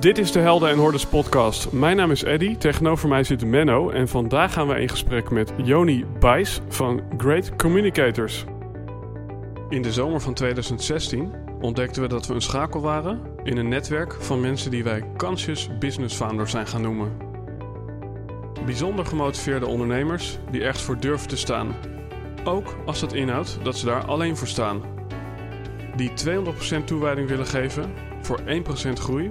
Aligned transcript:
Dit 0.00 0.18
is 0.18 0.32
de 0.32 0.38
Helden 0.38 0.70
en 0.70 0.78
Hordes 0.78 1.06
podcast. 1.06 1.72
Mijn 1.72 1.96
naam 1.96 2.10
is 2.10 2.22
Eddy, 2.22 2.56
tegenover 2.56 3.08
mij 3.08 3.24
zit 3.24 3.44
Menno 3.44 3.90
en 3.90 4.08
vandaag 4.08 4.52
gaan 4.52 4.68
we 4.68 4.80
in 4.80 4.88
gesprek 4.88 5.30
met 5.30 5.52
Joni 5.56 6.04
Bijs 6.20 6.60
van 6.68 7.02
Great 7.16 7.56
Communicators. 7.56 8.44
In 9.68 9.82
de 9.82 9.92
zomer 9.92 10.20
van 10.20 10.34
2016 10.34 11.32
ontdekten 11.60 12.02
we 12.02 12.08
dat 12.08 12.26
we 12.26 12.34
een 12.34 12.40
schakel 12.40 12.80
waren 12.80 13.20
in 13.42 13.56
een 13.56 13.68
netwerk 13.68 14.12
van 14.12 14.40
mensen 14.40 14.70
die 14.70 14.84
wij 14.84 15.04
Conscious 15.16 15.70
Business 15.78 16.16
Founders 16.16 16.50
zijn 16.50 16.66
gaan 16.66 16.82
noemen. 16.82 17.16
Bijzonder 18.64 19.06
gemotiveerde 19.06 19.66
ondernemers 19.66 20.38
die 20.50 20.62
ergens 20.62 20.84
voor 20.84 20.98
durven 21.00 21.28
te 21.28 21.36
staan. 21.36 21.74
Ook 22.44 22.76
als 22.86 23.00
dat 23.00 23.12
inhoudt 23.12 23.58
dat 23.62 23.76
ze 23.76 23.86
daar 23.86 24.04
alleen 24.04 24.36
voor 24.36 24.48
staan. 24.48 24.82
Die 25.96 26.10
200% 26.80 26.84
toewijding 26.84 27.28
willen 27.28 27.46
geven 27.46 27.92
voor 28.20 28.40
1% 28.40 28.92
groei 28.92 29.30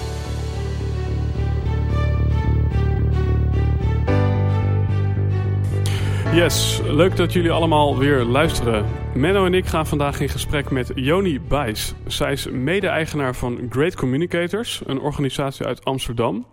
Yes, 6.33 6.81
leuk 6.83 7.15
dat 7.15 7.33
jullie 7.33 7.51
allemaal 7.51 7.97
weer 7.97 8.23
luisteren. 8.23 8.85
Menno 9.15 9.45
en 9.45 9.53
ik 9.53 9.65
gaan 9.65 9.87
vandaag 9.87 10.19
in 10.19 10.29
gesprek 10.29 10.69
met 10.69 10.91
Joni 10.95 11.39
Bijs. 11.39 11.93
Zij 12.07 12.31
is 12.31 12.49
mede-eigenaar 12.49 13.35
van 13.35 13.67
Great 13.69 13.95
Communicators, 13.95 14.81
een 14.85 14.99
organisatie 14.99 15.65
uit 15.65 15.85
Amsterdam 15.85 16.45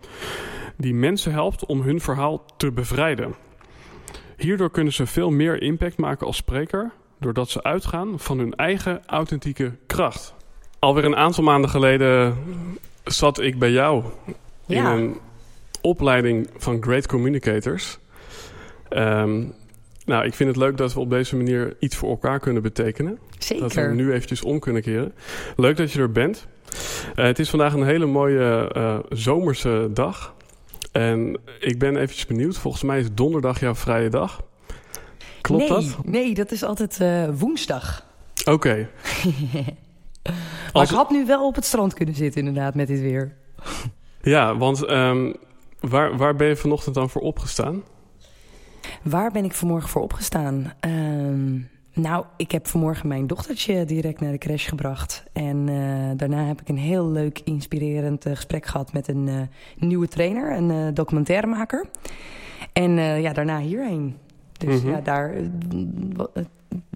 die 0.77 0.93
mensen 0.93 1.31
helpt 1.31 1.65
om 1.65 1.81
hun 1.81 2.01
verhaal 2.01 2.45
te 2.57 2.71
bevrijden. 2.71 3.35
Hierdoor 4.37 4.71
kunnen 4.71 4.93
ze 4.93 5.05
veel 5.05 5.29
meer 5.29 5.61
impact 5.61 5.97
maken 5.97 6.27
als 6.27 6.37
spreker, 6.37 6.91
doordat 7.19 7.49
ze 7.49 7.63
uitgaan 7.63 8.19
van 8.19 8.39
hun 8.39 8.55
eigen 8.55 9.01
authentieke 9.05 9.77
kracht. 9.87 10.33
Alweer 10.79 11.05
een 11.05 11.15
aantal 11.15 11.43
maanden 11.43 11.69
geleden 11.69 12.37
zat 13.03 13.39
ik 13.39 13.59
bij 13.59 13.71
jou 13.71 14.03
in 14.67 14.85
een 14.85 15.19
opleiding 15.81 16.49
van 16.57 16.83
Great 16.83 17.07
Communicators. 17.07 17.99
Ehm, 18.89 19.43
nou, 20.09 20.25
ik 20.25 20.33
vind 20.33 20.49
het 20.49 20.57
leuk 20.57 20.77
dat 20.77 20.93
we 20.93 20.99
op 20.99 21.09
deze 21.09 21.35
manier 21.35 21.75
iets 21.79 21.95
voor 21.95 22.09
elkaar 22.09 22.39
kunnen 22.39 22.61
betekenen. 22.61 23.19
Dat 23.31 23.47
we 23.47 23.69
Zeker. 23.69 23.95
nu 23.95 24.13
eventjes 24.13 24.43
om 24.43 24.59
kunnen 24.59 24.81
keren. 24.81 25.13
Leuk 25.55 25.77
dat 25.77 25.91
je 25.91 25.99
er 25.99 26.11
bent. 26.11 26.47
Eh, 27.15 27.25
het 27.25 27.39
is 27.39 27.49
vandaag 27.49 27.73
een 27.73 27.85
hele 27.85 28.05
mooie 28.05 28.71
eh, 28.73 28.99
zomerse 29.09 29.89
dag. 29.93 30.35
En 30.91 31.39
ik 31.59 31.79
ben 31.79 31.95
eventjes 31.95 32.25
benieuwd. 32.25 32.57
Volgens 32.57 32.83
mij 32.83 32.99
is 32.99 33.07
donderdag 33.13 33.59
jouw 33.59 33.75
vrije 33.75 34.09
dag. 34.09 34.43
Klopt 35.41 35.69
nee, 35.69 35.69
dat? 35.69 35.97
Nee, 36.05 36.33
dat 36.33 36.51
is 36.51 36.63
altijd 36.63 36.99
eh, 36.99 37.29
woensdag. 37.33 38.05
Oké. 38.45 38.75
Maar 40.73 40.81
Als- 40.81 40.89
ik 40.89 40.95
had 40.95 41.09
nu 41.09 41.25
wel 41.25 41.47
op 41.47 41.55
het 41.55 41.65
strand 41.65 41.93
kunnen 41.93 42.15
zitten 42.15 42.45
inderdaad 42.45 42.75
met 42.75 42.87
dit 42.87 42.99
weer. 42.99 43.35
Ja, 44.21 44.57
want 44.57 44.85
ehm, 44.85 45.33
waar, 45.79 46.17
waar 46.17 46.35
ben 46.35 46.47
je 46.47 46.55
vanochtend 46.55 46.95
dan 46.95 47.09
voor 47.09 47.21
opgestaan? 47.21 47.83
Waar 49.09 49.31
ben 49.31 49.43
ik 49.45 49.53
vanmorgen 49.53 49.89
voor 49.89 50.01
opgestaan? 50.01 50.73
Ehm, 50.79 51.57
nou, 51.93 52.25
ik 52.37 52.51
heb 52.51 52.67
vanmorgen 52.67 53.07
mijn 53.07 53.27
dochtertje 53.27 53.85
direct 53.85 54.19
naar 54.19 54.31
de 54.31 54.37
crash 54.37 54.69
gebracht. 54.69 55.23
En 55.33 55.69
eh, 55.69 56.17
daarna 56.17 56.45
heb 56.45 56.61
ik 56.61 56.69
een 56.69 56.77
heel 56.77 57.09
leuk, 57.11 57.39
inspirerend 57.43 58.25
eh, 58.25 58.35
gesprek 58.35 58.65
gehad 58.65 58.93
met 58.93 59.07
een 59.07 59.27
eh, 59.27 59.35
nieuwe 59.77 60.07
trainer, 60.07 60.55
een 60.57 60.71
eh, 60.71 60.93
documentairemaker. 60.93 61.85
En 62.73 62.97
eh, 62.97 63.21
ja, 63.21 63.33
daarna 63.33 63.59
hierheen. 63.59 64.15
Dus 64.57 64.81
Mhm. 64.81 64.89
ja, 64.89 65.01
daar. 65.01 65.33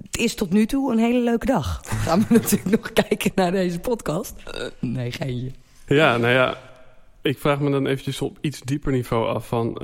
het 0.02 0.18
is 0.18 0.36
tot 0.36 0.50
nu 0.50 0.66
toe 0.66 0.92
een 0.92 0.98
hele 1.00 1.20
leuke 1.20 1.46
dag. 1.46 1.82
Gaan 2.06 2.20
we 2.20 2.26
natuurlijk 2.34 2.70
nog 2.78 2.94
kijken 2.94 3.32
naar 3.36 3.52
deze 3.52 3.80
podcast. 3.80 4.34
Nee, 4.80 5.12
geintje. 5.12 5.52
Ja, 5.88 6.18
nou 6.18 6.34
ja, 6.34 6.58
ik 7.22 7.40
vraag 7.40 7.60
me 7.60 7.72
dan 7.72 7.88
eventjes 7.88 8.22
op 8.22 8.38
iets 8.42 8.62
dieper 8.62 8.92
niveau 8.92 9.28
af 9.28 9.48
van... 9.48 9.82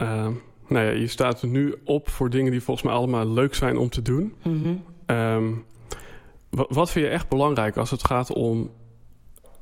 nou 0.69 0.85
ja, 0.85 0.91
je 0.91 1.07
staat 1.07 1.44
nu 1.44 1.75
op 1.85 2.09
voor 2.09 2.30
dingen 2.30 2.52
die 2.52 2.62
volgens 2.63 2.85
mij 2.85 2.96
allemaal 2.96 3.28
leuk 3.28 3.56
zijn 3.56 3.78
om 3.78 3.90
te 3.90 4.02
doen. 4.02 4.34
Mhm. 4.44 4.75
Ehm, 5.06 5.47
wa- 6.50 6.66
wat 6.69 6.91
vind 6.91 7.06
je 7.06 7.12
echt 7.12 7.30
belangrijk 7.30 7.78
als 7.78 7.91
het 7.91 8.06
gaat 8.06 8.34
om, 8.34 8.72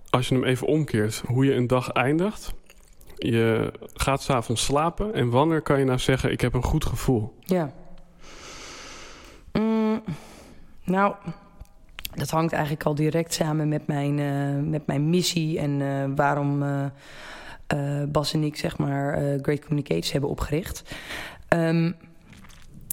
als 0.09 0.28
je 0.28 0.35
hem 0.35 0.44
even 0.44 0.67
omkeert, 0.67 1.23
hoe 1.25 1.46
je 1.46 1.53
een 1.53 1.67
dag 1.67 1.90
eindigt? 1.91 2.53
Je 3.17 3.72
gaat 3.94 4.22
s'avonds 4.22 4.63
slapen 4.63 5.13
en 5.13 5.29
wanneer 5.29 5.62
kan 5.62 5.79
je 5.79 5.85
nou 5.85 6.00
zeggen: 6.00 6.31
Ik 6.31 6.41
heb 6.41 6.53
een 6.53 6.63
goed 6.63 6.85
gevoel? 6.85 7.34
Ja. 7.40 7.72
Mm, 9.53 10.03
nou, 10.84 11.13
dat 12.16 12.29
hangt 12.29 12.53
eigenlijk 12.53 12.84
al 12.84 12.96
direct 12.96 13.34
samen 13.34 13.67
met 13.67 13.88
mijn, 13.88 14.19
eh, 14.19 14.69
met 14.69 14.88
mijn 14.88 15.09
missie 15.09 15.59
en 15.59 15.81
eh, 15.81 16.03
waarom 16.16 16.63
eh, 16.63 16.85
Bas 18.09 18.33
en 18.33 18.44
ik 18.44 18.55
zeg 18.55 18.78
maar 18.78 19.13
eh, 19.13 19.39
Great 19.41 19.59
Communicators 19.59 20.11
hebben 20.11 20.29
opgericht. 20.29 20.95
Ehm, 21.47 21.91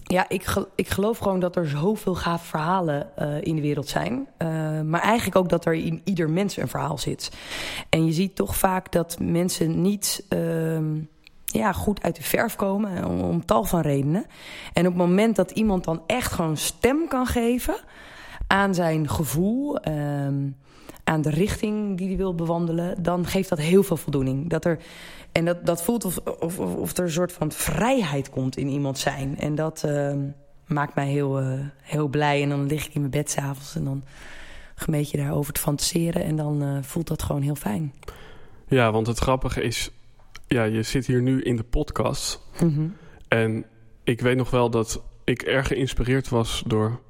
ja, 0.06 0.28
ik, 0.28 0.44
ik 0.74 0.88
geloof 0.88 1.18
gewoon 1.18 1.40
dat 1.40 1.56
er 1.56 1.68
zoveel 1.68 2.14
gave 2.14 2.46
verhalen 2.46 3.16
eh, 3.16 3.42
in 3.42 3.56
de 3.56 3.62
wereld 3.62 3.88
zijn. 3.88 4.26
Eh, 4.36 4.48
maar 4.80 5.00
eigenlijk 5.00 5.36
ook 5.36 5.48
dat 5.48 5.64
er 5.64 5.74
in 5.74 6.00
ieder 6.04 6.30
mens 6.30 6.56
een 6.56 6.68
verhaal 6.68 6.98
zit. 6.98 7.30
En 7.88 8.06
je 8.06 8.12
ziet 8.12 8.36
toch 8.36 8.56
vaak 8.56 8.92
dat 8.92 9.18
mensen 9.20 9.82
niet 9.82 10.24
ehm, 10.28 11.00
ja, 11.44 11.72
goed 11.72 12.02
uit 12.02 12.16
de 12.16 12.22
verf 12.22 12.56
komen, 12.56 12.96
eh, 12.96 13.08
om, 13.08 13.20
om 13.20 13.44
tal 13.46 13.64
van 13.64 13.80
redenen. 13.80 14.26
En 14.72 14.86
op 14.86 14.92
het 14.92 15.02
moment 15.02 15.36
dat 15.36 15.50
iemand 15.50 15.84
dan 15.84 16.02
echt 16.06 16.32
gewoon 16.32 16.56
stem 16.56 17.08
kan 17.08 17.26
geven 17.26 17.76
aan 18.46 18.74
zijn 18.74 19.08
gevoel, 19.08 19.78
ehm, 19.78 20.48
aan 21.04 21.22
de 21.22 21.30
richting 21.30 21.98
die 21.98 22.08
hij 22.08 22.16
wil 22.16 22.34
bewandelen, 22.34 23.02
dan 23.02 23.26
geeft 23.26 23.48
dat 23.48 23.58
heel 23.58 23.82
veel 23.82 23.96
voldoening. 23.96 24.50
Dat 24.50 24.64
er, 24.64 24.78
en 25.32 25.44
dat, 25.44 25.66
dat 25.66 25.82
voelt 25.82 26.04
of, 26.04 26.18
of, 26.18 26.58
of, 26.58 26.74
of 26.74 26.96
er 26.96 27.04
een 27.04 27.10
soort 27.10 27.32
van 27.32 27.52
vrijheid 27.52 28.30
komt 28.30 28.56
in 28.56 28.68
iemand 28.68 28.98
zijn. 28.98 29.38
En 29.38 29.54
dat 29.54 29.84
ehm, 29.84 30.20
maakt 30.66 30.94
mij 30.94 31.08
heel, 31.08 31.40
eh, 31.40 31.58
heel 31.82 32.08
blij. 32.08 32.42
En 32.42 32.48
dan 32.48 32.66
lig 32.66 32.86
ik 32.86 32.94
in 32.94 33.00
mijn 33.00 33.12
bed 33.12 33.30
s'avonds 33.30 33.76
en 33.76 33.84
dan 33.84 34.04
een 34.86 34.92
beetje 34.92 35.16
daarover 35.16 35.52
te 35.52 35.60
fantaseren. 35.60 36.24
En 36.24 36.36
dan 36.36 36.62
eh, 36.62 36.78
voelt 36.80 37.08
dat 37.08 37.22
gewoon 37.22 37.42
heel 37.42 37.54
fijn. 37.54 37.92
Ja, 38.68 38.92
want 38.92 39.06
het 39.06 39.18
grappige 39.18 39.62
is, 39.62 39.90
ja, 40.46 40.64
je 40.64 40.82
zit 40.82 41.06
hier 41.06 41.22
nu 41.22 41.42
in 41.42 41.56
de 41.56 41.62
podcast. 41.62 42.40
Mhm. 42.60 42.86
En 43.28 43.64
ik 44.04 44.20
weet 44.20 44.36
nog 44.36 44.50
wel 44.50 44.70
dat 44.70 45.02
ik 45.24 45.42
erg 45.42 45.66
geïnspireerd 45.66 46.28
was 46.28 46.62
door 46.66 47.00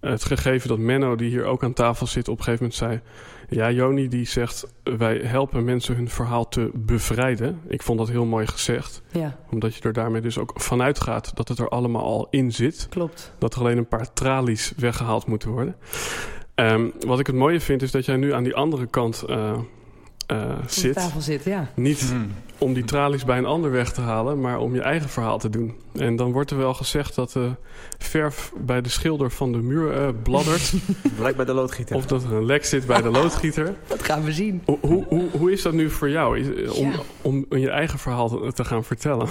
het 0.00 0.24
gegeven 0.24 0.68
dat 0.68 0.78
Menno, 0.78 1.16
die 1.16 1.30
hier 1.30 1.44
ook 1.44 1.64
aan 1.64 1.72
tafel 1.72 2.06
zit, 2.06 2.28
op 2.28 2.38
een 2.38 2.44
gegeven 2.44 2.64
moment 2.64 2.80
zei: 2.80 3.00
Ja, 3.48 3.70
Joni 3.70 4.08
die 4.08 4.26
zegt: 4.26 4.66
Wij 4.82 5.16
helpen 5.16 5.64
mensen 5.64 5.94
hun 5.94 6.08
verhaal 6.08 6.48
te 6.48 6.70
bevrijden. 6.74 7.60
Ik 7.68 7.82
vond 7.82 7.98
dat 7.98 8.08
heel 8.08 8.24
mooi 8.24 8.46
gezegd, 8.46 9.02
Ja, 9.12 9.38
omdat 9.50 9.74
je 9.74 9.82
er 9.82 9.92
daarmee 9.92 10.20
dus 10.20 10.38
ook 10.38 10.52
vanuit 10.54 11.00
gaat 11.00 11.36
dat 11.36 11.48
het 11.48 11.58
er 11.58 11.68
allemaal 11.68 12.02
al 12.02 12.26
in 12.30 12.52
zit. 12.52 12.86
klopt. 12.90 13.32
Dat 13.38 13.54
er 13.54 13.60
alleen 13.60 13.78
een 13.78 13.88
paar 13.88 14.12
tralies 14.12 14.72
weggehaald 14.76 15.26
moeten 15.26 15.50
worden. 15.50 15.76
Ehm, 16.54 16.88
wat 17.06 17.18
ik 17.18 17.26
het 17.26 17.36
mooie 17.36 17.60
vind, 17.60 17.82
is 17.82 17.90
dat 17.90 18.04
jij 18.04 18.16
nu 18.16 18.32
aan 18.32 18.42
die 18.44 18.54
andere 18.54 18.86
kant 18.86 19.22
eh, 19.22 19.58
eh, 20.36 20.52
zit. 20.66 20.94
tafel 20.94 21.20
zit, 21.20 21.44
ja. 21.44 21.70
Niet 21.74 22.14
om 22.58 22.72
die 22.74 22.84
tralies 22.84 23.24
bij 23.24 23.38
een 23.38 23.44
ander 23.46 23.70
weg 23.70 23.92
te 23.92 24.00
halen, 24.00 24.40
maar 24.40 24.58
om 24.58 24.74
je 24.74 24.80
eigen 24.82 25.08
verhaal 25.08 25.38
te 25.38 25.50
doen. 25.50 25.74
En 25.94 26.16
dan 26.16 26.32
wordt 26.32 26.50
er 26.50 26.56
wel 26.56 26.74
gezegd 26.74 27.14
dat 27.14 27.32
de 27.32 27.50
verf 27.98 28.52
bij 28.66 28.80
de 28.80 28.88
schilder 28.88 29.30
van 29.30 29.52
de 29.52 29.58
muur 29.58 29.92
eh, 29.92 30.08
bladdert. 30.22 30.72
Blijkt 31.18 31.36
bij 31.36 31.46
de 31.46 31.52
loodgieter. 31.52 31.96
of 31.96 32.06
dat 32.06 32.24
er 32.24 32.32
een 32.32 32.44
lek 32.44 32.64
zit 32.64 32.86
bij 32.86 33.02
de 33.02 33.10
loodgieter. 33.10 33.74
Dat 33.86 34.02
gaan 34.02 34.24
we 34.24 34.32
zien. 34.32 34.62
Hoe, 34.64 34.78
hoe, 34.80 35.04
hoe, 35.08 35.28
hoe 35.30 35.52
is 35.52 35.62
dat 35.62 35.72
nu 35.72 35.90
voor 35.90 36.10
jou 36.10 36.38
is- 36.38 36.64
eh, 36.70 36.78
om, 36.78 36.90
Ja. 36.90 36.98
om 37.22 37.46
je 37.48 37.70
eigen 37.70 37.98
verhaal 37.98 38.28
te, 38.28 38.52
te 38.52 38.64
gaan 38.64 38.84
vertellen? 38.84 39.28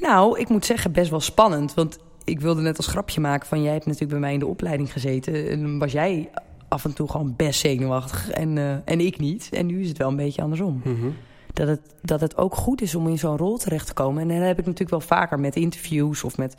Nou, 0.00 0.38
ik 0.40 0.48
moet 0.48 0.66
zeggen, 0.66 0.92
best 0.92 1.10
wel 1.10 1.20
spannend. 1.20 1.74
Want 1.74 1.98
ik 2.24 2.40
wilde 2.40 2.60
net 2.60 2.76
als 2.76 2.86
grapje 2.86 3.20
maken 3.20 3.48
van... 3.48 3.62
jij 3.62 3.72
hebt 3.72 3.84
natuurlijk 3.86 4.10
bij 4.12 4.20
mij 4.20 4.32
in 4.32 4.38
de 4.38 4.46
opleiding 4.46 4.92
gezeten... 4.92 5.48
en 5.50 5.78
was 5.78 5.92
jij 5.92 6.30
af 6.72 6.84
en 6.84 6.94
toe 6.94 7.10
gewoon 7.10 7.34
best 7.36 7.60
zenuwachtig 7.60 8.30
en, 8.30 8.58
eh, 8.58 8.74
en 8.84 9.00
ik 9.00 9.18
niet. 9.18 9.48
En 9.52 9.66
nu 9.66 9.80
is 9.80 9.88
het 9.88 9.98
wel 9.98 10.08
een 10.08 10.16
beetje 10.16 10.42
andersom. 10.42 10.80
Mhm. 10.84 11.10
Dat 11.52 11.68
het, 11.68 11.80
dat 12.02 12.20
het 12.20 12.36
ook 12.36 12.54
goed 12.54 12.82
is 12.82 12.94
om 12.94 13.08
in 13.08 13.18
zo'n 13.18 13.36
rol 13.36 13.58
terecht 13.58 13.86
te 13.86 13.94
komen. 13.94 14.22
En 14.22 14.28
dat 14.28 14.46
heb 14.46 14.58
ik 14.58 14.66
natuurlijk 14.66 14.90
wel 14.90 15.18
vaker 15.18 15.40
met 15.40 15.56
interviews... 15.56 16.24
of 16.24 16.36
met 16.36 16.56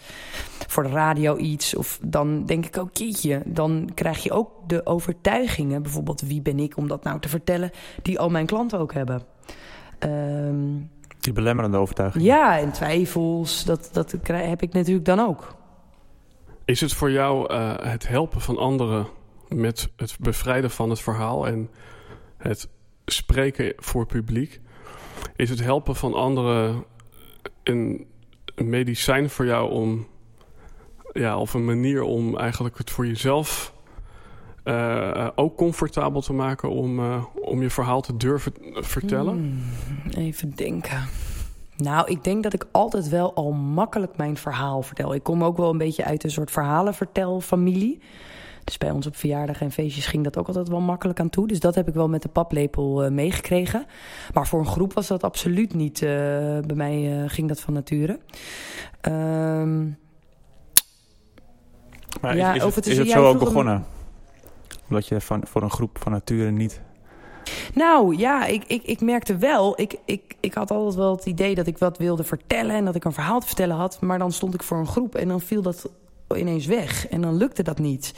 voor 0.67 0.83
de 0.83 0.89
radio 0.89 1.37
iets. 1.37 1.75
Of 1.75 1.99
dan 2.01 2.45
denk 2.45 2.65
ik 2.65 2.77
ook, 2.77 2.97
jeetje... 2.97 3.41
dan 3.45 3.89
krijg 3.93 4.23
je 4.23 4.31
ook 4.31 4.49
de 4.67 4.85
overtuigingen... 4.85 5.81
bijvoorbeeld 5.81 6.21
wie 6.21 6.41
ben 6.41 6.59
ik 6.59 6.77
om 6.77 6.87
dat 6.87 7.03
nou 7.03 7.19
te 7.19 7.29
vertellen... 7.29 7.71
die 8.01 8.19
al 8.19 8.29
mijn 8.29 8.45
klanten 8.45 8.79
ook 8.79 8.93
hebben. 8.93 9.21
Ehm, 9.99 10.65
Die 11.19 11.33
belemmerende 11.33 11.77
overtuiging. 11.77 12.23
Ja, 12.23 12.59
en 12.59 12.71
twijfels, 12.71 13.63
dat, 13.65 13.89
dat 13.91 14.15
heb 14.27 14.61
ik 14.61 14.73
natuurlijk 14.73 15.05
dan 15.05 15.19
ook. 15.19 15.55
Is 16.65 16.81
het 16.81 16.93
voor 16.93 17.11
jou 17.11 17.53
uh, 17.53 17.73
het 17.77 18.07
helpen 18.07 18.41
van 18.41 18.57
anderen 18.57 19.07
met 19.55 19.89
het 19.95 20.15
bevrijden 20.19 20.71
van 20.71 20.89
het 20.89 21.01
verhaal 21.01 21.47
en 21.47 21.69
het 22.37 22.69
spreken 23.05 23.73
voor 23.77 24.05
publiek? 24.05 24.59
Is 25.35 25.49
het 25.49 25.63
helpen 25.63 25.95
van 25.95 26.13
anderen 26.13 26.85
een 27.63 28.07
medicijn 28.55 29.29
voor 29.29 29.45
jou 29.45 29.71
om, 29.71 30.07
ja, 31.13 31.37
of 31.37 31.53
een 31.53 31.65
manier 31.65 32.01
om 32.01 32.37
eigenlijk 32.37 32.77
het 32.77 32.89
voor 32.89 33.07
jezelf 33.07 33.73
uh, 34.63 35.27
ook 35.35 35.57
comfortabel 35.57 36.21
te 36.21 36.33
maken 36.33 36.69
om, 36.69 36.99
uh, 36.99 37.23
om 37.41 37.61
je 37.61 37.69
verhaal 37.69 38.01
te 38.01 38.17
durven 38.17 38.53
vertellen? 38.73 39.33
Hmm, 39.33 40.11
even 40.23 40.55
denken. 40.55 41.07
Nou, 41.77 42.11
ik 42.11 42.23
denk 42.23 42.43
dat 42.43 42.53
ik 42.53 42.65
altijd 42.71 43.09
wel 43.09 43.33
al 43.33 43.51
makkelijk 43.51 44.17
mijn 44.17 44.37
verhaal 44.37 44.81
vertel. 44.81 45.13
Ik 45.13 45.23
kom 45.23 45.43
ook 45.43 45.57
wel 45.57 45.69
een 45.69 45.77
beetje 45.77 46.05
uit 46.05 46.23
een 46.23 46.31
soort 46.31 46.51
verhalenvertelfamilie. 46.51 47.99
Dus 48.63 48.77
bij 48.77 48.91
ons 48.91 49.07
op 49.07 49.15
verjaardag 49.15 49.61
en 49.61 49.71
feestjes 49.71 50.05
ging 50.05 50.23
dat 50.23 50.37
ook 50.37 50.47
altijd 50.47 50.67
wel 50.67 50.79
makkelijk 50.79 51.19
aan 51.19 51.29
toe. 51.29 51.47
Dus 51.47 51.59
dat 51.59 51.75
heb 51.75 51.87
ik 51.87 51.93
wel 51.93 52.09
met 52.09 52.21
de 52.21 52.29
paplepel 52.29 53.05
uh, 53.05 53.11
meegekregen. 53.11 53.85
Maar 54.33 54.47
voor 54.47 54.59
een 54.59 54.65
groep 54.65 54.93
was 54.93 55.07
dat 55.07 55.23
absoluut 55.23 55.73
niet. 55.73 56.01
Uh, 56.01 56.09
bij 56.59 56.75
mij 56.75 57.21
uh, 57.21 57.29
ging 57.29 57.47
dat 57.47 57.59
van 57.59 57.73
nature. 57.73 58.19
Um, 59.01 59.97
maar 62.21 62.37
ja, 62.37 62.53
is, 62.53 62.63
is, 62.63 62.75
het, 62.75 62.87
is 62.87 62.97
het 62.97 63.09
zo 63.09 63.27
ook 63.27 63.39
begonnen? 63.39 63.73
Een... 63.73 63.83
Omdat 64.89 65.07
je 65.07 65.21
van, 65.21 65.47
voor 65.47 65.61
een 65.61 65.71
groep 65.71 65.97
van 66.01 66.11
nature 66.11 66.51
niet 66.51 66.81
nou 67.73 68.17
ja, 68.17 68.45
ik, 68.45 68.63
ik, 68.67 68.83
ik 68.83 69.01
merkte 69.01 69.37
wel, 69.37 69.81
ik, 69.81 69.95
ik, 70.05 70.35
ik 70.39 70.53
had 70.53 70.71
altijd 70.71 70.95
wel 70.95 71.15
het 71.15 71.25
idee 71.25 71.55
dat 71.55 71.67
ik 71.67 71.77
wat 71.77 71.97
wilde 71.97 72.23
vertellen 72.23 72.75
en 72.75 72.85
dat 72.85 72.95
ik 72.95 73.03
een 73.03 73.13
verhaal 73.13 73.39
te 73.39 73.47
vertellen 73.47 73.75
had. 73.75 74.01
Maar 74.01 74.19
dan 74.19 74.31
stond 74.31 74.53
ik 74.53 74.63
voor 74.63 74.77
een 74.77 74.87
groep 74.87 75.15
en 75.15 75.27
dan 75.27 75.41
viel 75.41 75.61
dat 75.61 75.89
ineens 76.35 76.65
weg 76.65 77.07
en 77.07 77.21
dan 77.21 77.37
lukte 77.37 77.63
dat 77.63 77.79
niet. 77.79 78.13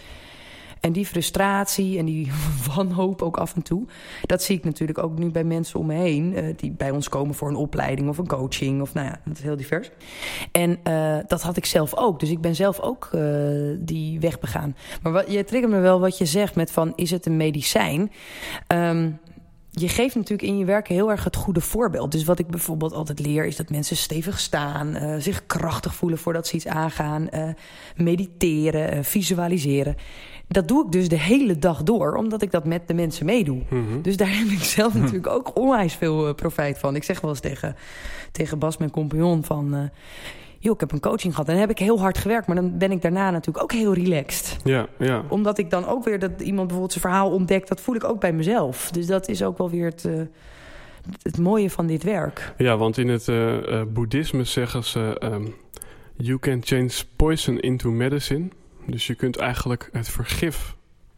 En 0.85 0.91
die 0.91 1.05
frustratie 1.05 1.97
en 1.97 2.05
die 2.05 2.31
wanhoop 2.75 3.21
ook 3.21 3.37
af 3.37 3.55
en 3.55 3.61
toe... 3.61 3.85
dat 4.21 4.43
zie 4.43 4.57
ik 4.57 4.63
natuurlijk 4.63 4.97
ook 4.97 5.17
nu 5.17 5.29
bij 5.29 5.43
mensen 5.43 5.79
om 5.79 5.85
me 5.85 5.93
heen... 5.93 6.33
Uh, 6.33 6.53
die 6.55 6.71
bij 6.71 6.91
ons 6.91 7.09
komen 7.09 7.35
voor 7.35 7.49
een 7.49 7.55
opleiding 7.55 8.09
of 8.09 8.17
een 8.17 8.27
coaching. 8.27 8.81
Of 8.81 8.93
nou 8.93 9.07
ja, 9.07 9.19
dat 9.25 9.37
is 9.37 9.43
heel 9.43 9.55
divers. 9.55 9.89
En 10.51 10.79
uh, 10.87 11.17
dat 11.27 11.41
had 11.41 11.57
ik 11.57 11.65
zelf 11.65 11.95
ook. 11.95 12.19
Dus 12.19 12.29
ik 12.29 12.41
ben 12.41 12.55
zelf 12.55 12.79
ook 12.79 13.09
uh, 13.15 13.21
die 13.79 14.19
weg 14.19 14.39
begaan. 14.39 14.75
Maar 15.01 15.11
wat, 15.11 15.31
je 15.31 15.43
triggert 15.43 15.71
me 15.71 15.79
wel 15.79 15.99
wat 15.99 16.17
je 16.17 16.25
zegt 16.25 16.55
met 16.55 16.71
van... 16.71 16.93
is 16.95 17.11
het 17.11 17.25
een 17.25 17.37
medicijn? 17.37 18.11
Um, 18.67 19.19
je 19.71 19.89
geeft 19.89 20.15
natuurlijk 20.15 20.49
in 20.49 20.57
je 20.57 20.65
werk 20.65 20.87
heel 20.87 21.11
erg 21.11 21.23
het 21.23 21.35
goede 21.35 21.61
voorbeeld. 21.61 22.11
Dus 22.11 22.23
wat 22.23 22.39
ik 22.39 22.47
bijvoorbeeld 22.47 22.93
altijd 22.93 23.19
leer 23.19 23.45
is 23.45 23.55
dat 23.55 23.69
mensen 23.69 23.97
stevig 23.97 24.39
staan, 24.39 24.97
zich 25.21 25.45
krachtig 25.45 25.95
voelen 25.95 26.19
voordat 26.19 26.47
ze 26.47 26.55
iets 26.55 26.67
aangaan, 26.67 27.29
mediteren, 27.95 29.03
visualiseren. 29.03 29.95
Dat 30.47 30.67
doe 30.67 30.85
ik 30.85 30.91
dus 30.91 31.09
de 31.09 31.19
hele 31.19 31.59
dag 31.59 31.83
door, 31.83 32.15
omdat 32.15 32.41
ik 32.41 32.51
dat 32.51 32.65
met 32.65 32.87
de 32.87 32.93
mensen 32.93 33.25
meedoe. 33.25 33.61
Mm 33.69 33.87
-hmm. 33.87 34.01
Dus 34.01 34.17
daar 34.17 34.37
heb 34.37 34.47
ik 34.47 34.63
zelf 34.63 34.93
mm 34.93 34.93
-hmm. 34.93 35.11
natuurlijk 35.11 35.33
ook 35.33 35.57
onwijs 35.57 35.93
veel 35.93 36.33
profijt 36.33 36.77
van. 36.77 36.95
Ik 36.95 37.03
zeg 37.03 37.21
wel 37.21 37.29
eens 37.29 37.39
tegen, 37.39 37.75
tegen 38.31 38.59
Bas, 38.59 38.77
mijn 38.77 38.91
compagnon, 38.91 39.43
van 39.43 39.91
joh, 40.59 40.73
ik 40.73 40.79
heb 40.79 40.91
een 40.91 40.99
coaching 40.99 41.33
gehad. 41.33 41.47
En 41.47 41.53
dan 41.53 41.61
heb 41.61 41.71
ik 41.71 41.79
heel 41.79 41.99
hard 41.99 42.17
gewerkt. 42.17 42.47
Maar 42.47 42.55
dan 42.55 42.77
ben 42.77 42.91
ik 42.91 43.01
daarna 43.01 43.31
natuurlijk 43.31 43.63
ook 43.63 43.71
heel 43.71 43.93
relaxed. 43.93 44.57
Ja, 44.63 44.87
ja. 44.99 45.23
Omdat 45.29 45.57
ik 45.57 45.69
dan 45.69 45.87
ook 45.87 46.03
weer 46.03 46.19
dat 46.19 46.31
iemand 46.41 46.67
bijvoorbeeld 46.67 46.91
zijn 46.91 47.03
verhaal 47.03 47.31
ontdekt. 47.31 47.67
Dat 47.67 47.81
voel 47.81 47.95
ik 47.95 48.03
ook 48.03 48.19
bij 48.19 48.33
mezelf. 48.33 48.91
Dus 48.91 49.05
dat 49.05 49.27
is 49.27 49.43
ook 49.43 49.57
wel 49.57 49.69
weer 49.69 49.85
het, 49.85 50.03
uh, 50.03 50.21
het 51.21 51.37
mooie 51.37 51.69
van 51.69 51.87
dit 51.87 52.03
werk. 52.03 52.53
Ja, 52.57 52.77
want 52.77 52.97
in 52.97 53.07
het 53.07 53.29
boeddhisme 53.93 54.43
zeggen 54.43 54.83
ze... 54.83 55.21
Um, 55.23 55.55
you 56.17 56.39
can 56.39 56.61
change 56.63 56.91
poison 57.15 57.59
into 57.59 57.91
medicine. 57.91 58.49
Dus 58.85 59.07
je 59.07 59.15
kunt 59.15 59.37
eigenlijk 59.37 59.89
het 59.91 60.09
vergif 60.09 60.75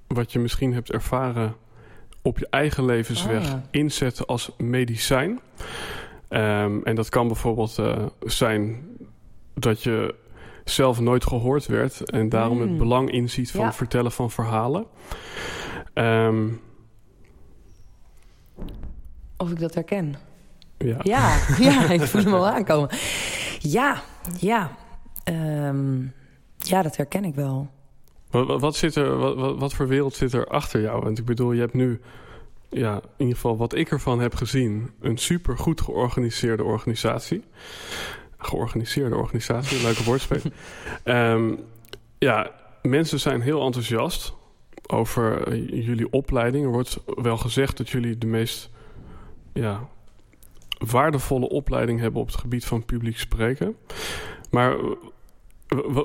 wat 0.08 0.32
je 0.32 0.40
misschien 0.40 0.74
hebt 0.74 0.92
ervaren... 0.92 1.56
op 2.22 2.40
je 2.40 2.48
eigen 2.50 2.86
levensweg 2.86 3.52
ah. 3.54 3.60
inzetten 3.72 4.26
als 4.26 4.52
medicijn. 4.58 5.40
Um, 6.30 6.84
en 6.84 6.96
dat 6.96 7.10
kan 7.10 7.28
bijvoorbeeld 7.28 7.82
zijn 8.20 8.86
dat 9.54 9.84
je 9.84 10.16
zelf 10.64 11.00
nooit 11.00 11.26
gehoord 11.26 11.66
werd 11.66 12.10
en 12.10 12.30
daarom 12.30 12.58
mm. 12.58 12.68
het 12.68 12.78
belang 12.78 13.12
inziet 13.12 13.52
van 13.52 13.60
ja. 13.60 13.66
het 13.66 13.76
vertellen 13.76 14.12
van 14.12 14.32
verhalen. 14.32 14.86
Um, 15.94 16.62
of 19.38 19.52
ik 19.52 19.60
dat 19.60 19.74
herken? 19.74 20.16
Ja. 20.78 20.98
Ja, 21.02 21.38
ja 21.70 21.90
ik 21.90 22.02
voel 22.02 22.24
hem 22.24 22.34
al 22.44 22.48
aankomen. 22.48 22.90
Ja, 23.60 24.02
ja. 24.40 24.72
Um, 25.26 26.14
ja, 26.68 26.82
dat 26.82 26.98
herken 26.98 27.26
ik 27.26 27.36
wel. 27.36 27.70
Wat, 28.30 28.62
wat 28.62 28.76
zit 28.76 28.96
er, 28.96 29.18
wat, 29.18 29.58
wat, 29.58 29.74
voor 29.74 29.88
wereld 29.88 30.14
zit 30.14 30.34
er 30.34 30.48
achter 30.48 30.82
jou? 30.82 31.04
Want 31.04 31.20
ik 31.20 31.26
bedoel, 31.26 31.52
je 31.52 31.60
hebt 31.60 31.74
nu, 31.74 32.02
ja, 32.70 32.96
in 32.96 33.02
ieder 33.18 33.36
geval 33.36 33.58
wat 33.58 33.76
ik 33.76 33.92
ervan 33.92 34.20
heb 34.20 34.36
gezien, 34.36 34.92
een 35.00 35.18
super 35.18 35.58
goed 35.58 35.82
georganiseerde 35.82 36.64
organisatie 36.64 37.44
georganiseerde 38.38 39.16
organisatie, 39.16 39.82
leuke 39.82 40.04
woordspeling. 40.04 40.54
um, 41.04 41.60
ja, 42.18 42.52
mensen 42.82 43.20
zijn 43.20 43.42
heel 43.42 43.66
enthousiast 43.66 44.34
over 44.88 45.54
uh, 45.54 45.86
jullie 45.86 46.12
opleiding. 46.12 46.66
Er 46.66 46.72
wordt 46.72 47.00
wel 47.06 47.38
gezegd 47.38 47.78
dat 47.78 47.90
jullie 47.90 48.18
de 48.18 48.28
meest 48.28 48.70
ja, 49.54 49.88
waardevolle 50.78 51.50
opleiding 51.50 52.00
hebben 52.00 52.22
op 52.22 52.28
het 52.28 52.36
gebied 52.36 52.66
van 52.66 52.86
publiek 52.86 53.18
spreken. 53.18 53.76
Maar 54.50 54.76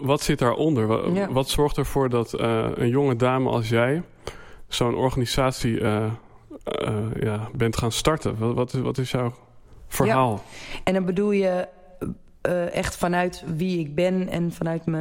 wat 0.03 0.21
zit 0.21 0.39
daaronder? 0.39 1.13
Ja. 1.13 1.33
Wat 1.33 1.49
zorgt 1.49 1.77
ervoor 1.77 2.09
dat 2.09 2.41
uh, 2.41 2.67
een 2.75 2.89
jonge 2.89 3.17
dame 3.17 3.51
als 3.51 3.69
jij 3.69 4.03
zo'n 4.69 4.95
organisatie 4.95 5.81
uh, 5.81 6.05
ja, 7.21 7.49
bent 7.55 7.77
gaan 7.77 7.93
starten? 7.93 8.39
Wat, 8.39 8.55
wat, 8.55 8.73
is, 8.73 8.81
wat 8.81 8.99
is 8.99 9.11
jouw 9.11 9.33
verhaal? 9.89 10.33
Ja. 10.33 10.81
En 10.85 10.95
dan 10.95 11.05
bedoel 11.05 11.31
je 11.31 11.69
uh, 12.49 12.75
echt 12.75 12.97
vanuit 12.97 13.45
wie 13.57 13.79
ik 13.79 13.95
ben 13.95 14.29
en 14.29 14.53
vanuit 14.53 14.87
me, 14.87 14.99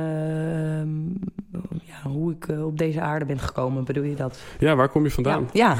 uh, 1.53 1.61
ja, 1.83 2.09
hoe 2.09 2.31
ik 2.31 2.47
uh, 2.47 2.65
op 2.65 2.77
deze 2.77 3.01
aarde 3.01 3.25
ben 3.25 3.39
gekomen, 3.39 3.83
bedoel 3.83 4.03
je 4.03 4.15
dat? 4.15 4.39
Ja, 4.59 4.75
waar 4.75 4.89
kom 4.89 5.03
je 5.03 5.11
vandaan? 5.11 5.49
Ja, 5.53 5.69
ja. 5.69 5.77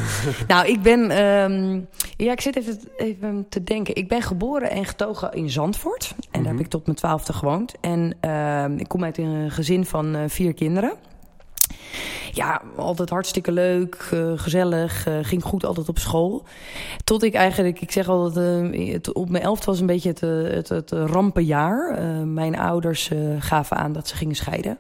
nou, 0.54 0.68
ik 0.68 0.82
ben, 0.82 1.26
um, 1.26 1.88
ja, 2.18 2.32
ik 2.32 2.42
zit 2.42 2.56
even, 2.56 2.80
even 2.98 3.46
te 3.50 3.64
denken. 3.64 3.96
Ik 3.96 4.08
ben 4.08 4.22
geboren 4.22 4.70
en 4.70 4.86
getogen 4.86 5.32
in 5.34 5.50
Zandvoort. 5.50 6.10
En 6.10 6.16
mm 6.16 6.22
-hmm. 6.22 6.32
daar 6.32 6.44
heb 6.44 6.54
mhm. 6.54 6.64
ik 6.64 6.70
tot 6.70 6.86
mijn 6.86 6.98
twaalfde 6.98 7.34
gewoond. 7.34 7.76
En 7.82 8.16
ehm, 8.20 8.78
ik 8.78 8.88
kom 8.88 9.04
uit 9.04 9.18
een 9.18 9.52
gezin 9.52 9.86
van 9.86 10.30
vier 10.30 10.54
kinderen 10.54 10.94
ja, 12.34 12.62
altijd 12.76 13.10
hartstikke 13.10 13.52
leuk, 13.52 14.10
uh, 14.14 14.32
gezellig, 14.36 15.08
uh, 15.08 15.18
ging 15.22 15.44
goed 15.44 15.66
altijd 15.66 15.90
op 15.90 16.00
school. 16.00 16.44
Tot 17.04 17.24
ik 17.24 17.34
eigenlijk, 17.34 17.82
ik 17.82 17.92
zeg 17.92 18.08
altijd, 18.08 18.74
uh, 18.74 18.94
het, 18.94 19.14
op 19.14 19.30
mijn 19.30 19.44
elfde 19.44 19.66
was 19.66 19.80
een 19.80 19.86
beetje 19.86 20.10
het, 20.10 20.20
het, 20.54 20.70
het 20.70 20.92
rampenjaar. 20.92 22.02
mijn 22.28 22.60
ouders 22.60 23.12
gaven 23.40 23.78
aan 23.78 23.94
dat 23.94 24.08
ze 24.08 24.16
gingen 24.16 24.36
scheiden. 24.36 24.78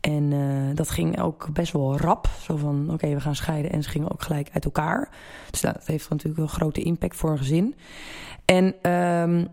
En 0.00 0.32
dat 0.74 0.90
ging 0.90 1.20
ook 1.20 1.48
best 1.52 1.72
wel 1.72 1.96
rap. 1.96 2.28
Zo 2.42 2.56
van, 2.56 2.88
oké, 2.92 3.08
we 3.08 3.20
gaan 3.20 3.36
scheiden. 3.36 3.72
En 3.72 3.82
ze 3.82 3.88
gingen 3.88 4.12
ook 4.12 4.22
gelijk 4.22 4.48
uit 4.52 4.64
elkaar. 4.64 5.08
Dus 5.50 5.60
nou, 5.60 5.74
dat 5.74 5.86
heeft 5.86 6.10
natuurlijk 6.10 6.40
een 6.40 6.48
grote 6.48 6.82
impact 6.82 7.16
voor 7.16 7.30
een 7.30 7.38
gezin. 7.38 7.74
En... 8.44 8.90
Um, 8.92 9.48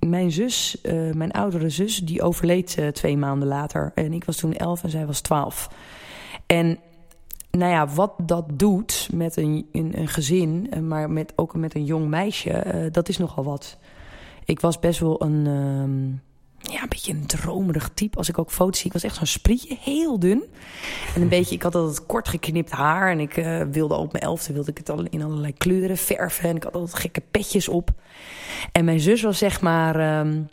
mijn 0.00 0.32
zus, 0.32 0.76
mijn 1.12 1.32
oudere 1.32 1.70
zus, 1.70 1.96
die 1.96 2.22
overleed 2.22 2.78
twee 2.92 3.16
maanden 3.16 3.48
later. 3.48 3.92
En 3.94 4.12
ik 4.12 4.24
was 4.24 4.36
toen 4.36 4.52
elf 4.52 4.82
en 4.82 4.90
zij 4.90 5.06
was 5.06 5.20
twaalf. 5.20 5.68
En 6.46 6.78
nou 7.50 7.72
ja, 7.72 7.88
wat 7.88 8.12
dat 8.22 8.44
doet 8.52 9.08
met 9.12 9.36
een, 9.36 9.68
een, 9.72 9.98
een 9.98 10.08
gezin, 10.08 10.66
eh, 10.70 10.80
maar 10.80 11.10
met, 11.10 11.32
ook 11.36 11.54
met 11.54 11.74
een 11.74 11.84
jong 11.84 12.08
meisje, 12.08 12.64
uh, 12.74 12.86
dat 12.92 13.08
is 13.08 13.18
nogal 13.18 13.44
wat. 13.44 13.78
Ik 14.44 14.60
was 14.60 14.78
best 14.78 15.00
wel 15.00 15.22
een, 15.22 15.46
um, 15.46 16.22
ja, 16.58 16.82
een 16.82 16.88
beetje 16.88 17.12
een 17.12 17.26
dromerig 17.26 17.90
type. 17.94 18.18
Als 18.18 18.28
ik 18.28 18.38
ook 18.38 18.50
foto's 18.50 18.78
zie, 18.78 18.86
ik 18.86 18.92
was 18.92 19.02
echt 19.02 19.16
zo'n 19.16 19.26
sprietje, 19.26 19.76
heel 19.80 20.18
dun. 20.18 20.44
En 21.14 21.22
een 21.22 21.28
beetje, 21.28 21.54
ik 21.54 21.62
had 21.62 21.74
altijd 21.74 22.06
kort 22.06 22.28
geknipt 22.28 22.70
haar. 22.70 23.10
En 23.10 23.20
ik 23.20 23.36
uh, 23.36 23.62
wilde 23.70 23.94
op 23.94 24.12
mijn 24.12 24.24
elfde, 24.24 24.52
wilde 24.52 24.70
ik 24.70 24.78
het 24.78 24.90
al 24.90 25.02
in 25.10 25.22
allerlei 25.22 25.52
kleuren 25.52 25.96
verven. 25.96 26.48
En 26.48 26.56
ik 26.56 26.62
had 26.62 26.74
altijd 26.74 26.94
gekke 26.94 27.22
petjes 27.30 27.68
op. 27.68 27.90
En 28.72 28.84
mijn 28.84 29.00
zus 29.00 29.22
was 29.22 29.38
zeg 29.38 29.60
maar... 29.60 30.18
Um, 30.18 30.48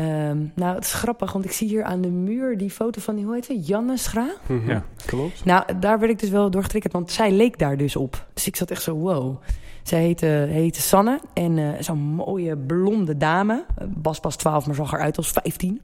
Um, 0.00 0.52
nou, 0.54 0.74
het 0.74 0.84
is 0.84 0.92
grappig, 0.92 1.32
want 1.32 1.44
ik 1.44 1.52
zie 1.52 1.68
hier 1.68 1.84
aan 1.84 2.00
de 2.00 2.10
muur 2.10 2.58
die 2.58 2.70
foto 2.70 3.00
van 3.00 3.14
die, 3.16 3.24
hoe 3.24 3.34
heet 3.34 3.44
ze? 3.44 3.60
Janne 3.60 3.96
Schra? 3.96 4.34
Mm 4.46 4.60
-hmm. 4.60 4.70
Ja, 4.70 4.84
klopt. 5.06 5.44
Nou, 5.44 5.78
daar 5.80 5.98
werd 5.98 6.12
ik 6.12 6.18
dus 6.18 6.28
wel 6.28 6.50
door 6.50 6.62
getriggerd, 6.62 6.92
want 6.92 7.10
zij 7.10 7.30
leek 7.30 7.58
daar 7.58 7.76
dus 7.76 7.96
op. 7.96 8.26
Dus 8.34 8.46
ik 8.46 8.56
zat 8.56 8.70
echt 8.70 8.82
zo, 8.82 8.94
wow. 8.94 9.36
Zij 9.82 10.00
heette, 10.00 10.26
heette 10.26 10.80
Sanne 10.80 11.20
en 11.34 11.56
uh, 11.56 11.68
zo'n 11.78 11.98
mooie 11.98 12.56
blonde 12.56 13.16
dame. 13.16 13.64
Bas 13.88 14.20
pas 14.20 14.36
12, 14.36 14.66
maar 14.66 14.74
zag 14.74 14.92
eruit 14.92 15.16
als 15.16 15.30
15. 15.30 15.80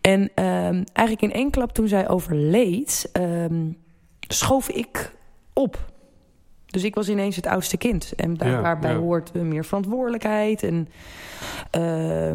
En 0.00 0.20
um, 0.20 0.84
eigenlijk 0.92 1.22
in 1.22 1.32
één 1.32 1.50
klap 1.50 1.72
toen 1.72 1.88
zij 1.88 2.08
overleed, 2.08 3.10
um, 3.12 3.76
schoof 4.28 4.68
ik 4.68 5.14
op. 5.52 5.78
Dus 6.70 6.84
ik 6.84 6.94
was 6.94 7.08
ineens 7.08 7.36
het 7.36 7.46
oudste 7.46 7.76
kind. 7.76 8.12
En 8.16 8.36
daar, 8.36 8.62
waarbij 8.62 8.94
hoort 8.94 9.32
meer 9.32 9.64
verantwoordelijkheid. 9.64 10.62
En 10.62 10.88
uh, 11.76 11.82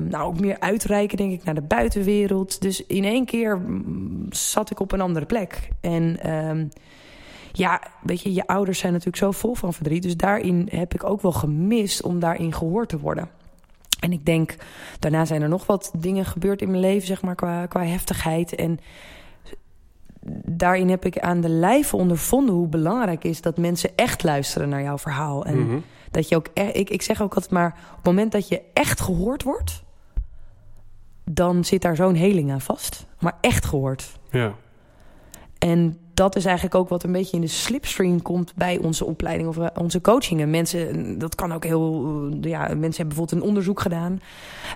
nou, 0.10 0.24
ook 0.24 0.40
meer 0.40 0.60
uitreiken, 0.60 1.18
denk 1.18 1.32
ik, 1.32 1.44
naar 1.44 1.56
de 1.56 1.62
buitenwereld. 1.62 2.62
Dus 2.62 2.86
in 2.86 3.04
één 3.04 3.25
keer 3.25 3.58
mm, 3.58 4.25
zat 4.30 4.72
ik 4.72 4.80
op 4.80 4.92
een 4.92 5.02
andere 5.02 5.25
plek. 5.25 5.70
En 5.82 6.18
uh, 6.25 6.66
ja, 7.52 7.82
weet 8.02 8.22
je, 8.22 8.34
je 8.34 8.48
ouders 8.48 8.80
zijn 8.80 8.92
natuurlijk 8.92 9.24
zo 9.24 9.32
vol 9.32 9.56
van 9.56 9.74
verdriet. 9.74 10.04
Dus 10.04 10.18
daarin 10.18 10.68
heb 10.72 10.94
ik 10.94 11.04
ook 11.04 11.22
wel 11.22 11.32
gemist 11.32 12.04
om 12.04 12.20
daarin 12.20 12.54
gehoord 12.54 12.90
te 12.90 13.00
worden. 13.00 13.30
En 14.00 14.12
ik 14.12 14.25
denk, 14.25 14.56
daarna 15.00 15.25
zijn 15.25 15.42
er 15.42 15.50
nog 15.50 15.66
wat 15.66 15.92
dingen 15.98 16.25
gebeurd 16.25 16.62
in 16.62 16.70
mijn 16.70 16.82
leven, 16.82 17.08
zeg 17.08 17.22
maar, 17.22 17.36
qua, 17.36 17.66
qua 17.66 17.84
heftigheid. 17.84 18.56
En 18.56 18.80
daarin 20.46 20.89
heb 20.89 21.06
ik 21.06 21.20
aan 21.20 21.42
de 21.42 21.50
lijve 21.50 21.96
ondervonden 21.96 22.56
hoe 22.56 22.68
belangrijk 22.68 23.24
is 23.24 23.42
dat 23.42 23.58
mensen 23.58 23.89
echt 23.96 24.24
luisteren 24.24 24.70
naar 24.70 24.82
jouw 24.82 24.98
verhaal. 24.98 25.46
En 25.46 25.68
mhm. 25.68 25.77
dat 26.12 26.30
je 26.30 26.36
ook, 26.36 26.48
e-, 26.53 26.62
ik, 26.62 26.89
ik 26.89 27.01
zeg 27.01 27.22
ook 27.22 27.34
altijd 27.34 27.51
maar, 27.51 27.75
op 27.89 27.96
het 27.96 28.06
moment 28.06 28.32
dat 28.32 28.48
je 28.48 28.62
echt 28.74 29.01
gehoord 29.01 29.44
wordt, 29.44 29.84
dan 31.24 31.65
zit 31.65 31.82
daar 31.82 31.96
zo'n 31.96 32.15
heling 32.15 32.51
aan 32.51 32.62
vast. 32.62 33.08
Maar 33.20 33.38
echt 33.42 33.65
gehoord. 33.65 34.20
Ja. 34.32 34.53
En 35.58 35.98
dat 36.13 36.36
is 36.36 36.46
eigenlijk 36.46 36.75
ook 36.75 36.89
wat 36.89 37.03
een 37.03 37.12
beetje 37.12 37.36
in 37.36 37.41
de 37.41 37.48
slipstream 37.48 38.22
komt 38.22 38.53
bij 38.55 38.77
onze 38.77 39.05
opleiding 39.05 39.50
of 39.50 39.58
eh, 39.58 39.67
onze 39.77 40.01
coachingen. 40.01 40.50
Mensen, 40.50 41.17
dat 41.20 41.36
kan 41.36 41.53
ook 41.53 41.63
heel. 41.63 42.05
Eh, 42.41 42.50
ja, 42.50 42.60
mensen 42.60 42.82
hebben 42.82 43.08
bijvoorbeeld 43.08 43.32
een 43.32 43.48
onderzoek 43.48 43.79
gedaan. 43.79 44.22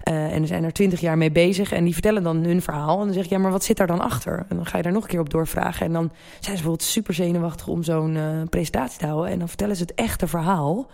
Uh, 0.03 0.33
en 0.33 0.47
zijn 0.47 0.63
er 0.63 0.73
twintig 0.73 0.99
jaar 0.99 1.17
mee 1.17 1.31
bezig. 1.31 1.71
En 1.71 1.83
die 1.83 1.93
vertellen 1.93 2.23
dan 2.23 2.37
hun 2.37 2.61
verhaal. 2.61 2.99
En 2.99 3.05
dan 3.05 3.13
zeg 3.13 3.23
je, 3.23 3.35
ja, 3.35 3.41
maar 3.41 3.51
wat 3.51 3.63
zit 3.63 3.77
daar 3.77 3.87
dan 3.87 4.01
achter? 4.01 4.45
En 4.49 4.55
dan 4.55 4.65
ga 4.65 4.77
je 4.77 4.83
daar 4.83 4.91
nog 4.91 5.03
een 5.03 5.09
keer 5.09 5.19
op 5.19 5.29
doorvragen. 5.29 5.85
En 5.85 5.93
dan 5.93 6.11
zijn 6.29 6.41
ze 6.41 6.51
bijvoorbeeld 6.51 6.83
super 6.83 7.13
zenuwachtig 7.13 7.67
om 7.67 7.83
zo'n 7.83 8.15
uh, 8.15 8.23
presentatie 8.49 8.99
te 8.99 9.05
houden. 9.05 9.31
En 9.31 9.39
dan 9.39 9.47
vertellen 9.47 9.75
ze 9.75 9.81
het 9.81 9.93
echte 9.93 10.27
verhaal. 10.27 10.87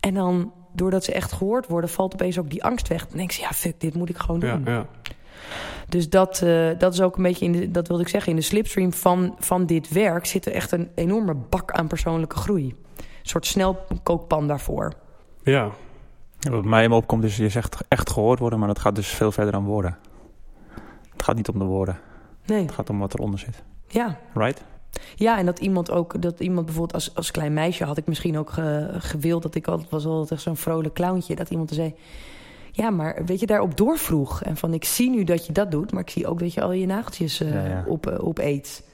En 0.00 0.14
dan, 0.14 0.52
doordat 0.72 1.04
ze 1.04 1.12
echt 1.12 1.32
gehoord 1.32 1.66
worden, 1.66 1.90
valt 1.90 2.14
opeens 2.14 2.38
ook 2.38 2.50
die 2.50 2.64
angst 2.64 2.88
weg. 2.88 3.06
Dan 3.06 3.16
denk 3.16 3.32
ze, 3.32 3.40
ja, 3.40 3.50
fuck, 3.50 3.80
dit 3.80 3.94
moet 3.94 4.08
ik 4.08 4.16
gewoon 4.16 4.40
doen. 4.40 4.62
Ja, 4.64 4.72
ja. 4.72 4.86
Dus 5.88 6.08
dat, 6.08 6.40
uh, 6.44 6.70
dat 6.78 6.92
is 6.92 7.00
ook 7.00 7.16
een 7.16 7.22
beetje, 7.22 7.44
in 7.44 7.52
de, 7.52 7.70
dat 7.70 7.88
wilde 7.88 8.02
ik 8.02 8.08
zeggen, 8.08 8.30
in 8.30 8.36
de 8.36 8.44
slipstream 8.44 8.92
van, 8.92 9.34
van 9.38 9.66
dit 9.66 9.88
werk 9.88 10.26
zit 10.26 10.46
er 10.46 10.52
echt 10.52 10.72
een 10.72 10.90
enorme 10.94 11.34
bak 11.34 11.70
aan 11.70 11.86
persoonlijke 11.86 12.36
groei. 12.36 12.74
Een 12.96 13.04
soort 13.22 13.46
snelkookpan 13.46 14.46
daarvoor. 14.46 14.92
Ja. 15.42 15.70
Wat 16.50 16.64
mij 16.64 16.84
in 16.84 16.92
opkomt 16.92 17.24
is, 17.24 17.36
je 17.36 17.48
zegt 17.48 17.76
echt 17.88 18.10
gehoord 18.10 18.38
worden, 18.38 18.58
maar 18.58 18.68
dat 18.68 18.78
gaat 18.78 18.94
dus 18.94 19.08
veel 19.08 19.32
verder 19.32 19.52
dan 19.52 19.64
woorden. 19.64 19.98
Het 21.12 21.22
gaat 21.22 21.36
niet 21.36 21.48
om 21.48 21.58
de 21.58 21.64
woorden. 21.64 21.98
Nee. 22.46 22.62
Het 22.62 22.72
gaat 22.72 22.90
om 22.90 22.98
wat 22.98 23.14
eronder 23.14 23.38
zit. 23.38 23.62
Ja. 23.88 24.18
Right? 24.34 24.64
Ja, 25.14 25.38
en 25.38 25.46
dat 25.46 25.58
iemand 25.58 25.90
ook, 25.90 26.22
dat 26.22 26.40
iemand 26.40 26.66
bijvoorbeeld 26.66 26.94
als, 26.94 27.14
als 27.14 27.30
klein 27.30 27.52
meisje 27.52 27.84
had 27.84 27.96
ik 27.96 28.06
misschien 28.06 28.38
ook 28.38 28.50
gewild 28.98 29.42
dat 29.42 29.54
ik 29.54 29.66
altijd 29.66 29.90
was 29.90 30.06
altijd 30.06 30.40
zo'n 30.40 30.56
vrolijk 30.56 30.94
clowntje. 30.94 31.34
Dat 31.34 31.50
iemand 31.50 31.70
zei: 31.70 31.94
ja, 32.72 32.90
maar 32.90 33.24
weet 33.24 33.40
je, 33.40 33.46
daarop 33.46 33.76
doorvroeg. 33.76 34.42
En 34.42 34.56
van, 34.56 34.74
ik 34.74 34.84
zie 34.84 35.10
nu 35.10 35.24
dat 35.24 35.46
je 35.46 35.52
dat 35.52 35.70
doet... 35.70 35.92
maar 35.92 36.02
ik 36.02 36.10
zie 36.10 36.26
ook 36.26 36.38
dat 36.38 36.54
je 36.54 36.62
al 36.62 36.72
je 36.72 36.86
nageltjes 36.86 37.40
uh, 37.40 37.78
Op, 37.86 38.10
uh, 38.10 38.24
op 38.24 38.38
eet. 38.38 38.88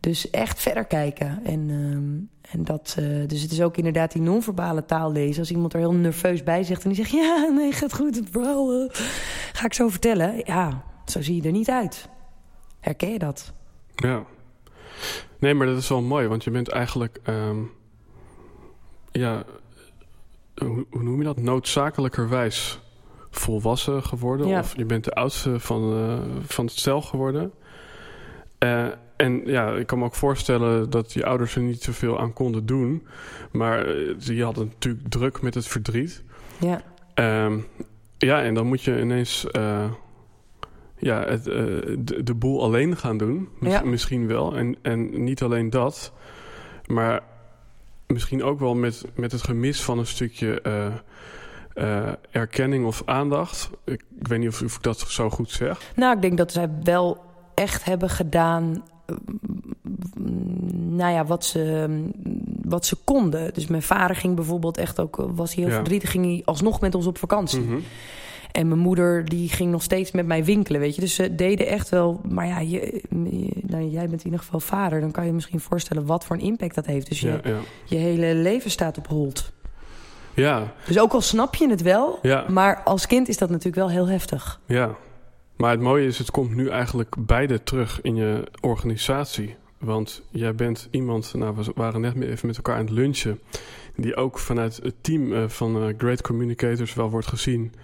Dus 0.00 0.30
echt 0.30 0.60
verder 0.60 0.84
kijken. 0.84 1.44
En, 1.44 1.68
uh, 1.68 2.52
en 2.52 2.64
dat, 2.64 2.96
uh, 2.98 3.28
dus 3.28 3.42
het 3.42 3.52
is 3.52 3.62
ook 3.62 3.76
inderdaad 3.76 4.12
die 4.12 4.22
non-verbale 4.22 4.84
taal 4.84 5.12
lezen. 5.12 5.40
Als 5.40 5.50
iemand 5.50 5.72
er 5.72 5.78
heel 5.78 5.94
nerveus 5.94 6.42
bij 6.42 6.62
zegt 6.62 6.82
en 6.82 6.90
die 6.90 7.04
zegt... 7.04 7.10
ja, 7.24 7.48
nee, 7.56 7.72
gaat 7.72 7.94
goed, 7.94 8.16
het 8.16 8.28
verhaal 8.30 8.88
ga 9.52 9.64
ik 9.64 9.74
zo 9.74 9.88
vertellen. 9.88 10.42
Ja, 10.44 10.84
zo 11.04 11.22
zie 11.22 11.36
je 11.36 11.42
er 11.42 11.52
niet 11.52 11.70
uit. 11.70 12.08
Herken 12.80 13.12
je 13.12 13.18
dat? 13.18 13.52
Ja. 13.94 14.24
Nee, 15.38 15.54
maar 15.54 15.66
dat 15.66 15.76
is 15.76 15.88
wel 15.88 16.02
mooi, 16.02 16.28
want 16.28 16.44
je 16.44 16.50
bent 16.50 16.68
eigenlijk... 16.68 17.20
Um, 17.28 17.70
ja, 19.12 19.44
hoe, 20.54 20.86
hoe 20.90 21.02
noem 21.02 21.18
je 21.18 21.24
dat? 21.24 21.38
Noodzakelijkerwijs 21.38 22.80
volwassen 23.30 24.02
geworden. 24.02 24.58
Of 24.58 24.76
je 24.76 24.84
bent 24.84 25.04
de 25.04 25.12
oudste 25.12 25.60
van, 25.60 25.92
uh, 25.98 26.18
van 26.46 26.64
het 26.64 26.74
stel 26.74 27.02
geworden. 27.02 27.52
Uh, 28.64 28.86
en 29.16 29.42
ja, 29.44 29.72
ik 29.72 29.86
kan 29.86 29.98
me 29.98 30.04
ook 30.04 30.14
voorstellen 30.14 30.90
dat 30.90 31.12
je 31.12 31.26
ouders 31.26 31.56
er 31.56 31.62
niet 31.62 31.82
zoveel 31.82 32.20
aan 32.20 32.32
konden 32.32 32.66
doen. 32.66 33.06
Maar 33.52 33.96
uh, 33.96 34.14
je 34.18 34.44
hadden 34.44 34.66
natuurlijk 34.66 35.08
druk 35.08 35.42
met 35.42 35.54
het 35.54 35.66
verdriet. 35.66 36.22
Ja. 36.58 36.82
Um, 37.44 37.66
ja, 38.18 38.42
en 38.42 38.54
dan 38.54 38.66
moet 38.66 38.82
je 38.82 39.00
ineens 39.00 39.46
ja, 40.96 41.24
het, 41.24 41.44
de, 41.44 42.20
de, 42.24 42.34
boel 42.34 42.62
alleen 42.62 42.96
gaan 42.96 43.18
doen. 43.18 43.48
ja. 43.60 43.82
Misschien 43.84 44.26
wel. 44.26 44.56
En, 44.56 44.76
en 44.82 45.24
niet 45.24 45.42
alleen 45.42 45.70
dat. 45.70 46.12
Maar 46.86 47.22
misschien 48.06 48.42
ook 48.42 48.58
wel 48.58 48.74
met, 48.74 49.04
met 49.14 49.32
het 49.32 49.42
gemis 49.42 49.82
van 49.82 49.98
een 49.98 50.06
stukje 50.06 50.60
uh, 50.66 50.94
erkenning 52.30 52.86
of 52.86 53.02
aandacht. 53.04 53.70
Ik, 53.84 54.04
ik 54.20 54.28
weet 54.28 54.38
niet 54.38 54.48
of, 54.48 54.62
of, 54.62 54.76
ik 54.76 54.82
dat 54.82 54.98
zo 54.98 55.30
goed 55.30 55.50
zeg. 55.50 55.80
Nou, 55.96 56.16
ik 56.16 56.22
denk 56.22 56.36
dat 56.36 56.52
zij 56.52 56.70
wel 56.82 57.24
echt 57.54 57.84
hebben 57.84 58.10
gedaan. 58.10 58.82
Mm, 60.14 60.96
nou 60.96 61.12
ja, 61.12 61.24
wat 61.24 61.44
ze, 61.44 61.88
wat 62.62 62.86
ze 62.86 62.96
konden. 63.04 63.54
Dus 63.54 63.66
mijn 63.66 63.82
vader 63.82 64.16
ging 64.16 64.34
bijvoorbeeld 64.34 64.76
echt 64.76 65.00
ook, 65.00 65.16
was 65.34 65.54
heel 65.54 65.68
verdrietig, 65.68 66.10
ging 66.10 66.24
hij 66.24 66.42
alsnog 66.44 66.80
met 66.80 66.94
ons 66.94 67.06
op 67.06 67.18
vakantie. 67.18 67.60
Mhm. 67.60 67.78
En 68.52 68.68
mijn 68.68 68.80
moeder 68.80 69.24
die 69.24 69.48
ging 69.48 69.70
nog 69.70 69.82
steeds 69.82 70.10
met 70.10 70.26
mij 70.26 70.44
winkelen, 70.44 70.80
weet 70.80 70.94
je. 70.94 71.00
Dus 71.00 71.14
ze 71.14 71.34
deden 71.34 71.66
echt 71.66 71.88
wel... 71.88 72.20
Maar 72.28 72.46
ja, 72.46 72.58
je, 72.58 73.02
nou, 73.66 73.88
jij 73.88 74.08
bent 74.08 74.20
in 74.20 74.24
ieder 74.24 74.38
geval 74.40 74.60
vader. 74.60 75.00
Dan 75.00 75.10
kan 75.10 75.26
je 75.26 75.32
misschien 75.32 75.60
voorstellen 75.60 76.06
wat 76.06 76.24
voor 76.24 76.36
een 76.36 76.42
impact 76.42 76.74
dat 76.74 76.86
heeft. 76.86 77.08
Dus 77.08 77.20
je, 77.20 77.60
je 77.84 77.96
hele 77.96 78.34
leven 78.34 78.70
staat 78.70 78.98
op 78.98 79.06
hold. 79.06 79.52
Ja. 80.40 80.72
Dus 80.86 80.98
ook 80.98 81.12
al 81.12 81.20
snap 81.20 81.54
je 81.54 81.68
het 81.68 81.82
wel, 81.82 82.18
ja. 82.22 82.44
maar 82.48 82.82
als 82.84 83.06
kind 83.06 83.28
is 83.28 83.38
dat 83.38 83.48
natuurlijk 83.48 83.76
wel 83.76 83.90
heel 83.90 84.08
heftig. 84.08 84.60
Ja, 84.66 84.96
maar 85.56 85.70
het 85.70 85.80
mooie 85.80 86.06
is, 86.06 86.18
het 86.18 86.30
komt 86.30 86.54
nu 86.54 86.68
eigenlijk 86.68 87.14
beide 87.18 87.62
terug 87.62 88.00
in 88.02 88.16
je 88.16 88.44
organisatie. 88.60 89.56
Want 89.78 90.22
jij 90.30 90.54
bent 90.54 90.88
iemand, 90.90 91.34
nou 91.34 91.56
we 91.56 91.72
waren 91.74 92.00
net 92.00 92.20
even 92.20 92.46
met 92.46 92.56
elkaar 92.56 92.74
aan 92.74 92.84
het 92.84 92.90
lunchen... 92.90 93.40
die 93.96 94.16
ook 94.16 94.38
vanuit 94.38 94.80
het 94.82 94.94
team 95.00 95.32
eh, 95.32 95.48
van 95.48 95.82
uh, 95.82 95.94
Great 95.98 96.22
Communicators 96.22 96.94
wel 96.94 97.10
wordt 97.10 97.26
gezien... 97.26 97.74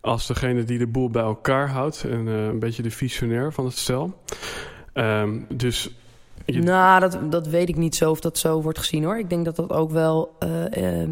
als 0.00 0.26
degene 0.26 0.64
die 0.64 0.78
de 0.78 0.86
boel 0.86 1.10
bij 1.10 1.22
elkaar 1.22 1.68
houdt 1.68 2.04
en 2.04 2.26
uh, 2.26 2.44
een 2.44 2.58
beetje 2.58 2.82
de 2.82 2.90
visionair 2.90 3.52
van 3.52 3.64
het 3.64 3.76
stel. 3.78 4.14
Um, 4.94 5.46
dus 5.48 5.90
Nou, 6.46 7.00
dat, 7.00 7.18
dat 7.30 7.46
weet 7.46 7.68
ik 7.68 7.76
niet 7.76 7.94
zo 7.94 8.10
of 8.10 8.20
dat 8.20 8.38
zo 8.38 8.62
wordt 8.62 8.78
gezien 8.78 9.04
hoor. 9.04 9.18
Ik 9.18 9.30
denk 9.30 9.44
dat 9.44 9.56
dat 9.56 9.70
ook 9.70 9.90
wel 9.90 10.36
uh, 10.78 11.08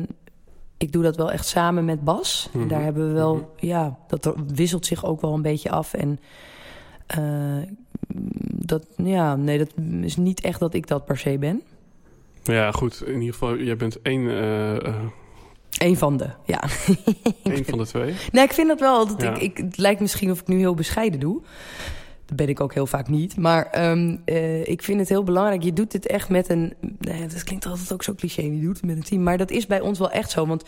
ik 0.81 0.93
doe 0.93 1.03
dat 1.03 1.17
wel 1.17 1.33
echt 1.33 1.47
samen 1.47 1.85
met 1.85 2.05
Bas. 2.05 2.49
Mm 2.53 2.69
Daar 2.69 2.83
hebben 2.83 3.09
we 3.09 3.13
wel, 3.13 3.35
mhm. 3.35 3.67
ja, 3.67 3.99
dat 4.09 4.35
wisselt 4.55 4.87
zich 4.87 5.05
ook 5.05 5.21
wel 5.21 5.35
een 5.35 5.43
beetje 5.43 5.71
af. 5.71 5.95
En 5.95 6.21
uh, 7.19 7.63
dat, 8.55 8.87
ja, 8.97 9.37
nee, 9.37 9.59
dat 9.59 9.73
is 10.01 10.17
niet 10.17 10.41
echt 10.41 10.61
dat 10.61 10.75
ik 10.75 10.87
dat 10.87 11.05
per 11.05 11.19
se 11.19 11.39
ben. 11.39 11.63
Ja, 12.43 12.71
goed. 12.71 13.03
In 13.07 13.15
ieder 13.15 13.33
geval, 13.33 13.57
jij 13.57 13.77
bent 13.77 14.03
één. 14.03 14.21
Uh, 14.21 14.77
Eén 15.79 15.97
van 15.97 16.17
de, 16.17 16.29
ja. 16.45 16.63
Eén 17.43 17.65
van 17.65 17.79
de 17.79 17.87
twee? 17.87 18.15
Nee, 18.33 18.45
ik 18.45 18.53
vind 18.53 18.69
dat 18.69 18.81
wel. 18.81 19.07
Dat 19.07 19.23
ik, 19.23 19.39
ik, 19.39 19.57
het 19.57 19.79
lijkt 19.79 20.01
misschien 20.01 20.31
of 20.31 20.41
ik 20.41 20.47
nu 20.47 20.59
heel 20.59 20.75
bescheiden 20.75 21.21
doe. 21.21 21.43
Dat 22.31 22.39
ben 22.39 22.49
ik 22.49 22.61
ook 22.61 22.75
heel 22.75 22.87
vaak 22.87 23.09
niet. 23.09 23.37
Maar 23.37 23.91
um, 23.91 24.23
uh, 24.27 24.67
ik 24.67 24.83
vind 24.83 25.01
het 25.01 25.09
heel 25.09 25.23
belangrijk. 25.23 25.63
Je 25.63 25.73
doet 25.73 25.91
dit 25.91 26.07
echt 26.07 26.29
met 26.29 26.49
een... 26.49 26.75
Nou 26.99 27.27
dat 27.27 27.45
klinkt 27.45 27.67
altijd 27.67 27.93
ook 27.93 28.03
zo 28.03 28.15
cliché. 28.15 28.43
Je 28.43 28.61
doet 28.61 28.77
het 28.77 28.87
met 28.87 28.97
een 28.97 29.03
team. 29.03 29.23
Maar 29.23 29.39
dat 29.39 29.51
is 29.51 29.67
bij 29.67 29.81
ons 29.81 29.99
wel 29.99 30.11
echt 30.11 30.31
zo. 30.31 30.47
Want 30.47 30.65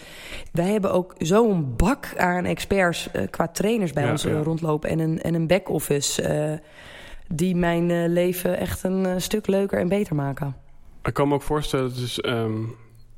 wij 0.52 0.70
hebben 0.70 0.92
ook 0.92 1.14
zo'n 1.18 1.76
bak 1.76 2.16
aan 2.16 2.44
experts... 2.44 3.08
Uh, 3.16 3.22
qua 3.30 3.48
trainers 3.48 3.92
bij 3.92 4.04
ja, 4.04 4.10
ons 4.10 4.22
ja. 4.22 4.42
rondlopen. 4.42 4.90
En 4.90 4.98
een, 4.98 5.20
en 5.22 5.34
een 5.34 5.46
back-office... 5.46 6.22
Uh, 6.22 6.58
die 7.28 7.56
mijn 7.56 8.12
leven 8.12 8.58
echt 8.58 8.82
een 8.82 9.20
stuk 9.20 9.46
leuker 9.46 9.78
en 9.78 9.88
beter 9.88 10.14
maken. 10.14 10.56
Ik 11.02 11.14
kan 11.14 11.28
me 11.28 11.34
ook 11.34 11.42
voorstellen... 11.42 11.94
Dus, 11.94 12.24
um, 12.26 12.74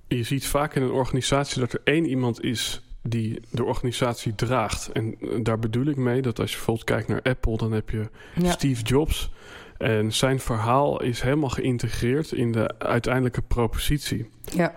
je 0.08 0.22
ziet 0.22 0.46
vaak 0.46 0.74
in 0.74 0.82
een 0.82 0.90
organisatie 0.90 1.60
dat 1.60 1.72
er 1.72 1.80
één 1.84 2.06
iemand 2.06 2.42
is 2.42 2.82
die 3.08 3.40
de 3.50 3.64
organisatie 3.64 4.34
draagt. 4.34 4.92
En 4.92 5.16
eh, 5.20 5.28
daar 5.42 5.58
bedoel 5.58 5.86
ik 5.86 5.96
mee 5.96 6.22
dat 6.22 6.40
als 6.40 6.50
je 6.50 6.56
bijvoorbeeld 6.56 6.86
kijkt 6.86 7.08
naar 7.08 7.22
Apple, 7.22 7.56
dan 7.56 7.72
heb 7.72 7.90
je 7.90 8.08
Steve 8.42 8.82
Jobs. 8.82 9.30
En 9.78 10.12
zijn 10.12 10.40
verhaal 10.40 11.02
is 11.02 11.20
helemaal 11.20 11.48
geïntegreerd 11.48 12.32
in 12.32 12.52
de 12.52 12.74
uiteindelijke 12.78 13.42
propositie. 13.42 14.30
Ja. 14.52 14.74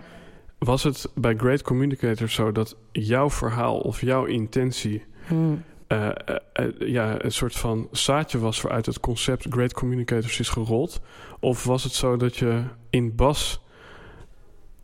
Was 0.58 0.82
het 0.82 1.10
bij 1.14 1.36
Great 1.36 1.62
Communicators 1.62 2.34
zo 2.34 2.52
dat 2.52 2.76
jouw 2.92 3.30
verhaal 3.30 3.78
of 3.78 4.00
jouw 4.00 4.24
intentie 4.24 5.04
hmm. 5.26 5.62
uh, 5.88 5.98
uh, 5.98 6.36
uh, 6.60 6.88
ja, 6.88 7.24
een 7.24 7.32
soort 7.32 7.56
van 7.56 7.88
zaadje 7.90 8.38
was 8.38 8.60
waaruit 8.60 8.86
het 8.86 9.00
concept 9.00 9.46
Great 9.50 9.72
Communicators 9.72 10.40
is 10.40 10.48
gerold? 10.48 11.00
Of 11.40 11.64
was 11.64 11.84
het 11.84 11.92
zo 11.92 12.16
dat 12.16 12.36
je 12.36 12.62
in 12.90 13.14
Bas 13.14 13.60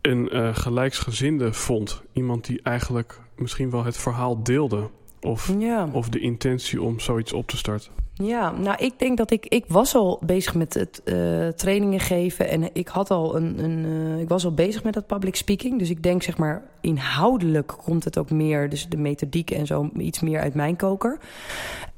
een 0.01 0.55
gelijksgezinde 0.55 1.53
vond? 1.53 2.03
Iemand 2.13 2.47
die 2.47 2.63
eigenlijk 2.63 3.21
misschien 3.37 3.71
wel 3.71 3.85
het 3.85 3.97
verhaal 3.97 4.43
deelde. 4.43 4.91
Of, 5.21 5.55
ja. 5.59 5.88
of 5.93 6.09
de 6.09 6.21
intentie 6.21 6.83
om 6.83 7.00
zoiets 7.00 7.33
op 7.33 7.47
te 7.47 7.57
starten. 7.57 8.03
Ja, 8.23 8.50
nou, 8.50 8.76
ik 8.85 8.99
denk 8.99 9.16
dat 9.16 9.30
ik... 9.30 9.47
Ik 9.47 9.64
was 9.68 9.94
al 9.94 10.21
bezig 10.26 10.54
met 10.54 10.75
het 10.75 11.00
uh, 11.04 11.49
trainingen 11.49 12.00
geven. 12.00 12.49
En 12.49 12.75
ik 12.75 12.88
had 12.88 13.11
al 13.11 13.37
een... 13.37 13.64
een 13.64 13.85
uh, 13.85 14.21
ik 14.21 14.28
was 14.28 14.44
al 14.44 14.54
bezig 14.54 14.85
met 14.85 14.94
dat 14.94 15.06
public 15.06 15.37
speaking. 15.37 15.78
Dus 15.78 15.90
ik 15.90 16.02
denk, 16.02 16.23
zeg 16.23 16.37
maar, 16.37 16.62
inhoudelijk 16.80 17.75
komt 17.85 18.04
het 18.04 18.18
ook 18.18 18.30
meer... 18.30 18.68
Dus 18.68 18.88
de 18.88 18.97
methodiek 18.97 19.50
en 19.50 19.66
zo 19.66 19.90
iets 19.97 20.21
meer 20.21 20.40
uit 20.40 20.54
mijn 20.54 20.76
koker. 20.76 21.18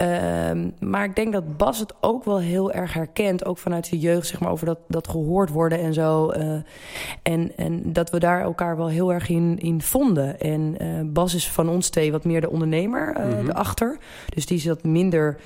Uh, 0.03 0.09
maar 0.81 1.05
ik 1.05 1.17
denk 1.17 1.33
dat 1.33 1.57
Bas 1.57 1.79
het 1.79 1.95
ook 2.01 2.25
wel 2.25 2.39
heel 2.39 2.73
erg 2.73 2.93
herkent. 2.93 3.45
Ook 3.45 3.59
vanuit 3.59 3.91
de 3.91 3.99
jeugd, 3.99 4.27
zeg 4.27 4.41
maar, 4.41 4.51
over 4.51 4.67
dat, 4.67 4.79
dat 4.89 5.09
gehoord 5.09 5.51
worden 5.51 5.81
en 5.81 5.95
zo. 5.95 6.33
Uh, 6.33 6.53
en, 7.23 7.57
en 7.57 7.93
dat 7.93 8.11
we 8.11 8.19
daar 8.19 8.41
elkaar 8.41 8.77
wel 8.77 8.89
heel 8.89 9.13
erg 9.13 9.29
in, 9.29 9.59
in 9.59 9.83
vonden. 9.83 10.41
En 10.41 10.77
Bas 11.13 11.35
is 11.35 11.51
van 11.51 11.69
ons 11.69 11.89
twee 11.89 12.13
wat 12.13 12.25
meer 12.25 12.41
de 12.41 12.51
ondernemer 12.51 13.17
mm 13.19 13.31
-hmm. 13.31 13.49
erachter. 13.49 13.99
Dus 14.35 14.47
die 14.47 14.57
is 14.57 14.67
wat 14.67 14.85
minder... 14.85 15.37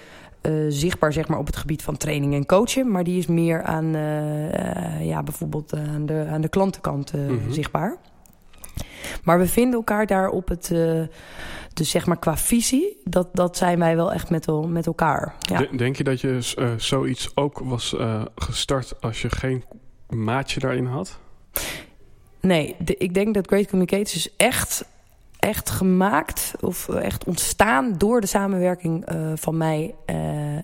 Uh, 0.43 0.65
zichtbaar 0.69 1.13
zeg 1.13 1.29
maar, 1.29 1.39
op 1.39 1.47
het 1.47 1.57
gebied 1.57 1.83
van 1.83 1.97
training 1.97 2.35
en 2.35 2.47
coachen. 2.47 2.91
Maar 2.91 3.05
die 3.05 3.19
is 3.19 3.27
meer 3.27 3.63
aan, 3.63 3.85
uh, 3.85 4.45
uh, 4.45 5.07
ja, 5.07 5.23
bijvoorbeeld 5.23 5.75
aan 5.75 6.07
de, 6.07 6.27
aan 6.31 6.41
de 6.41 6.49
klantenkant 6.49 7.13
mm 7.13 7.27
-hmm. 7.27 7.53
zichtbaar. 7.53 7.97
Maar 9.25 9.39
we 9.39 9.47
vinden 9.47 9.75
elkaar 9.75 10.07
daar 10.07 10.29
op 10.29 10.49
het, 10.49 10.75
dus 11.75 11.91
zeg 11.91 12.07
maar 12.07 12.19
qua 12.19 12.37
visie, 12.37 13.01
dat, 13.05 13.29
dat 13.33 13.57
zijn 13.57 13.79
wij 13.79 13.97
wel 13.97 14.13
echt 14.13 14.31
met, 14.31 14.47
met 14.67 14.87
elkaar. 14.87 15.35
Ja. 15.39 15.67
Denk 15.77 15.97
je 15.97 16.05
dat 16.05 16.21
je 16.21 16.39
zoiets 16.77 17.31
ook 17.35 17.59
was 17.59 17.97
gestart 18.35 19.01
als 19.01 19.23
je 19.23 19.31
geen 19.31 19.65
maatje 20.09 20.61
daarin 20.61 20.87
had? 20.87 21.19
Nee, 22.41 22.77
de, 22.79 22.97
ik 22.97 23.15
denk 23.15 23.35
dat 23.35 23.47
Great 23.47 23.69
Communicators 23.69 24.37
echt 24.37 24.85
echt 25.41 25.71
gemaakt 25.71 26.55
of 26.61 26.89
echt 26.89 27.25
ontstaan 27.25 27.95
door 27.99 28.21
de 28.21 28.27
samenwerking 28.27 29.13
uh, 29.13 29.33
van 29.35 29.57
mij 29.57 29.95
uh, 30.07 30.17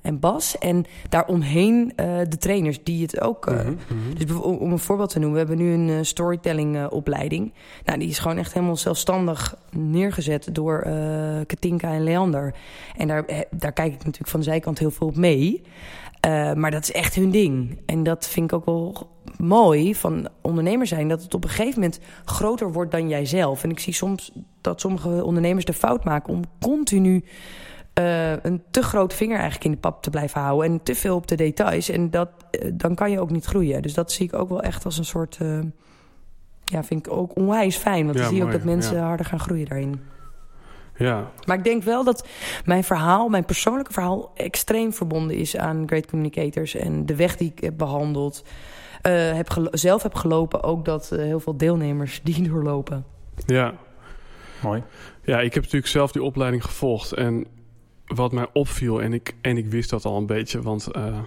en 0.02 0.21
Bas. 0.21 0.59
En 0.59 0.85
daaromheen 1.09 1.92
uh, 1.97 2.18
de 2.28 2.38
trainers 2.38 2.85
die 2.85 3.02
het 3.02 3.21
ook. 3.21 3.50
Mm 3.50 3.56
-hmm. 3.56 3.78
Dus 4.18 4.37
om 4.37 4.73
een 4.73 4.78
voorbeeld 4.78 5.11
te 5.11 5.18
noemen, 5.18 5.40
we 5.40 5.47
hebben 5.49 5.66
nu 5.66 5.73
een 5.73 6.06
storytelling 6.06 6.87
opleiding. 6.87 7.52
Nou, 7.85 7.99
die 7.99 8.09
is 8.09 8.18
gewoon 8.18 8.38
echt 8.38 8.52
helemaal 8.52 8.76
zelfstandig 8.76 9.56
neergezet 9.71 10.49
door 10.54 10.87
Katinka 11.47 11.92
en 11.92 12.04
Leander. 12.04 12.54
En 12.97 13.09
daar, 13.09 13.25
daar 13.50 13.73
kijk 13.73 13.92
ik 13.92 14.04
natuurlijk 14.04 14.30
van 14.30 14.40
de 14.40 14.47
zijkant 14.47 14.78
heel 14.78 14.90
veel 14.90 15.06
op 15.06 15.16
mee. 15.16 15.62
Uh, 16.26 16.52
maar 16.52 16.71
dat 16.71 16.83
is 16.83 16.92
echt 16.92 17.14
hun 17.14 17.30
ding. 17.30 17.78
En 17.87 18.02
dat 18.02 18.28
vind 18.28 18.52
ik 18.52 18.56
ook 18.56 18.64
wel 18.64 19.11
mooi 19.38 19.95
van 19.95 20.28
ondernemer 20.42 20.87
zijn. 20.87 21.09
Dat 21.09 21.23
het 21.23 21.35
op 21.35 21.45
een 21.45 21.50
gegeven 21.50 21.80
moment 21.80 22.00
groter 22.25 22.73
wordt 22.73 22.90
dan 22.90 23.09
jijzelf. 23.09 23.62
En 23.62 23.71
ik 23.71 23.78
zie 23.78 23.92
soms 23.92 24.33
dat 24.61 24.80
sommige 24.80 25.25
ondernemers 25.25 25.64
de 25.64 25.73
fout 25.73 26.04
maken 26.04 26.33
om 26.33 26.42
continu 26.61 27.25
uh, 27.99 28.30
een 28.30 28.62
te 28.71 28.83
groot 28.83 29.14
vinger 29.14 29.35
eigenlijk 29.37 29.64
in 29.64 29.71
de 29.71 29.76
pap 29.76 30.02
te 30.02 30.11
blijven 30.11 30.40
houden. 30.40 30.71
En 30.71 30.83
te 30.83 30.95
veel 30.95 31.16
op 31.16 31.26
de 31.26 31.37
details. 31.37 31.88
En 31.88 32.11
dat, 32.11 32.30
uh, 32.50 32.71
dan 32.75 32.95
kan 32.95 33.11
je 33.11 33.21
ook 33.21 33.30
niet 33.30 33.45
groeien. 33.45 33.83
Dus 33.83 33.95
dat 33.95 34.12
zie 34.12 34.26
ik 34.26 34.35
ook 34.35 34.49
wel 34.49 34.62
echt 34.62 34.85
als 34.85 34.99
een 34.99 35.04
soort... 35.04 35.38
ja, 36.64 36.85
vind 36.85 37.06
ik 37.06 37.12
ook 37.12 37.37
onwijs 37.37 37.76
fijn. 37.76 38.04
Want 38.04 38.16
ja, 38.16 38.21
dan 38.21 38.30
zie 38.30 38.38
je 38.38 38.45
ook 38.45 38.52
dat 38.52 38.64
mensen 38.64 38.97
ja. 38.97 39.06
harder 39.06 39.26
gaan 39.26 39.40
groeien 39.40 39.66
daarin. 39.66 40.00
Ja. 40.96 41.30
Maar 41.44 41.56
ik 41.56 41.64
denk 41.64 41.82
wel 41.82 42.04
dat 42.04 42.26
mijn 42.64 42.84
verhaal, 42.84 43.28
mijn 43.28 43.44
persoonlijke 43.44 43.92
verhaal, 43.92 44.30
extreem 44.34 44.92
verbonden 44.92 45.36
is 45.36 45.56
aan 45.56 45.82
Great 45.86 46.06
Communicators. 46.06 46.74
En 46.74 47.06
de 47.06 47.16
weg 47.16 47.36
die 47.36 47.52
ik 47.54 47.60
heb 47.60 47.78
behandeld, 47.78 48.44
uh, 49.02 49.32
heb 49.32 49.68
zelf 49.70 50.02
heb 50.02 50.14
gelopen, 50.14 50.62
ook 50.62 50.84
dat 50.84 51.10
uh, 51.12 51.18
heel 51.18 51.40
veel 51.40 51.56
deelnemers 51.56 52.20
die 52.24 52.48
doorlopen. 52.48 53.04
Ja. 53.46 53.74
Mooi. 54.62 54.82
Ja, 55.22 55.40
ik 55.40 55.54
heb 55.54 55.62
natuurlijk 55.62 55.92
zelf 55.92 56.12
die 56.12 56.22
opleiding 56.22 56.64
gevolgd. 56.64 57.12
En 57.12 57.46
wat 58.06 58.32
mij 58.32 58.46
opviel, 58.52 59.02
en 59.02 59.12
ik, 59.12 59.34
en 59.40 59.56
ik 59.56 59.66
wist 59.66 59.90
dat 59.90 60.04
al 60.04 60.16
een 60.16 60.26
beetje, 60.26 60.62
want 60.62 60.88
uh, 60.96 61.18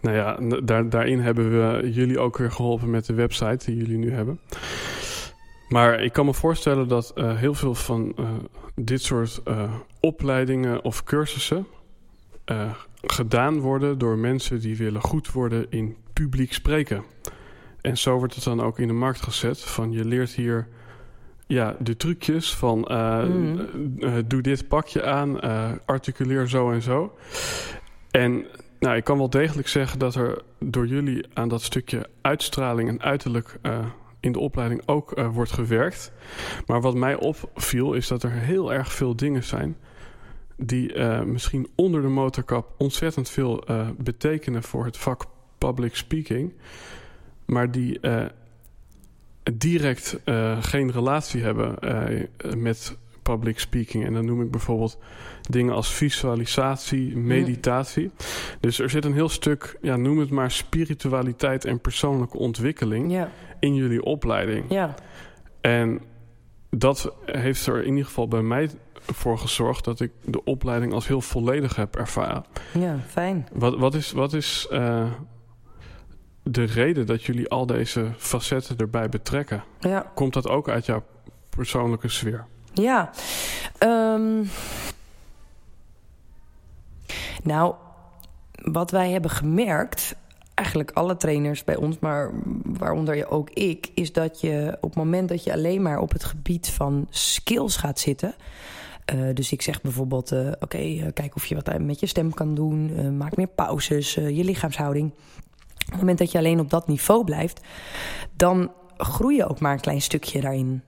nou 0.00 0.16
ja, 0.16 0.60
daar, 0.60 0.88
daarin 0.88 1.20
hebben 1.20 1.50
we 1.50 1.90
jullie 1.90 2.18
ook 2.18 2.38
weer 2.38 2.50
geholpen 2.50 2.90
met 2.90 3.06
de 3.06 3.14
website 3.14 3.64
die 3.64 3.76
jullie 3.76 3.98
nu 3.98 4.12
hebben. 4.12 4.40
Maar 5.70 6.02
ik 6.02 6.12
kan 6.12 6.24
me 6.24 6.34
voorstellen 6.34 6.88
dat 6.88 7.12
uh, 7.14 7.36
heel 7.36 7.54
veel 7.54 7.74
van 7.74 8.12
uh, 8.18 8.28
dit 8.74 9.02
soort 9.02 9.40
uh, 9.48 9.72
opleidingen 10.00 10.84
of 10.84 11.04
cursussen 11.04 11.66
gedaan 13.02 13.60
worden 13.60 13.98
door 13.98 14.18
mensen 14.18 14.60
die 14.60 14.76
willen 14.76 15.00
goed 15.00 15.32
worden 15.32 15.66
in 15.68 15.96
publiek 16.12 16.52
spreken. 16.52 17.04
En 17.80 17.98
zo 17.98 18.18
wordt 18.18 18.34
het 18.34 18.44
dan 18.44 18.62
ook 18.62 18.78
in 18.78 18.86
de 18.86 18.92
markt 18.92 19.22
gezet 19.22 19.60
van 19.60 19.92
je 19.92 20.04
leert 20.04 20.30
hier 20.30 20.68
ja, 21.46 21.76
de 21.78 21.96
trucjes 21.96 22.54
van 22.54 22.78
mm. 22.78 23.68
doe 24.26 24.42
dit 24.42 24.68
pakje 24.68 25.04
aan, 25.04 25.40
articuleer 25.86 26.48
zo 26.48 26.70
en 26.70 26.82
zo. 26.82 27.16
En 28.10 28.46
nou, 28.78 28.96
ik 28.96 29.04
kan 29.04 29.18
wel 29.18 29.30
degelijk 29.30 29.68
zeggen 29.68 29.98
dat 29.98 30.14
er 30.14 30.42
door 30.58 30.86
jullie 30.86 31.26
aan 31.34 31.48
dat 31.48 31.62
stukje 31.62 32.06
uitstraling 32.20 32.88
en 32.88 33.02
uiterlijk 33.02 33.58
in 34.20 34.32
de 34.32 34.38
opleiding 34.38 34.82
ook 34.86 35.18
uh, 35.18 35.28
wordt 35.34 35.52
gewerkt. 35.52 36.12
Maar 36.66 36.80
wat 36.80 36.94
mij 36.94 37.14
opviel 37.14 37.92
is 37.92 38.08
dat 38.08 38.22
er 38.22 38.30
heel 38.30 38.72
erg 38.72 38.92
veel 38.92 39.16
dingen 39.16 39.44
zijn 39.44 39.76
die 40.56 40.94
uh, 40.94 41.22
misschien 41.22 41.68
onder 41.74 42.02
de 42.02 42.08
motorkap 42.08 42.74
ontzettend 42.78 43.30
veel 43.30 43.70
uh, 43.70 43.88
betekenen 43.98 44.62
voor 44.62 44.84
het 44.84 44.96
vak 44.96 45.24
public 45.58 45.96
speaking, 45.96 46.52
maar 47.44 47.70
die 47.70 48.00
direct 49.52 50.18
geen 50.60 50.90
relatie 50.90 51.42
hebben 51.42 51.78
met 52.56 52.96
public 53.32 53.58
speaking. 53.58 54.04
En 54.06 54.12
dan 54.12 54.24
noem 54.24 54.42
ik 54.42 54.50
bijvoorbeeld 54.50 54.98
dingen 55.50 55.74
als 55.74 55.94
visualisatie, 55.94 57.16
meditatie. 57.16 58.02
Ja. 58.02 58.24
Dus 58.60 58.78
er 58.78 58.90
zit 58.90 59.04
een 59.04 59.14
heel 59.14 59.28
stuk, 59.28 59.78
ja, 59.80 59.96
noem 59.96 60.18
het 60.18 60.30
maar 60.30 60.50
spiritualiteit 60.50 61.64
en 61.64 61.80
persoonlijke 61.80 62.38
ontwikkeling 62.38 63.12
ja. 63.12 63.30
in 63.60 63.74
jullie 63.74 64.02
opleiding. 64.02 64.64
Ja. 64.68 64.94
En 65.60 66.00
dat 66.70 67.12
heeft 67.24 67.66
er 67.66 67.82
in 67.82 67.90
ieder 67.90 68.04
geval 68.04 68.28
bij 68.28 68.42
mij 68.42 68.70
voor 69.06 69.38
gezorgd 69.38 69.84
dat 69.84 70.00
ik 70.00 70.12
de 70.24 70.44
opleiding 70.44 70.92
als 70.92 71.06
heel 71.06 71.20
volledig 71.20 71.76
heb 71.76 71.96
ervaren. 71.96 72.44
Ja, 72.72 72.98
fijn. 73.06 73.48
Wat, 73.52 73.78
wat 73.78 73.94
is, 73.94 74.12
wat 74.12 74.32
is 74.32 74.68
uh, 74.70 75.10
de 76.42 76.64
reden 76.64 77.06
dat 77.06 77.24
jullie 77.24 77.48
al 77.48 77.66
deze 77.66 78.12
facetten 78.16 78.76
erbij 78.76 79.08
betrekken? 79.08 79.64
Ja. 79.80 80.10
Komt 80.14 80.32
dat 80.32 80.48
ook 80.48 80.68
uit 80.68 80.86
jouw 80.86 81.04
persoonlijke 81.48 82.08
sfeer? 82.08 82.46
Ja. 82.72 83.10
Um, 83.78 84.50
nou, 87.42 87.74
wat 88.52 88.90
wij 88.90 89.10
hebben 89.10 89.30
gemerkt, 89.30 90.14
eigenlijk 90.54 90.90
alle 90.90 91.16
trainers 91.16 91.64
bij 91.64 91.76
ons, 91.76 91.98
maar 91.98 92.30
waaronder 92.64 93.30
ook 93.30 93.50
ik, 93.50 93.90
is 93.94 94.12
dat 94.12 94.40
je 94.40 94.76
op 94.80 94.88
het 94.88 94.98
moment 94.98 95.28
dat 95.28 95.44
je 95.44 95.52
alleen 95.52 95.82
maar 95.82 95.98
op 95.98 96.12
het 96.12 96.24
gebied 96.24 96.70
van 96.70 97.06
skills 97.10 97.76
gaat 97.76 97.98
zitten. 97.98 98.34
Uh, 99.14 99.34
dus 99.34 99.52
ik 99.52 99.62
zeg 99.62 99.80
bijvoorbeeld, 99.80 100.32
uh, 100.32 100.48
oké, 100.60 100.78
uh, 100.78 101.06
kijk 101.14 101.36
of 101.36 101.46
je 101.46 101.54
wat 101.54 101.78
met 101.78 102.00
je 102.00 102.06
stem 102.06 102.34
kan 102.34 102.54
doen. 102.54 103.16
maak 103.16 103.36
meer 103.36 103.46
pauzes, 103.46 104.14
je 104.14 104.44
lichaamshouding. 104.44 105.12
Op 105.86 105.90
het 105.90 105.96
moment 105.96 106.18
dat 106.18 106.32
je 106.32 106.38
alleen 106.38 106.60
op 106.60 106.70
dat 106.70 106.88
niveau 106.88 107.24
blijft, 107.24 107.60
dan 108.36 108.70
groei 108.96 109.36
je 109.36 109.48
ook 109.48 109.60
maar 109.60 109.72
een 109.72 109.80
klein 109.80 110.00
stukje 110.00 110.40
daarin. 110.40 110.82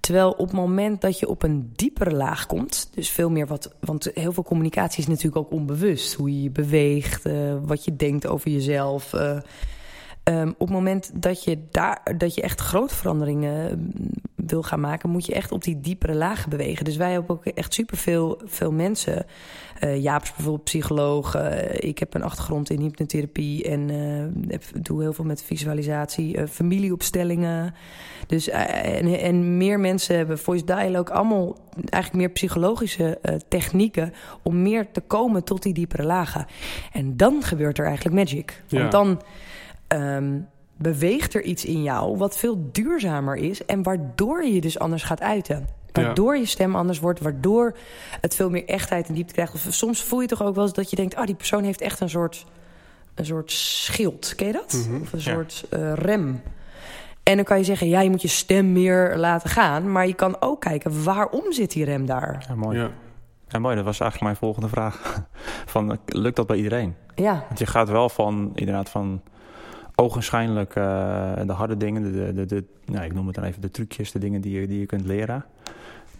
Terwijl 0.00 0.30
op 0.30 0.46
het 0.46 0.56
moment 0.56 1.00
dat 1.00 1.18
je 1.18 1.28
op 1.28 1.42
een 1.42 1.72
diepere 1.76 2.10
laag 2.10 2.46
komt, 2.46 2.90
dus 2.94 3.08
veel 3.08 3.30
meer 3.30 3.46
wat, 3.46 3.74
want 3.80 4.10
heel 4.14 4.32
veel 4.32 4.42
communicatie 4.42 5.02
is 5.02 5.06
natuurlijk 5.08 5.36
ook 5.36 5.52
onbewust. 5.52 6.14
Hoe 6.14 6.30
je 6.30 6.42
je 6.42 6.50
beweegt, 6.50 7.26
uh, 7.26 7.54
wat 7.62 7.84
je 7.84 7.96
denkt 7.96 8.26
over 8.26 8.50
jezelf. 8.50 9.12
Uh, 9.12 9.38
um, 10.24 10.48
op 10.48 10.58
het 10.58 10.70
moment 10.70 11.22
dat 11.22 11.44
je, 11.44 11.58
daar, 11.70 12.14
dat 12.16 12.34
je 12.34 12.42
echt 12.42 12.60
grote 12.60 12.94
veranderingen 12.94 13.92
wil 14.46 14.62
gaan 14.62 14.80
maken, 14.80 15.10
moet 15.10 15.26
je 15.26 15.34
echt 15.34 15.52
op 15.52 15.62
die 15.62 15.80
diepere 15.80 16.14
lagen 16.14 16.50
bewegen. 16.50 16.84
Dus 16.84 16.96
wij 16.96 17.12
hebben 17.12 17.30
ook 17.30 17.46
echt 17.46 17.74
superveel 17.74 18.40
veel 18.44 18.72
mensen. 18.72 19.26
Uh, 19.84 20.02
Jaap 20.02 20.22
is 20.22 20.32
bijvoorbeeld 20.32 20.64
psycholoog. 20.64 21.36
Uh, 21.36 21.72
ik 21.72 21.98
heb 21.98 22.14
een 22.14 22.22
achtergrond 22.22 22.70
in 22.70 22.80
hypnotherapie 22.80 23.64
en 23.64 23.88
uh, 23.88 24.58
doe 24.82 25.00
heel 25.00 25.12
veel 25.12 25.24
met 25.24 25.42
visualisatie, 25.42 26.46
familieopstellingen. 26.46 27.74
Dus 28.26 28.48
en, 28.48 29.20
en, 29.20 29.56
meer 29.56 29.80
mensen 29.80 30.16
hebben 30.16 30.38
voice 30.38 30.64
dialogue, 30.64 31.14
allemaal 31.14 31.56
eigenlijk 31.88 32.24
meer 32.24 32.30
psychologische 32.30 33.18
technieken 33.48 34.12
om 34.42 34.62
meer 34.62 34.90
te 34.92 35.00
komen 35.00 35.44
tot 35.44 35.62
die 35.62 35.74
diepere 35.74 36.04
lagen. 36.04 36.46
En 36.92 37.16
dan 37.16 37.42
gebeurt 37.42 37.78
er 37.78 37.86
eigenlijk 37.86 38.16
magic. 38.16 38.62
Want 38.68 38.84
ja. 38.84 38.90
dan. 38.90 39.22
Um, 39.88 40.48
beweegt 40.82 41.34
er 41.34 41.42
iets 41.42 41.64
in 41.64 41.82
jou 41.82 42.16
wat 42.16 42.36
veel 42.36 42.68
duurzamer 42.72 43.36
is 43.36 43.64
en 43.64 43.82
waardoor 43.82 44.44
je 44.44 44.60
dus 44.60 44.78
anders 44.78 45.02
gaat 45.02 45.20
uiten. 45.20 45.68
Waardoor 45.92 46.34
ja. 46.34 46.40
je 46.40 46.46
stem 46.46 46.76
anders 46.76 46.98
wordt, 46.98 47.20
waardoor 47.20 47.76
het 48.20 48.34
veel 48.34 48.50
meer 48.50 48.64
echtheid 48.64 49.08
en 49.08 49.14
diepte 49.14 49.32
krijgt. 49.32 49.54
Of 49.54 49.66
soms 49.68 50.02
voel 50.02 50.20
je 50.20 50.26
toch 50.26 50.42
ook 50.42 50.54
wel 50.54 50.64
eens 50.64 50.72
dat 50.72 50.90
je 50.90 50.96
denkt: 50.96 51.14
ah, 51.14 51.20
oh, 51.20 51.26
die 51.26 51.34
persoon 51.34 51.64
heeft 51.64 51.80
echt 51.80 52.00
een 52.00 52.10
soort, 52.10 52.46
een 53.14 53.26
soort 53.26 53.52
schild. 53.52 54.34
Ken 54.34 54.46
je 54.46 54.52
dat? 54.52 54.72
Mm 54.72 54.92
-hmm. 54.92 55.02
Of 55.02 55.12
een 55.12 55.18
ja. 55.18 55.32
soort 55.32 55.64
uh, 55.70 55.92
rem. 55.94 56.42
En 57.22 57.36
dan 57.36 57.44
kan 57.44 57.58
je 57.58 57.64
zeggen: 57.64 57.88
ja, 57.88 58.00
je 58.00 58.10
moet 58.10 58.22
je 58.22 58.28
stem 58.28 58.72
meer 58.72 59.16
laten 59.16 59.50
gaan. 59.50 59.92
Maar 59.92 60.06
je 60.06 60.14
kan 60.14 60.36
ook 60.40 60.60
kijken 60.60 61.04
waarom 61.04 61.52
zit 61.52 61.72
die 61.72 61.84
rem 61.84 62.06
daar. 62.06 62.44
Ja, 62.48 62.54
mooi. 62.54 62.78
Ja. 62.78 62.90
Ja, 63.48 63.58
mooi. 63.58 63.76
Dat 63.76 63.84
was 63.84 64.00
eigenlijk 64.00 64.22
mijn 64.22 64.36
volgende 64.36 64.68
vraag. 64.68 65.22
Van, 65.72 65.98
lukt 66.06 66.36
dat 66.36 66.46
bij 66.46 66.56
iedereen? 66.56 66.94
Ja, 67.14 67.44
Want 67.46 67.58
je 67.58 67.66
gaat 67.66 67.88
wel 67.88 68.08
van, 68.08 68.52
inderdaad, 68.54 68.90
van 68.90 69.22
ogenschijnlijk 70.00 70.74
eh, 70.74 71.32
de 71.46 71.52
harde 71.52 71.76
dingen, 71.76 72.02
de, 72.02 72.32
de, 72.32 72.46
de, 72.46 72.64
nou, 72.84 73.04
ik 73.04 73.14
noem 73.14 73.26
het 73.26 73.34
dan 73.34 73.44
even 73.44 73.60
de 73.60 73.70
trucjes, 73.70 74.12
de 74.12 74.18
dingen 74.18 74.40
die 74.40 74.60
je, 74.60 74.66
die 74.66 74.80
je 74.80 74.86
kunt 74.86 75.04
leren. 75.04 75.44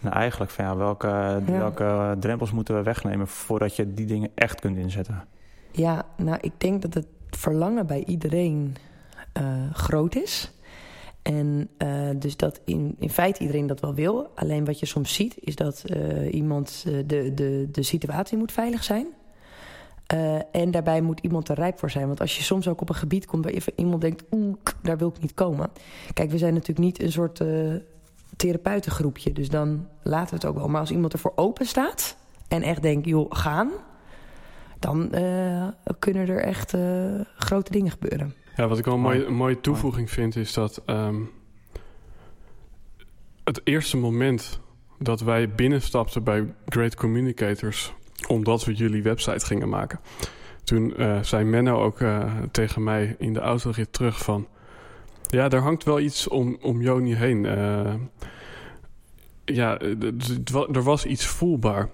Nou, 0.00 0.14
eigenlijk 0.14 0.50
van 0.50 0.64
ja, 0.64 0.76
welke, 0.76 1.40
welke 1.44 2.16
drempels 2.20 2.52
moeten 2.52 2.76
we 2.76 2.82
wegnemen 2.82 3.28
voordat 3.28 3.76
je 3.76 3.94
die 3.94 4.06
dingen 4.06 4.30
echt 4.34 4.60
kunt 4.60 4.76
inzetten? 4.76 5.24
ja, 5.72 6.06
nou 6.16 6.38
ik 6.40 6.52
denk 6.56 6.82
dat 6.82 6.94
het 6.94 7.06
verlangen 7.30 7.86
bij 7.86 8.04
iedereen 8.04 8.76
eh, 9.32 9.44
groot 9.72 10.14
is. 10.14 10.52
En 11.22 11.68
eh, 11.76 12.08
dus 12.16 12.36
dat 12.36 12.60
in, 12.64 12.96
in 12.98 13.10
feite 13.10 13.40
iedereen 13.40 13.66
dat 13.66 13.80
wel 13.80 13.94
wil. 13.94 14.30
Alleen 14.34 14.64
wat 14.64 14.78
je 14.78 14.86
soms 14.86 15.14
ziet 15.14 15.36
is 15.40 15.54
dat 15.54 15.84
iemand 16.30 16.84
de, 17.06 17.34
de, 17.34 17.68
de 17.72 17.82
situatie 17.82 18.38
moet 18.38 18.52
veilig 18.52 18.84
zijn. 18.84 19.06
Eh, 20.10 20.34
en 20.52 20.70
daarbij 20.70 21.00
moet 21.00 21.20
iemand 21.20 21.48
er 21.48 21.54
rijp 21.54 21.78
voor 21.78 21.90
zijn. 21.90 22.06
Want 22.06 22.20
als 22.20 22.36
je 22.36 22.42
soms 22.42 22.68
ook 22.68 22.80
op 22.80 22.88
een 22.88 22.94
gebied 22.94 23.26
komt 23.26 23.44
waar 23.44 23.54
iemand 23.76 24.00
denkt, 24.00 24.24
oeh, 24.30 24.56
daar 24.82 24.98
wil 24.98 25.08
ik 25.08 25.20
niet 25.20 25.34
komen. 25.34 25.70
Kijk, 26.14 26.30
we 26.30 26.38
zijn 26.38 26.52
natuurlijk 26.52 26.78
niet 26.78 27.02
een 27.02 27.12
soort 27.12 27.40
eh, 27.40 27.74
therapeutengroepje. 28.36 29.32
Dus 29.32 29.48
dan 29.48 29.88
laten 30.02 30.28
we 30.28 30.34
het 30.34 30.44
ook 30.44 30.56
wel. 30.56 30.68
Maar 30.68 30.80
als 30.80 30.90
iemand 30.90 31.12
ervoor 31.12 31.32
open 31.34 31.66
staat 31.66 32.16
en 32.48 32.62
echt 32.62 32.82
denkt, 32.82 33.06
joh, 33.06 33.26
gaan. 33.28 33.70
Dan 34.78 35.12
eh, 35.12 35.68
kunnen 35.98 36.28
er 36.28 36.42
echt 36.42 36.74
eh, 36.74 37.20
grote 37.36 37.72
dingen 37.72 37.90
gebeuren. 37.90 38.34
Ja, 38.56 38.68
wat 38.68 38.78
ik 38.78 38.84
wel 38.84 38.94
een 38.94 39.00
Mooi. 39.00 39.16
mooie, 39.16 39.28
een 39.28 39.36
mooie 39.36 39.60
toevoeging 39.60 40.10
vind 40.10 40.36
is 40.36 40.52
dat 40.52 40.82
ehm, 40.86 41.20
het 43.44 43.60
eerste 43.64 43.96
moment 43.96 44.60
dat 44.98 45.20
wij 45.20 45.50
binnenstapten 45.50 46.24
bij 46.24 46.54
Great 46.66 46.94
Communicators, 46.94 47.94
omdat 48.26 48.64
we 48.64 48.74
jullie 48.74 49.02
website 49.02 49.46
gingen 49.46 49.68
maken, 49.68 50.00
toen 50.64 50.96
eh, 50.96 51.22
zei 51.22 51.44
Menno 51.44 51.82
ook 51.82 52.00
eh, 52.00 52.32
tegen 52.50 52.82
mij 52.82 53.16
in 53.18 53.32
de 53.32 53.40
autorit 53.40 53.92
terug 53.92 54.18
van, 54.18 54.48
ja, 55.26 55.48
daar 55.48 55.60
hangt 55.60 55.84
wel 55.84 56.00
iets 56.00 56.28
om, 56.28 56.58
om 56.60 56.82
Joni 56.82 57.14
heen. 57.14 57.46
Eh, 57.46 57.94
ja, 59.44 59.78
er 60.72 60.82
was 60.82 61.04
iets 61.04 61.26
voelbaar. 61.26 61.88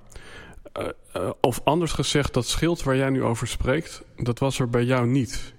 Of 1.40 1.60
anders 1.64 1.92
gezegd, 1.92 2.34
dat 2.34 2.46
schild 2.46 2.82
waar 2.82 2.96
jij 2.96 3.10
nu 3.10 3.22
over 3.22 3.46
spreekt, 3.46 4.02
dat 4.16 4.38
was 4.38 4.58
er 4.58 4.70
bij 4.70 4.84
jou 4.84 5.06
niet. 5.06 5.54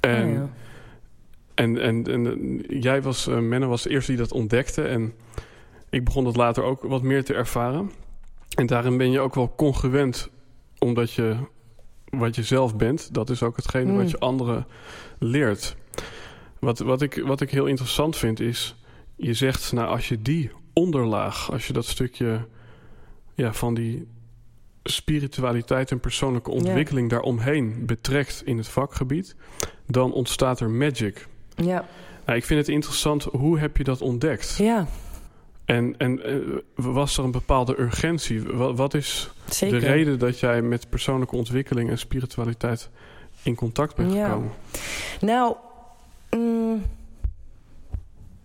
En, 0.00 0.28
Oh, 0.28 0.34
ja. 0.34 0.50
en, 1.54 1.80
en, 1.80 2.04
en 2.04 2.58
jij 2.68 3.02
was, 3.02 3.26
Menno 3.26 3.68
was 3.68 3.82
de 3.82 3.90
eerste 3.90 4.10
die 4.10 4.20
dat 4.20 4.32
ontdekte. 4.32 4.82
En 4.82 5.12
ik 5.90 6.04
begon 6.04 6.24
dat 6.24 6.36
later 6.36 6.62
ook 6.62 6.82
wat 6.82 7.02
meer 7.02 7.24
te 7.24 7.34
ervaren. 7.34 7.90
En 8.56 8.66
daarin 8.66 8.96
ben 8.96 9.10
je 9.10 9.20
ook 9.20 9.34
wel 9.34 9.54
congruent, 9.56 10.30
omdat 10.78 11.12
je 11.12 11.36
wat 12.10 12.34
je 12.36 12.42
zelf 12.42 12.76
bent, 12.76 13.14
dat 13.14 13.30
is 13.30 13.42
ook 13.42 13.56
hetgene 13.56 13.90
Mm. 13.92 13.96
wat 13.96 14.10
je 14.10 14.18
anderen 14.18 14.66
leert. 15.18 15.76
Wat, 16.58 16.78
wat, 16.78 17.02
ik, 17.02 17.22
wat 17.24 17.40
ik 17.40 17.50
heel 17.50 17.66
interessant 17.66 18.16
vind 18.16 18.40
is, 18.40 18.74
je 19.16 19.34
zegt, 19.34 19.72
nou 19.72 19.88
als 19.88 20.08
je 20.08 20.22
die 20.22 20.50
onderlaag, 20.72 21.52
als 21.52 21.66
je 21.66 21.72
dat 21.72 21.84
stukje 21.84 22.46
ja, 23.34 23.52
van 23.52 23.74
die 23.74 24.06
spiritualiteit 24.82 25.90
en 25.90 26.00
persoonlijke 26.00 26.50
ontwikkeling 26.50 27.10
daaromheen 27.10 27.86
betrekt 27.86 28.42
in 28.44 28.56
het 28.56 28.68
vakgebied, 28.68 29.36
dan 29.86 30.12
ontstaat 30.12 30.60
er 30.60 30.70
magic. 30.70 31.26
Ja, 31.56 31.84
Nou, 32.26 32.38
ik 32.38 32.44
vind 32.44 32.60
het 32.60 32.68
interessant, 32.68 33.22
hoe 33.24 33.58
heb 33.58 33.76
je 33.76 33.84
dat 33.84 34.00
ontdekt? 34.00 34.56
ja 34.58 34.86
En, 35.66 35.94
en 35.98 36.22
eh, 36.22 36.34
was 36.74 37.18
er 37.18 37.24
een 37.24 37.30
bepaalde 37.30 37.80
urgentie? 37.80 38.42
Wat, 38.42 38.76
wat 38.76 38.94
is 38.94 39.30
zeker. 39.48 39.80
de 39.80 39.86
reden 39.86 40.18
dat 40.18 40.40
jij 40.40 40.62
met 40.62 40.88
persoonlijke 40.90 41.36
ontwikkeling 41.36 41.90
en 41.90 41.98
spiritualiteit 41.98 42.90
in 43.42 43.54
contact 43.54 43.96
bent 43.96 44.12
Ja. 44.12 44.26
gekomen? 44.26 44.50
Nou, 45.20 45.56
mm, 46.30 46.82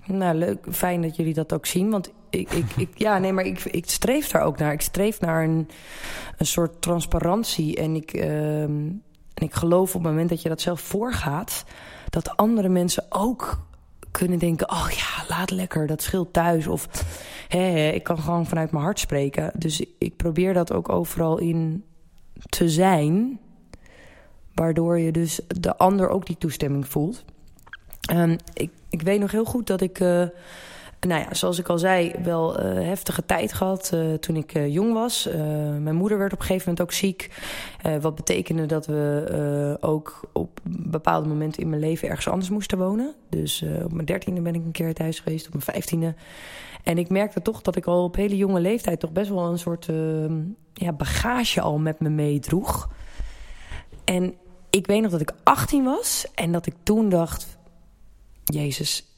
nou, 0.05 0.35
leuk. 0.35 0.65
Fijn 0.71 1.01
dat 1.01 1.15
jullie 1.15 1.33
dat 1.33 1.53
ook 1.53 1.65
zien. 1.65 1.89
Want 1.89 2.11
ik, 2.29 2.51
ik, 2.51 2.65
ik, 2.87 2.89
ja, 2.95 3.17
nee, 3.17 3.33
maar 3.33 3.45
ik, 3.45 3.63
ik 3.63 3.89
streef 3.89 4.27
daar 4.27 4.43
ook 4.43 4.57
naar. 4.57 4.73
Ik 4.73 4.81
streef 4.81 5.19
naar 5.19 5.43
een, 5.43 5.69
een 6.37 6.45
soort 6.45 6.81
transparantie. 6.81 7.75
En 7.75 7.95
ik, 7.95 8.13
ehm, 8.13 8.87
en 9.33 9.47
ik 9.47 9.53
geloof 9.53 9.95
op 9.95 10.03
het 10.03 10.11
moment 10.11 10.29
dat 10.29 10.41
je 10.41 10.49
dat 10.49 10.61
zelf 10.61 10.81
voorgaat, 10.81 11.65
dat 12.09 12.37
andere 12.37 12.69
mensen 12.69 13.05
ook 13.09 13.59
kunnen 14.11 14.39
denken: 14.39 14.71
oh 14.71 14.87
ja, 14.89 15.25
laat 15.27 15.51
lekker, 15.51 15.87
dat 15.87 16.01
scheelt 16.01 16.33
thuis. 16.33 16.67
Of 16.67 16.87
hé, 17.47 17.89
ik 17.89 18.03
kan 18.03 18.17
gewoon 18.17 18.45
vanuit 18.45 18.71
mijn 18.71 18.83
hart 18.83 18.99
spreken. 18.99 19.51
Dus 19.55 19.85
ik 19.97 20.15
probeer 20.15 20.53
dat 20.53 20.73
ook 20.73 20.89
overal 20.89 21.37
in 21.37 21.83
te 22.49 22.69
zijn. 22.69 23.39
Waardoor 24.53 24.99
je 24.99 25.11
dus 25.11 25.39
de 25.47 25.77
ander 25.77 26.09
ook 26.09 26.25
die 26.25 26.37
toestemming 26.37 26.87
voelt. 26.87 27.23
Ehm, 28.01 28.37
ik, 28.53 28.71
ik 28.89 29.01
weet 29.01 29.19
nog 29.19 29.31
heel 29.31 29.45
goed 29.45 29.67
dat 29.67 29.81
ik, 29.81 29.99
eh, 29.99 30.27
nou 31.07 31.21
ja, 31.21 31.33
zoals 31.33 31.59
ik 31.59 31.67
al 31.67 31.77
zei, 31.77 32.13
wel 32.23 32.59
eh, 32.59 32.73
heftige 32.73 33.25
tijd 33.25 33.53
gehad 33.53 33.91
eh, 33.93 34.13
toen 34.13 34.35
ik 34.35 34.53
eh, 34.53 34.73
jong 34.73 34.93
was. 34.93 35.29
Mijn 35.79 35.95
moeder 35.95 36.17
werd 36.17 36.33
op 36.33 36.39
een 36.39 36.45
gegeven 36.45 36.69
moment 36.69 36.87
ook 36.87 36.93
ziek. 36.93 37.29
Wat 38.01 38.15
betekende 38.15 38.65
dat 38.65 38.85
we 38.85 39.77
ook 39.79 40.29
op 40.33 40.59
bepaalde 40.63 41.27
momenten 41.27 41.61
in 41.61 41.69
mijn 41.69 41.81
leven 41.81 42.07
ergens 42.07 42.27
anders 42.27 42.49
moesten 42.49 42.77
wonen. 42.77 43.15
Dus 43.29 43.65
op 43.83 43.93
mijn 43.93 44.05
dertiende 44.05 44.41
ben 44.41 44.55
ik 44.55 44.63
een 44.63 44.71
keer 44.71 44.93
thuis 44.93 45.19
geweest, 45.19 45.45
op 45.45 45.51
mijn 45.51 45.65
vijftiende. 45.65 46.15
En 46.83 46.97
ik 46.97 47.09
merkte 47.09 47.41
toch 47.41 47.61
dat 47.61 47.75
ik 47.75 47.85
al 47.85 48.03
op 48.03 48.15
hele 48.15 48.37
jonge 48.37 48.59
leeftijd 48.59 48.99
toch 48.99 49.11
best 49.11 49.29
wel 49.29 49.51
een 49.51 49.59
soort 49.59 49.89
eh, 49.89 50.25
ja, 50.73 50.93
bagage 50.93 51.61
al 51.61 51.77
met 51.77 51.99
me 51.99 52.09
meedroeg. 52.09 52.89
En 54.03 54.33
ik 54.69 54.87
weet 54.87 55.01
nog 55.01 55.11
dat 55.11 55.21
ik 55.21 55.31
18 55.43 55.83
was 55.83 56.25
en 56.35 56.51
dat 56.51 56.65
ik 56.65 56.75
toen 56.83 57.09
dacht: 57.09 57.57
Jezus, 58.43 59.10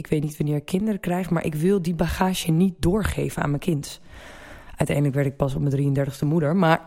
ik 0.00 0.06
weet 0.06 0.22
niet 0.22 0.36
wanneer 0.36 0.56
ik 0.56 0.64
kinderen 0.64 1.00
krijg, 1.00 1.30
maar 1.30 1.44
ik 1.44 1.54
wil 1.54 1.82
die 1.82 1.94
bagage 1.94 2.50
niet 2.50 2.74
doorgeven 2.78 3.42
aan 3.42 3.48
mijn 3.48 3.62
kind. 3.62 4.00
Uiteindelijk 4.76 5.16
werd 5.16 5.28
ik 5.28 5.36
pas 5.36 5.54
op 5.54 5.62
mijn 5.62 5.96
33ste 5.96 6.26
moeder, 6.26 6.56
maar 6.56 6.80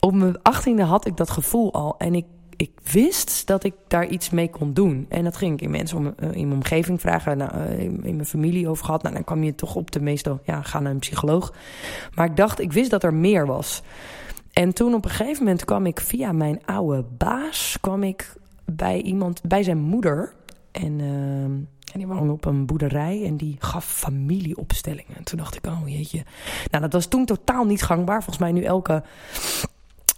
op 0.00 0.12
mijn 0.14 0.36
18e 0.36 0.80
had 0.80 1.06
ik 1.06 1.16
dat 1.16 1.30
gevoel 1.30 1.72
al 1.72 1.94
en 1.98 2.14
ik, 2.14 2.24
ik 2.56 2.70
wist 2.92 3.46
dat 3.46 3.64
ik 3.64 3.74
daar 3.88 4.06
iets 4.06 4.30
mee 4.30 4.50
kon 4.50 4.72
doen. 4.72 5.06
En 5.08 5.24
dat 5.24 5.36
ging 5.36 5.52
ik 5.52 5.60
in 5.60 5.70
mensen 5.70 5.96
om, 5.96 6.06
eh, 6.06 6.32
in 6.32 6.48
mijn 6.48 6.52
omgeving 6.52 7.00
vragen, 7.00 7.36
nou, 7.36 7.50
eh, 7.52 7.78
in, 7.80 8.00
mijn 8.02 8.26
familie 8.26 8.68
over 8.68 8.84
gehad. 8.84 9.02
Nou, 9.02 9.14
dan 9.14 9.24
kwam 9.24 9.42
je 9.42 9.54
toch 9.54 9.74
op 9.74 9.90
de 9.90 10.00
meestal, 10.00 10.40
ja, 10.44 10.62
ga 10.62 10.80
naar 10.80 10.92
een 10.92 10.98
psycholoog. 10.98 11.54
Maar 12.14 12.26
ik 12.26 12.36
dacht, 12.36 12.60
ik 12.60 12.72
wist 12.72 12.90
dat 12.90 13.02
er 13.02 13.14
meer 13.14 13.46
was. 13.46 13.82
En 14.52 14.74
toen 14.74 14.94
op 14.94 15.04
een 15.04 15.10
gegeven 15.10 15.44
moment 15.44 15.64
kwam 15.64 15.86
ik 15.86 16.00
via 16.00 16.32
mijn 16.32 16.60
oude 16.64 17.04
baas... 17.18 17.78
kwam 17.80 18.02
ik 18.02 18.34
bij 18.64 19.00
iemand, 19.00 19.42
bij 19.42 19.62
zijn 19.62 19.78
moeder. 19.78 20.34
En, 20.70 21.00
eh, 21.00 21.83
en 21.94 22.00
die 22.00 22.08
woonde 22.08 22.32
op 22.32 22.44
een 22.44 22.66
boerderij 22.66 23.24
en 23.24 23.36
die 23.36 23.56
gaf 23.58 23.84
familieopstellingen. 23.84 25.16
En 25.16 25.24
toen 25.24 25.38
dacht 25.38 25.56
ik, 25.56 25.66
oh 25.66 25.88
jeetje. 25.88 26.24
Nou, 26.70 26.82
dat 26.82 26.92
was 26.92 27.06
toen 27.06 27.24
totaal 27.24 27.64
niet 27.64 27.82
gangbaar. 27.82 28.22
Volgens 28.22 28.38
mij 28.38 28.52
nu 28.52 28.62
elke 28.62 29.02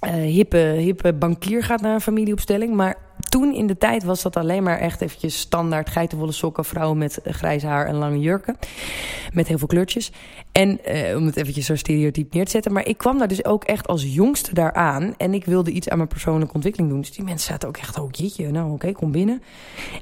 eh, 0.00 0.12
hippe, 0.12 0.56
hippe 0.56 1.12
bankier 1.12 1.62
gaat 1.62 1.80
naar 1.80 1.94
een 1.94 2.00
familieopstelling. 2.00 2.74
Maar 2.74 2.96
toen 3.36 3.54
in 3.54 3.66
de 3.66 3.78
tijd 3.78 4.04
was 4.04 4.22
dat 4.22 4.36
alleen 4.36 4.62
maar 4.62 4.78
echt 4.78 5.00
eventjes 5.00 5.38
standaard 5.38 5.90
geitenwolle 5.90 6.32
sokken... 6.32 6.64
vrouwen 6.64 6.98
met 6.98 7.20
grijs 7.24 7.62
haar 7.62 7.86
en 7.86 7.94
lange 7.94 8.20
jurken. 8.20 8.56
Met 9.32 9.48
heel 9.48 9.58
veel 9.58 9.66
kleurtjes. 9.66 10.12
En 10.52 10.84
eh, 10.84 11.16
om 11.16 11.26
het 11.26 11.36
eventjes 11.36 11.66
zo 11.66 11.76
stereotyp 11.76 12.32
neer 12.32 12.44
te 12.44 12.50
zetten. 12.50 12.72
Maar 12.72 12.86
ik 12.86 12.98
kwam 12.98 13.18
daar 13.18 13.28
dus 13.28 13.44
ook 13.44 13.64
echt 13.64 13.86
als 13.86 14.14
jongste 14.14 14.54
daaraan. 14.54 15.14
En 15.16 15.34
ik 15.34 15.44
wilde 15.44 15.70
iets 15.70 15.88
aan 15.88 15.96
mijn 15.96 16.08
persoonlijke 16.08 16.54
ontwikkeling 16.54 16.90
doen. 16.90 17.00
Dus 17.00 17.12
die 17.12 17.24
mensen 17.24 17.52
zaten 17.52 17.68
ook 17.68 17.76
echt, 17.76 17.98
oh 17.98 18.08
jeetje, 18.10 18.50
nou 18.50 18.72
oké, 18.72 18.92
kom 18.92 19.12
binnen. 19.12 19.42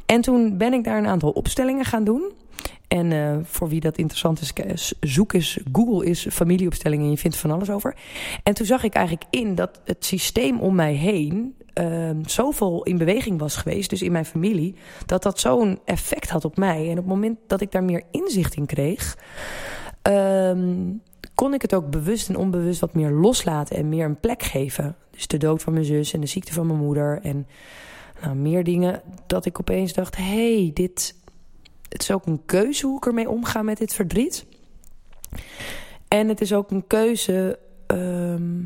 En 0.07 0.21
toen 0.21 0.57
ben 0.57 0.73
ik 0.73 0.85
daar 0.85 0.99
een 0.99 1.07
aantal 1.07 1.31
opstellingen 1.31 1.85
gaan 1.85 2.05
doen. 2.05 2.33
En 2.95 3.13
eh, 3.13 3.37
voor 3.43 3.69
wie 3.69 3.81
dat 3.81 3.99
interessant 3.99 4.41
is, 4.41 4.95
zoek 5.01 5.33
eens, 5.33 5.59
Google 5.73 6.07
is 6.07 6.27
familieopstellingen 6.31 7.05
en 7.05 7.11
je 7.11 7.19
vindt 7.19 7.37
van 7.37 7.51
alles 7.51 7.71
over. 7.71 7.97
En 8.43 8.55
toen 8.55 8.67
zag 8.67 8.83
ik 8.83 8.95
eigenlijk 8.95 9.27
in 9.31 9.55
dat 9.55 9.81
het 9.85 10.05
systeem 10.05 10.61
om 10.61 10.75
mij 10.75 10.93
heen 10.93 11.55
eh, 11.73 12.11
zoveel 12.27 12.83
in 12.83 12.99
beweging 12.99 13.39
was 13.39 13.57
geweest, 13.57 13.91
dus 13.91 14.03
in 14.03 14.13
mijn 14.13 14.25
familie, 14.25 14.75
dat 15.07 15.23
dat 15.23 15.41
zo'n 15.41 15.79
effect 15.85 16.31
had 16.31 16.45
op 16.45 16.57
mij. 16.57 16.85
En 16.85 16.91
op 16.91 16.97
het 16.97 17.07
moment 17.07 17.39
dat 17.47 17.61
ik 17.61 17.73
daar 17.73 17.85
meer 17.85 18.03
inzicht 18.11 18.55
in 18.55 18.67
kreeg, 18.67 19.19
ehm, 20.03 20.93
kon 21.35 21.55
ik 21.55 21.63
het 21.63 21.75
ook 21.75 21.91
bewust 21.91 22.29
en 22.29 22.37
onbewust 22.37 22.81
wat 22.81 22.95
meer 22.95 23.11
loslaten 23.11 23.77
en 23.77 23.89
meer 23.89 24.05
een 24.05 24.21
plek 24.21 24.43
geven. 24.43 24.97
Dus 25.11 25.27
de 25.27 25.39
dood 25.39 25.63
van 25.63 25.73
mijn 25.73 25.85
zus 25.85 26.13
en 26.13 26.21
de 26.21 26.27
ziekte 26.27 26.53
van 26.53 26.67
mijn 26.67 26.79
moeder 26.79 27.21
en 27.23 27.47
nou, 28.23 28.37
meer 28.37 28.65
dingen 28.65 29.03
dat 29.27 29.47
ik 29.47 29.61
opeens 29.61 29.93
dacht, 29.93 30.17
hé, 30.17 30.23
hey, 30.63 30.71
dit, 30.75 31.15
het 31.95 32.03
is 32.03 32.11
ook 32.11 32.27
een 32.27 32.43
keuze 32.47 32.87
hoe 32.87 32.97
ik 32.97 33.07
ermee 33.07 33.29
omga 33.29 33.63
met 33.63 33.79
dit 33.79 33.95
verdriet. 33.95 34.47
En 36.09 36.29
het 36.29 36.41
is 36.41 36.53
ook 36.53 36.71
een 36.71 36.87
keuze 36.87 37.59
ehm, 37.87 38.63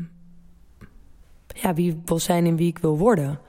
ja, 1.47 1.73
wie 1.73 1.91
ik 1.91 1.97
wil 2.05 2.19
zijn 2.19 2.45
en 2.45 2.55
wie 2.55 2.67
ik 2.67 2.79
wil 2.79 2.97
worden. 2.97 3.39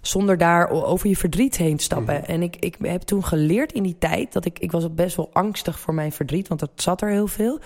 Zonder 0.00 0.38
daar 0.38 0.70
over 0.70 1.08
je 1.08 1.16
verdriet 1.16 1.56
heen 1.56 1.76
te 1.76 1.82
stappen. 1.84 2.14
Mhm. 2.14 2.30
En 2.30 2.42
ik, 2.42 2.56
ik 2.56 2.76
heb 2.82 3.02
toen 3.02 3.24
geleerd 3.24 3.72
in 3.72 3.82
die 3.82 3.98
tijd 3.98 4.32
dat 4.32 4.44
ik... 4.44 4.58
Ik 4.58 4.72
was 4.72 4.94
best 4.94 5.16
wel 5.16 5.30
angstig 5.32 5.80
voor 5.80 5.94
mijn 5.94 6.12
verdriet, 6.12 6.48
want 6.48 6.60
dat 6.60 6.70
zat 6.74 7.02
er 7.02 7.10
heel 7.10 7.26
veel. 7.26 7.60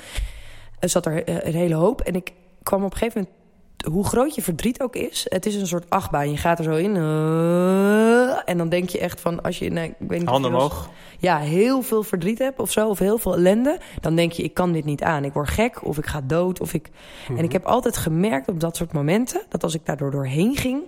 Er 0.79 0.89
zat 0.89 1.07
er 1.07 1.25
eh, 1.25 1.47
een 1.47 1.55
hele 1.55 1.75
hoop. 1.75 2.01
En 2.01 2.15
ik 2.15 2.33
kwam 2.63 2.85
op 2.85 2.93
een 2.93 2.99
gegeven 2.99 3.21
moment 3.21 3.42
hoe 3.91 4.05
groot 4.07 4.35
je 4.35 4.43
verdriet 4.43 4.83
ook 4.83 4.97
is, 4.97 5.27
het 5.29 5.47
is 5.47 5.55
een 5.55 5.67
soort 5.67 5.91
achtbaan. 5.91 6.31
Je 6.31 6.37
gaat 6.37 6.59
er 6.59 6.65
zo 6.65 6.75
in. 6.75 6.97
eh, 6.97 8.49
en 8.49 8.59
dan 8.59 8.69
denk 8.69 8.89
je 8.89 8.99
echt 8.99 9.21
van 9.21 9.43
als 9.43 9.59
je. 9.59 9.71
Nee, 9.71 9.89
ik 9.89 9.95
weet 9.99 10.19
niet 10.19 10.29
Handen 10.29 10.55
omhoog. 10.55 10.91
Ja, 11.19 11.39
heel 11.39 11.83
veel 11.83 12.03
verdriet 12.03 12.39
hebt 12.39 12.59
of 12.61 12.71
zo, 12.71 12.89
of 12.89 12.99
heel 12.99 13.19
veel 13.19 13.35
ellende. 13.35 13.79
Dan 14.01 14.17
denk 14.17 14.33
je, 14.33 14.43
ik 14.43 14.55
kan 14.55 14.73
dit 14.73 14.85
niet 14.85 15.03
aan. 15.03 15.25
Ik 15.25 15.33
word 15.33 15.49
gek 15.49 15.85
of 15.85 15.99
ik 15.99 16.07
ga 16.07 16.21
dood. 16.27 16.61
Of 16.61 16.75
ik... 16.75 16.91
Mhm. 17.29 17.39
En 17.39 17.45
ik 17.45 17.53
heb 17.53 17.65
altijd 17.65 17.97
gemerkt 17.97 18.49
op 18.49 18.61
dat 18.61 18.77
soort 18.77 18.93
momenten, 18.93 19.43
dat 19.49 19.63
als 19.63 19.75
ik 19.75 19.87
daardoor 19.87 20.11
doorheen 20.11 20.57
ging, 20.57 20.83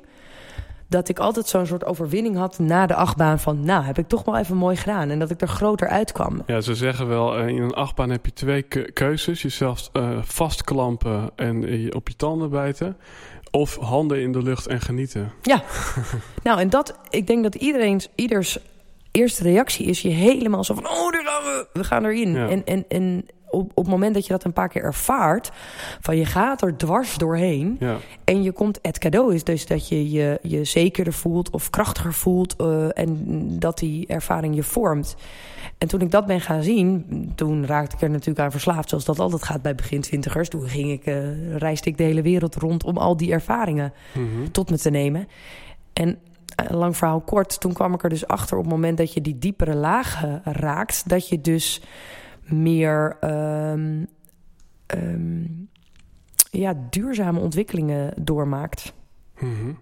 dat 0.94 1.09
ik 1.09 1.18
altijd 1.18 1.46
zo'n 1.46 1.66
soort 1.66 1.85
overwinning 1.85 2.37
had 2.37 2.59
na 2.59 2.87
de 2.87 2.94
achtbaan 2.94 3.38
van, 3.38 3.64
nou, 3.64 3.85
heb 3.85 3.98
ik 3.98 4.09
toch 4.09 4.24
wel 4.24 4.37
even 4.37 4.57
mooi 4.57 4.76
gedaan. 4.76 5.11
En 5.11 5.18
dat 5.18 5.30
ik 5.30 5.40
er 5.40 5.48
groter 5.48 5.88
uitkwam. 5.88 6.42
Ja, 6.46 6.61
ze 6.61 6.74
zeggen 6.74 7.09
wel, 7.09 7.37
eh, 7.37 7.48
in 7.48 7.62
een 7.62 7.74
achtbaan 7.74 8.11
heb 8.11 8.24
je 8.24 8.33
twee 8.33 8.62
ke- 8.62 8.90
keuzes. 8.92 9.42
Jezelf 9.42 9.88
eh, 9.92 10.11
vastklampen 10.22 11.30
en 11.37 11.64
eh, 11.64 11.85
je 11.85 11.94
op 11.94 12.09
je 12.09 12.16
tanden 12.16 12.50
bijten. 12.50 12.96
Of 13.50 13.76
handen 13.76 14.20
in 14.20 14.33
de 14.33 14.42
lucht 14.42 14.66
en 14.66 14.80
genieten. 14.80 15.33
Nou, 16.42 16.61
en 16.61 16.70
dat, 16.70 16.98
ik 17.11 17.26
denk 17.26 17.42
dat 17.42 17.54
iedereen's, 17.54 18.09
ieders 18.14 18.59
eerste 19.11 19.42
reactie 19.42 19.87
is 19.87 20.02
je 20.02 20.09
helemaal 20.09 20.64
zo 20.64 20.74
van, 20.74 20.88
oh, 20.88 21.12
daar 21.12 21.24
gaan 21.24 21.42
we, 21.42 21.66
we 21.72 21.85
gaan 21.85 22.04
erin. 22.04 22.33
Ja. 22.35 22.48
En, 22.48 22.64
en, 22.64 22.85
en 22.88 23.26
op, 23.54 23.70
op 23.74 23.84
het 23.84 23.92
moment 23.92 24.14
dat 24.14 24.26
je 24.26 24.32
dat 24.32 24.44
een 24.44 24.52
paar 24.52 24.68
keer 24.68 24.82
ervaart, 24.82 25.50
van 26.00 26.16
je 26.16 26.24
gaat 26.24 26.62
er 26.62 26.76
dwars 26.76 27.16
doorheen. 27.18 27.76
Ja, 27.80 27.96
En 28.24 28.42
je 28.42 28.52
komt, 28.52 28.78
het 28.82 28.98
cadeau 28.98 29.34
is 29.34 29.44
dus 29.44 29.66
dat 29.66 29.88
je 29.88 30.10
je, 30.10 30.38
je 30.42 30.64
zekerder 30.64 31.12
voelt 31.12 31.50
of 31.50 31.70
krachtiger 31.70 32.12
voelt. 32.12 32.56
eh, 32.56 32.98
en 32.98 33.18
dat 33.58 33.78
die 33.78 34.06
ervaring 34.06 34.54
je 34.54 34.62
vormt. 34.62 35.16
En 35.78 35.88
toen 35.88 36.00
ik 36.00 36.10
dat 36.10 36.26
ben 36.26 36.40
gaan 36.40 36.62
zien, 36.62 37.04
toen 37.34 37.66
raakte 37.66 37.96
ik 37.96 38.02
er 38.02 38.10
natuurlijk 38.10 38.38
aan 38.38 38.50
verslaafd. 38.50 38.88
Zoals 38.88 39.04
dat 39.04 39.18
altijd 39.18 39.42
gaat 39.42 39.62
bij 39.62 39.74
begin 39.74 40.00
twintigers. 40.00 40.48
Toen 40.48 40.68
ging 40.68 40.90
ik, 40.90 41.06
eh, 41.06 41.56
reisde 41.56 41.90
ik 41.90 41.96
de 41.98 42.04
hele 42.04 42.22
wereld 42.22 42.54
rond 42.54 42.84
om 42.84 42.96
al 42.96 43.16
die 43.16 43.32
ervaringen 43.32 43.92
Mhm. 44.14 44.50
tot 44.50 44.70
me 44.70 44.78
te 44.78 44.90
nemen. 44.90 45.28
En 45.92 46.18
eh, 46.56 46.70
lang 46.70 46.96
verhaal 46.96 47.20
kort, 47.20 47.60
toen 47.60 47.72
kwam 47.72 47.94
ik 47.94 48.02
er 48.02 48.08
dus 48.08 48.26
achter 48.26 48.56
op 48.56 48.62
het 48.64 48.72
moment 48.72 48.98
dat 48.98 49.12
je 49.12 49.20
die 49.20 49.38
diepere 49.38 49.74
lagen 49.74 50.40
raakt, 50.44 51.08
dat 51.08 51.28
je 51.28 51.40
dus 51.40 51.80
meer 52.46 53.16
ehm, 53.20 54.04
ehm, 54.87 55.44
ja, 56.50 56.74
duurzame 56.90 57.40
ontwikkelingen 57.40 58.12
doormaakt. 58.24 58.92
Mhm. 59.38 59.72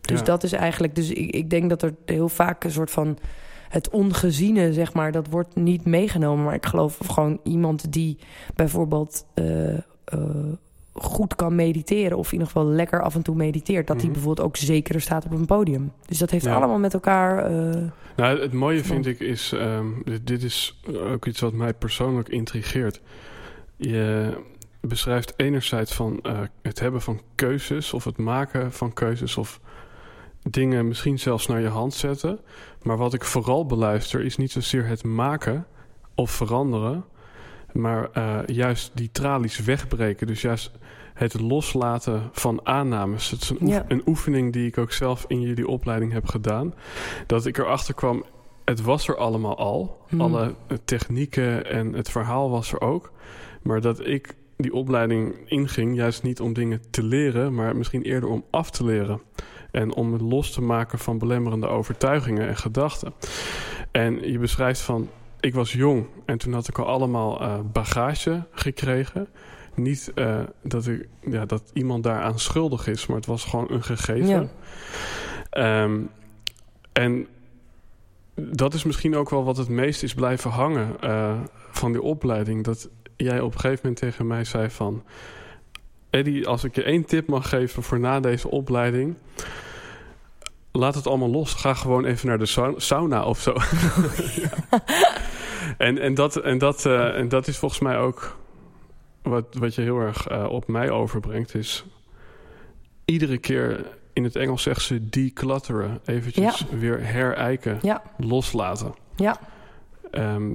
Dus 0.00 0.18
Ja. 0.18 0.24
dat 0.24 0.42
is 0.42 0.52
eigenlijk, 0.52 0.94
dus 0.94 1.10
ik, 1.10 1.30
ik 1.30 1.50
denk 1.50 1.68
dat 1.68 1.82
er 1.82 1.94
heel 2.04 2.28
vaak 2.28 2.64
een 2.64 2.70
soort 2.70 2.90
van 2.90 3.18
het 3.68 3.90
ongeziene, 3.90 4.72
zeg 4.72 4.92
maar, 4.92 5.12
dat 5.12 5.26
wordt 5.28 5.54
niet 5.56 5.84
meegenomen. 5.84 6.44
Maar 6.44 6.54
ik 6.54 6.66
geloof 6.66 6.98
gewoon 7.06 7.40
iemand 7.44 7.92
die 7.92 8.18
bijvoorbeeld 8.54 9.26
eh, 9.34 9.76
eh, 9.78 9.82
goed 10.94 11.34
kan 11.34 11.54
mediteren, 11.54 12.18
of 12.18 12.26
in 12.26 12.32
ieder 12.32 12.46
geval 12.46 12.66
lekker 12.66 13.02
af 13.02 13.14
en 13.14 13.22
toe 13.22 13.34
mediteert, 13.36 13.86
dat 13.86 13.96
Mhm. 13.96 14.04
die 14.04 14.14
bijvoorbeeld 14.14 14.46
ook 14.46 14.56
zekerder 14.56 15.02
staat 15.02 15.24
op 15.24 15.32
een 15.32 15.46
podium. 15.46 15.92
Dus 16.06 16.18
dat 16.18 16.30
heeft 16.30 16.44
Ja. 16.44 16.54
allemaal 16.54 16.78
met 16.78 16.94
elkaar. 16.94 17.44
eh, 17.44 17.82
Nou, 18.16 18.40
het 18.40 18.52
mooie 18.52 18.84
vind 18.84 19.06
ik 19.06 19.20
is, 19.20 19.52
ehm, 19.52 19.86
dit, 20.04 20.26
dit 20.26 20.42
is 20.42 20.80
ook 21.12 21.26
iets 21.26 21.40
wat 21.40 21.52
mij 21.52 21.74
persoonlijk 21.74 22.28
intrigeert. 22.28 23.00
Je 23.76 24.32
beschrijft 24.80 25.34
enerzijds 25.36 25.94
van 25.94 26.18
eh, 26.22 26.38
het 26.62 26.80
hebben 26.80 27.02
van 27.02 27.20
keuzes 27.34 27.92
of 27.92 28.04
het 28.04 28.16
maken 28.18 28.72
van 28.72 28.92
keuzes 28.92 29.36
of 29.36 29.60
dingen 30.50 30.88
misschien 30.88 31.18
zelfs 31.18 31.46
naar 31.46 31.60
je 31.60 31.68
hand 31.68 31.94
zetten. 31.94 32.38
Maar 32.82 32.96
wat 32.96 33.14
ik 33.14 33.24
vooral 33.24 33.66
beluister 33.66 34.20
is 34.24 34.36
niet 34.36 34.50
zozeer 34.50 34.86
het 34.86 35.04
maken 35.04 35.66
of 36.14 36.30
veranderen, 36.30 37.04
maar 37.74 38.10
eh, 38.12 38.38
juist 38.46 38.90
die 38.94 39.10
tralies 39.12 39.58
wegbreken. 39.58 40.26
Dus 40.26 40.40
juist 40.42 40.70
het 41.14 41.40
loslaten 41.40 42.28
van 42.32 42.60
aannames. 42.66 43.30
Het 43.30 43.42
is 43.42 43.50
een, 43.50 43.58
oef- 43.62 43.70
Ja. 43.70 43.84
een 43.88 44.02
oefening 44.06 44.52
die 44.52 44.66
ik 44.66 44.78
ook 44.78 44.92
zelf 44.92 45.24
in 45.28 45.40
jullie 45.40 45.68
opleiding 45.68 46.12
heb 46.12 46.26
gedaan. 46.26 46.74
Dat 47.26 47.46
ik 47.46 47.58
erachter 47.58 47.94
kwam, 47.94 48.24
het 48.64 48.82
was 48.82 49.08
er 49.08 49.16
allemaal 49.16 49.58
al. 49.58 49.98
Hmm. 50.08 50.20
Alle 50.20 50.54
eh, 50.66 50.76
technieken 50.84 51.66
en 51.70 51.92
het 51.92 52.10
verhaal 52.10 52.50
was 52.50 52.72
er 52.72 52.80
ook. 52.80 53.12
Maar 53.62 53.80
dat 53.80 54.06
ik 54.06 54.34
die 54.56 54.72
opleiding 54.72 55.34
inging, 55.44 55.96
juist 55.96 56.22
niet 56.22 56.40
om 56.40 56.52
dingen 56.52 56.80
te 56.90 57.02
leren, 57.02 57.54
maar 57.54 57.76
misschien 57.76 58.02
eerder 58.02 58.28
om 58.28 58.44
af 58.50 58.70
te 58.70 58.84
leren. 58.84 59.20
En 59.70 59.94
om 59.94 60.12
het 60.12 60.22
los 60.22 60.52
te 60.52 60.62
maken 60.62 60.98
van 60.98 61.18
belemmerende 61.18 61.66
overtuigingen 61.66 62.48
en 62.48 62.56
gedachten. 62.56 63.12
En 63.90 64.30
je 64.30 64.38
beschrijft 64.38 64.80
van, 64.80 65.08
ik 65.42 65.54
was 65.54 65.72
jong 65.72 66.06
en 66.24 66.38
toen 66.38 66.52
had 66.52 66.68
ik 66.68 66.78
al 66.78 66.86
allemaal 66.86 67.40
eh, 67.40 67.58
bagage 67.72 68.46
gekregen. 68.50 69.28
Niet 69.74 70.12
eh, 70.14 70.40
dat, 70.62 70.86
ik, 70.86 71.08
ja, 71.20 71.46
dat 71.46 71.70
iemand 71.72 72.02
daaraan 72.02 72.38
schuldig 72.38 72.86
is, 72.86 73.06
maar 73.06 73.16
het 73.16 73.26
was 73.26 73.44
gewoon 73.44 73.66
een 73.70 73.82
gegeven. 73.82 74.26
Ja. 74.26 74.46
Ehm, 75.50 76.00
en 76.92 77.26
dat 78.34 78.74
is 78.74 78.84
misschien 78.84 79.16
ook 79.16 79.30
wel 79.30 79.44
wat 79.44 79.56
het 79.56 79.68
meest 79.68 80.02
is 80.02 80.14
blijven 80.14 80.50
hangen 80.50 81.00
eh, 81.00 81.40
van 81.70 81.92
die 81.92 82.02
opleiding. 82.02 82.64
Dat 82.64 82.88
jij 83.16 83.40
op 83.40 83.54
een 83.54 83.60
gegeven 83.60 83.80
moment 83.82 84.00
tegen 84.00 84.26
mij 84.26 84.44
zei 84.44 84.70
van... 84.70 85.04
Eddie, 86.10 86.46
als 86.46 86.64
ik 86.64 86.74
je 86.74 86.82
één 86.82 87.04
tip 87.04 87.28
mag 87.28 87.48
geven 87.48 87.82
voor 87.82 88.00
na 88.00 88.20
deze 88.20 88.50
opleiding... 88.50 89.16
Laat 90.74 90.94
het 90.94 91.06
allemaal 91.06 91.30
los. 91.30 91.54
Ga 91.54 91.74
gewoon 91.74 92.04
even 92.04 92.28
naar 92.28 92.38
de 92.38 92.46
sau- 92.46 92.78
sauna 92.80 93.24
of 93.24 93.40
zo. 93.40 93.52
Ja. 94.42 94.82
En, 95.78 95.98
en, 95.98 96.14
dat, 96.14 96.36
en, 96.36 96.58
dat, 96.58 96.86
eh, 96.86 97.18
en 97.18 97.28
dat 97.28 97.46
is 97.46 97.58
volgens 97.58 97.80
mij 97.80 97.98
ook 97.98 98.36
wat, 99.22 99.54
wat 99.58 99.74
je 99.74 99.82
heel 99.82 99.98
erg 99.98 100.26
eh, 100.28 100.44
op 100.50 100.68
mij 100.68 100.90
overbrengt. 100.90 101.54
Is 101.54 101.84
iedere 103.04 103.38
keer, 103.38 103.86
in 104.12 104.24
het 104.24 104.36
Engels 104.36 104.62
zegt 104.62 104.82
ze 104.82 105.08
declutteren. 105.08 106.00
Eventjes 106.04 106.64
weer 106.78 107.06
herijken, 107.06 107.78
Ja. 107.82 108.02
loslaten. 108.18 108.94
Ja. 109.16 109.38
Ehm, 110.10 110.52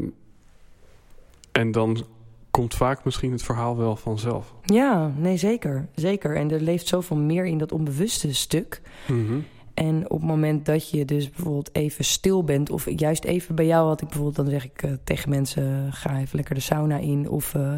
en 1.51 1.71
dan 1.71 2.05
komt 2.51 2.75
vaak 2.75 3.03
misschien 3.05 3.31
het 3.31 3.43
verhaal 3.43 3.77
wel 3.77 3.95
vanzelf. 3.95 4.53
ja, 4.63 5.11
nee, 5.17 5.37
zeker. 5.37 5.87
Zeker. 5.95 6.35
En 6.35 6.51
er 6.51 6.61
leeft 6.61 6.87
zoveel 6.87 7.17
meer 7.17 7.45
in 7.45 7.57
dat 7.57 7.71
onbewuste 7.71 8.33
stuk. 8.33 8.81
Mhm. 9.07 9.39
En 9.77 10.09
op 10.09 10.19
het 10.19 10.29
moment 10.29 10.65
dat 10.65 10.89
je 10.89 11.05
dus 11.05 11.29
bijvoorbeeld 11.29 11.75
even 11.75 12.05
stil 12.05 12.43
bent, 12.43 12.69
of 12.69 12.87
juist 12.99 13.23
even 13.23 13.55
bij 13.55 13.65
jou 13.65 13.87
had 13.87 14.01
ik 14.01 14.07
bijvoorbeeld, 14.07 14.35
dan 14.35 14.49
zeg 14.49 14.65
ik 14.65 14.83
eh, 14.83 14.91
tegen 15.03 15.29
mensen: 15.29 15.93
ga 15.93 16.17
even 16.19 16.35
lekker 16.35 16.55
de 16.55 16.61
sauna 16.61 16.97
in. 16.97 17.29
Of 17.29 17.55
eh, 17.55 17.73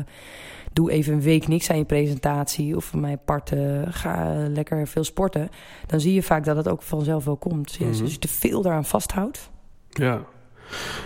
doe 0.73 0.91
even 0.91 1.13
een 1.13 1.21
week 1.21 1.47
niks 1.47 1.69
aan 1.69 1.77
je 1.77 1.85
presentatie. 1.85 2.75
Of 2.75 2.85
voor 2.85 2.99
mij 2.99 3.11
apart, 3.11 3.51
eh, 3.51 3.81
ga 3.89 4.33
eh, 4.33 4.47
lekker 4.47 4.87
veel 4.87 5.03
sporten. 5.03 5.49
Dan 5.85 5.99
zie 5.99 6.13
je 6.13 6.23
vaak 6.23 6.45
dat 6.45 6.55
het 6.55 6.67
ook 6.67 6.81
vanzelf 6.81 7.25
wel 7.25 7.37
komt. 7.37 7.73
Ja, 7.73 7.85
dus 7.85 7.95
Mhm. 7.95 8.03
Als 8.03 8.13
je 8.13 8.19
te 8.19 8.27
veel 8.27 8.61
daaraan 8.61 8.85
vasthoudt. 8.85 9.49
Ja. 9.89 10.21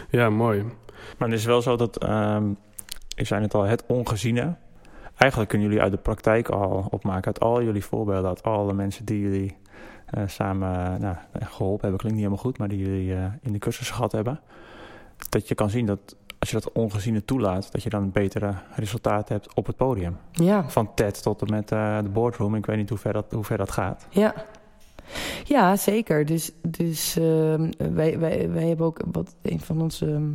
ja, 0.10 0.30
mooi. 0.30 0.64
Maar 1.18 1.30
het 1.30 1.38
is 1.40 1.46
wel 1.46 1.62
zo 1.62 1.76
dat, 1.76 1.98
ehm 1.98 2.52
ik 3.16 3.28
zei 3.28 3.42
het 3.42 3.54
al, 3.54 3.64
het 3.64 3.84
ongeziene. 3.88 4.56
Eigenlijk 5.16 5.50
kunnen 5.50 5.68
jullie 5.68 5.84
uit 5.84 5.92
de 5.92 5.98
praktijk 5.98 6.50
al 6.50 6.88
opmaken, 6.90 7.26
uit 7.26 7.40
al 7.40 7.64
jullie 7.64 7.86
voorbeelden, 7.86 8.30
uit 8.30 8.44
alle 8.44 8.74
mensen 8.74 9.06
die 9.06 9.20
jullie 9.20 9.50
eh, 9.50 9.63
samen 10.26 10.94
eh, 10.94 11.00
nou, 11.00 11.16
geholpen 11.40 11.82
hebben, 11.82 12.00
klinkt 12.00 12.18
niet 12.18 12.26
helemaal 12.26 12.38
goed, 12.38 12.58
maar 12.58 12.68
die 12.68 12.80
jullie 12.80 13.14
eh, 13.14 13.26
in 13.42 13.54
de 13.54 13.60
cursus 13.60 13.90
gehad 13.90 14.12
hebben. 14.12 14.40
Dat 15.30 15.48
je 15.48 15.56
kan 15.56 15.70
zien 15.70 15.86
dat 15.86 16.16
als 16.40 16.52
je 16.52 16.60
dat 16.60 16.72
ongeziene 16.72 17.26
toelaat, 17.26 17.72
dat 17.72 17.84
je 17.84 17.90
dan 17.90 18.12
betere 18.12 18.54
resultaten 18.76 19.36
hebt 19.36 19.54
op 19.54 19.66
het 19.66 19.76
podium. 19.76 20.18
Ja, 20.32 20.70
Van 20.70 20.94
TED 20.94 21.22
tot 21.22 21.42
en 21.42 21.50
met 21.50 21.72
eh, 21.72 21.98
de 22.02 22.10
boardroom. 22.10 22.56
Ik 22.56 22.66
weet 22.66 22.78
niet 22.78 22.90
hoe 22.90 22.98
ver 22.98 23.14
dat, 23.14 23.32
hoe 23.32 23.44
ver 23.44 23.58
dat 23.58 23.72
gaat. 23.72 24.08
ja. 24.10 24.34
Ja, 25.44 25.76
zeker. 25.76 26.26
Dus, 26.26 26.52
dus 26.62 27.18
ehm, 27.18 27.72
wij, 27.78 28.20
wij, 28.20 28.50
wij 28.50 28.68
hebben 28.68 28.86
ook 28.86 29.02
wat 29.12 29.36
een 29.42 29.60
van 29.60 29.82
onze 29.82 30.06
ehm, 30.06 30.32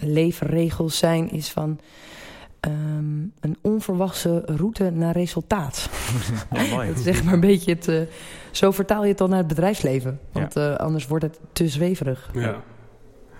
leefregels 0.00 0.98
zijn, 0.98 1.30
is 1.30 1.50
van 1.50 1.78
ehm, 2.64 3.20
een 3.40 3.56
onverwachte 3.62 4.42
route 4.46 4.90
naar 4.90 5.12
resultaat. 5.12 5.88
Ja, 6.52 6.62
mooi. 6.74 6.88
Dat 6.88 6.96
is 6.96 7.02
zeg 7.04 7.24
maar 7.24 7.34
een 7.34 7.40
beetje 7.40 7.72
het. 7.74 7.88
eh, 7.88 8.00
zo 8.50 8.70
vertaal 8.70 9.02
je 9.02 9.08
het 9.08 9.18
dan 9.18 9.28
naar 9.28 9.38
het 9.38 9.46
bedrijfsleven. 9.48 10.20
Want 10.32 10.56
eh, 10.56 10.74
anders 10.74 11.06
wordt 11.06 11.24
het 11.24 11.40
te 11.52 11.68
zweverig. 11.68 12.30
Ja. 12.32 12.56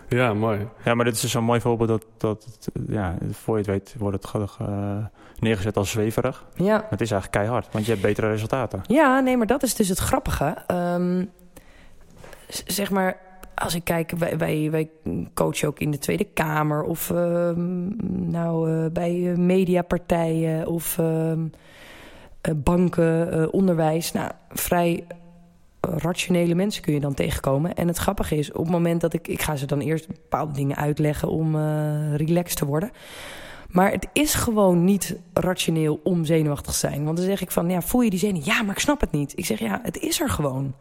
Ja, 0.08 0.34
mooi. 0.34 0.68
Ja, 0.84 0.94
maar 0.94 1.04
dit 1.04 1.14
is 1.14 1.20
dus 1.20 1.30
zo'n 1.30 1.44
mooi 1.44 1.60
voorbeeld 1.60 1.88
dat, 1.88 2.04
dat 2.16 2.68
ja, 2.88 3.16
voor 3.32 3.54
je 3.58 3.62
het 3.62 3.70
weet 3.70 3.94
wordt 3.98 4.16
het 4.22 4.26
ge- 4.50 5.08
neergezet 5.38 5.76
als 5.76 5.90
zweverig. 5.90 6.44
Ja. 6.54 6.64
Maar 6.76 6.87
het 6.90 7.00
is 7.00 7.10
eigenlijk 7.10 7.30
keihard, 7.44 7.72
want 7.72 7.84
je 7.84 7.90
hebt 7.90 8.02
betere 8.04 8.28
resultaten. 8.30 8.80
ja, 8.87 9.20
nee, 9.20 9.37
maar 9.37 9.46
dat 9.46 9.62
is 9.62 9.74
dus 9.74 9.88
het 9.88 9.98
grappige. 9.98 10.56
Ehm, 10.66 11.24
zeg 12.66 12.90
maar, 12.90 13.16
als 13.54 13.74
ik 13.74 13.84
kijk, 13.84 14.10
wij, 14.10 14.70
wij, 14.70 14.90
coachen 15.34 15.68
ook 15.68 15.78
in 15.78 15.90
de 15.90 15.98
Tweede 15.98 16.24
Kamer 16.24 16.82
of 16.82 17.10
ehm, 17.10 17.88
nou, 18.30 18.70
eh, 18.70 18.90
bij 18.90 19.30
eh, 19.30 19.38
mediapartijen 19.38 20.66
of 20.66 20.98
ehm, 20.98 21.46
eh, 22.40 22.54
banken, 22.56 23.52
onderwijs. 23.52 24.12
Nou, 24.12 24.30
vrij 24.48 25.06
rationele 25.80 26.54
mensen 26.54 26.82
kun 26.82 26.94
je 26.94 27.00
dan 27.00 27.14
tegenkomen. 27.14 27.74
En 27.74 27.88
het 27.88 27.96
grappige 27.96 28.36
is, 28.36 28.52
op 28.52 28.62
het 28.64 28.70
moment 28.72 29.00
dat 29.00 29.12
ik... 29.12 29.28
Ik 29.28 29.42
ga 29.42 29.56
ze 29.56 29.66
dan 29.66 29.80
eerst 29.80 30.06
bepaalde 30.06 30.52
dingen 30.52 30.76
uitleggen 30.76 31.28
om 31.28 31.56
relaxed 32.16 32.56
te 32.56 32.66
worden. 32.66 32.90
Maar 33.70 33.90
het 33.90 34.08
is 34.12 34.34
gewoon 34.34 34.84
niet 34.84 35.16
rationeel 35.32 36.00
om 36.02 36.24
zenuwachtig 36.24 36.72
te 36.72 36.78
zijn. 36.78 37.04
Want 37.04 37.16
dan 37.16 37.26
zeg 37.26 37.40
ik 37.40 37.50
van, 37.50 37.70
ja, 37.70 37.80
voel 37.80 38.00
je 38.00 38.10
die 38.10 38.18
zenuw? 38.18 38.42
Ja, 38.44 38.62
maar 38.62 38.74
ik 38.74 38.80
snap 38.80 39.00
het 39.00 39.10
niet. 39.10 39.32
Ik 39.36 39.46
zeg, 39.46 39.58
ja, 39.58 39.80
het 39.82 39.96
is 39.98 40.20
er 40.20 40.30
gewoon. 40.30 40.74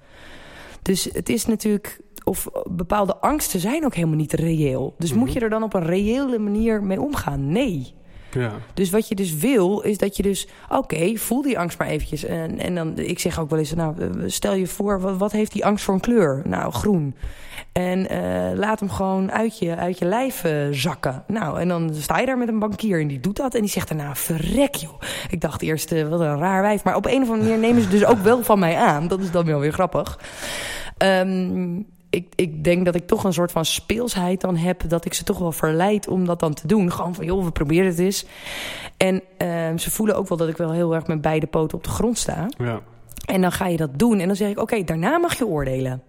Dus 0.81 1.03
het 1.03 1.29
is 1.29 1.45
natuurlijk... 1.45 1.99
Of 2.23 2.47
bepaalde 2.69 3.17
angsten 3.17 3.59
zijn 3.59 3.85
ook 3.85 3.95
helemaal 3.95 4.15
niet 4.15 4.33
reëel. 4.33 4.95
Dus 4.97 5.13
moet 5.13 5.33
je 5.33 5.39
er 5.39 5.49
dan 5.49 5.63
op 5.63 5.73
een 5.73 5.85
reële 5.85 6.39
manier 6.39 6.83
mee 6.83 7.01
omgaan? 7.01 7.51
Nee. 7.51 7.93
Ja. 8.31 8.51
Dus 8.73 8.89
wat 8.89 9.07
je 9.07 9.15
dus 9.15 9.35
wil, 9.35 9.81
is 9.81 9.97
dat 9.97 10.17
je 10.17 10.23
dus... 10.23 10.47
Oké, 10.69 11.15
voel 11.15 11.41
die 11.41 11.59
angst 11.59 11.77
maar 11.77 11.87
eventjes. 11.87 12.23
En, 12.23 12.59
en 12.59 12.75
dan, 12.75 12.97
ik 12.97 13.19
zeg 13.19 13.39
ook 13.39 13.49
wel 13.49 13.59
eens, 13.59 13.73
nou, 13.73 13.95
stel 14.25 14.53
je 14.53 14.67
voor... 14.67 15.01
Wat, 15.01 15.17
wat 15.17 15.31
heeft 15.31 15.51
die 15.51 15.65
angst 15.65 15.85
voor 15.85 15.93
een 15.93 15.99
kleur? 15.99 16.41
Nou, 16.45 16.71
groen. 16.71 17.15
En 17.71 18.13
uh, 18.13 18.57
laat 18.57 18.79
hem 18.79 18.89
gewoon 18.89 19.31
uit 19.31 19.59
je, 19.59 19.75
uit 19.75 19.97
je 19.97 20.05
lijf 20.05 20.43
uh, 20.43 20.67
zakken. 20.71 21.23
Nou, 21.27 21.59
en 21.59 21.67
dan 21.67 21.89
sta 21.93 22.19
je 22.19 22.25
daar 22.25 22.37
met 22.37 22.47
een 22.47 22.59
bankier 22.59 23.01
en 23.01 23.07
die 23.07 23.19
doet 23.19 23.37
dat. 23.37 23.55
En 23.55 23.61
die 23.61 23.69
zegt 23.69 23.87
daarna, 23.87 24.15
verrek 24.15 24.75
joh. 24.75 25.01
Ik 25.29 25.41
dacht 25.41 25.61
eerst, 25.61 25.91
uh, 25.91 26.07
wat 26.07 26.19
een 26.19 26.37
raar 26.37 26.61
wijf. 26.61 26.83
Maar 26.83 26.95
op 26.95 27.05
een 27.05 27.21
of 27.21 27.29
andere 27.29 27.49
manier 27.49 27.57
nemen 27.57 27.81
ze 27.81 27.89
dus 27.89 28.05
ook 28.05 28.19
wel 28.19 28.43
van 28.43 28.59
mij 28.59 28.75
aan. 28.75 29.07
Dat 29.07 29.19
is 29.19 29.31
dan 29.31 29.45
wel 29.45 29.59
weer 29.59 29.73
grappig. 29.73 30.19
Um, 30.97 31.85
ik, 32.13 32.27
ik 32.35 32.63
denk 32.63 32.85
dat 32.85 32.95
ik 32.95 33.07
toch 33.07 33.23
een 33.23 33.33
soort 33.33 33.51
van 33.51 33.65
speelsheid 33.65 34.41
dan 34.41 34.55
heb. 34.55 34.89
Dat 34.89 35.05
ik 35.05 35.13
ze 35.13 35.23
toch 35.23 35.37
wel 35.37 35.51
verleid 35.51 36.07
om 36.07 36.25
dat 36.25 36.39
dan 36.39 36.53
te 36.53 36.67
doen. 36.67 36.91
Gewoon 36.91 37.15
van, 37.15 37.25
joh, 37.25 37.43
we 37.43 37.51
proberen 37.51 37.85
het 37.85 37.99
eens. 37.99 38.25
En 38.97 39.15
uh, 39.15 39.77
ze 39.77 39.91
voelen 39.91 40.15
ook 40.15 40.27
wel 40.27 40.37
dat 40.37 40.47
ik 40.47 40.57
wel 40.57 40.71
heel 40.71 40.95
erg 40.95 41.07
met 41.07 41.21
beide 41.21 41.47
poten 41.47 41.77
op 41.77 41.83
de 41.83 41.89
grond 41.89 42.17
sta. 42.17 42.49
Ja. 42.57 42.81
En 43.25 43.41
dan 43.41 43.51
ga 43.51 43.67
je 43.67 43.77
dat 43.77 43.99
doen. 43.99 44.19
En 44.19 44.27
dan 44.27 44.35
zeg 44.35 44.49
ik, 44.49 44.59
oké, 44.59 44.73
okay, 44.73 44.83
daarna 44.83 45.17
mag 45.17 45.37
je 45.37 45.47
oordelen. 45.47 46.01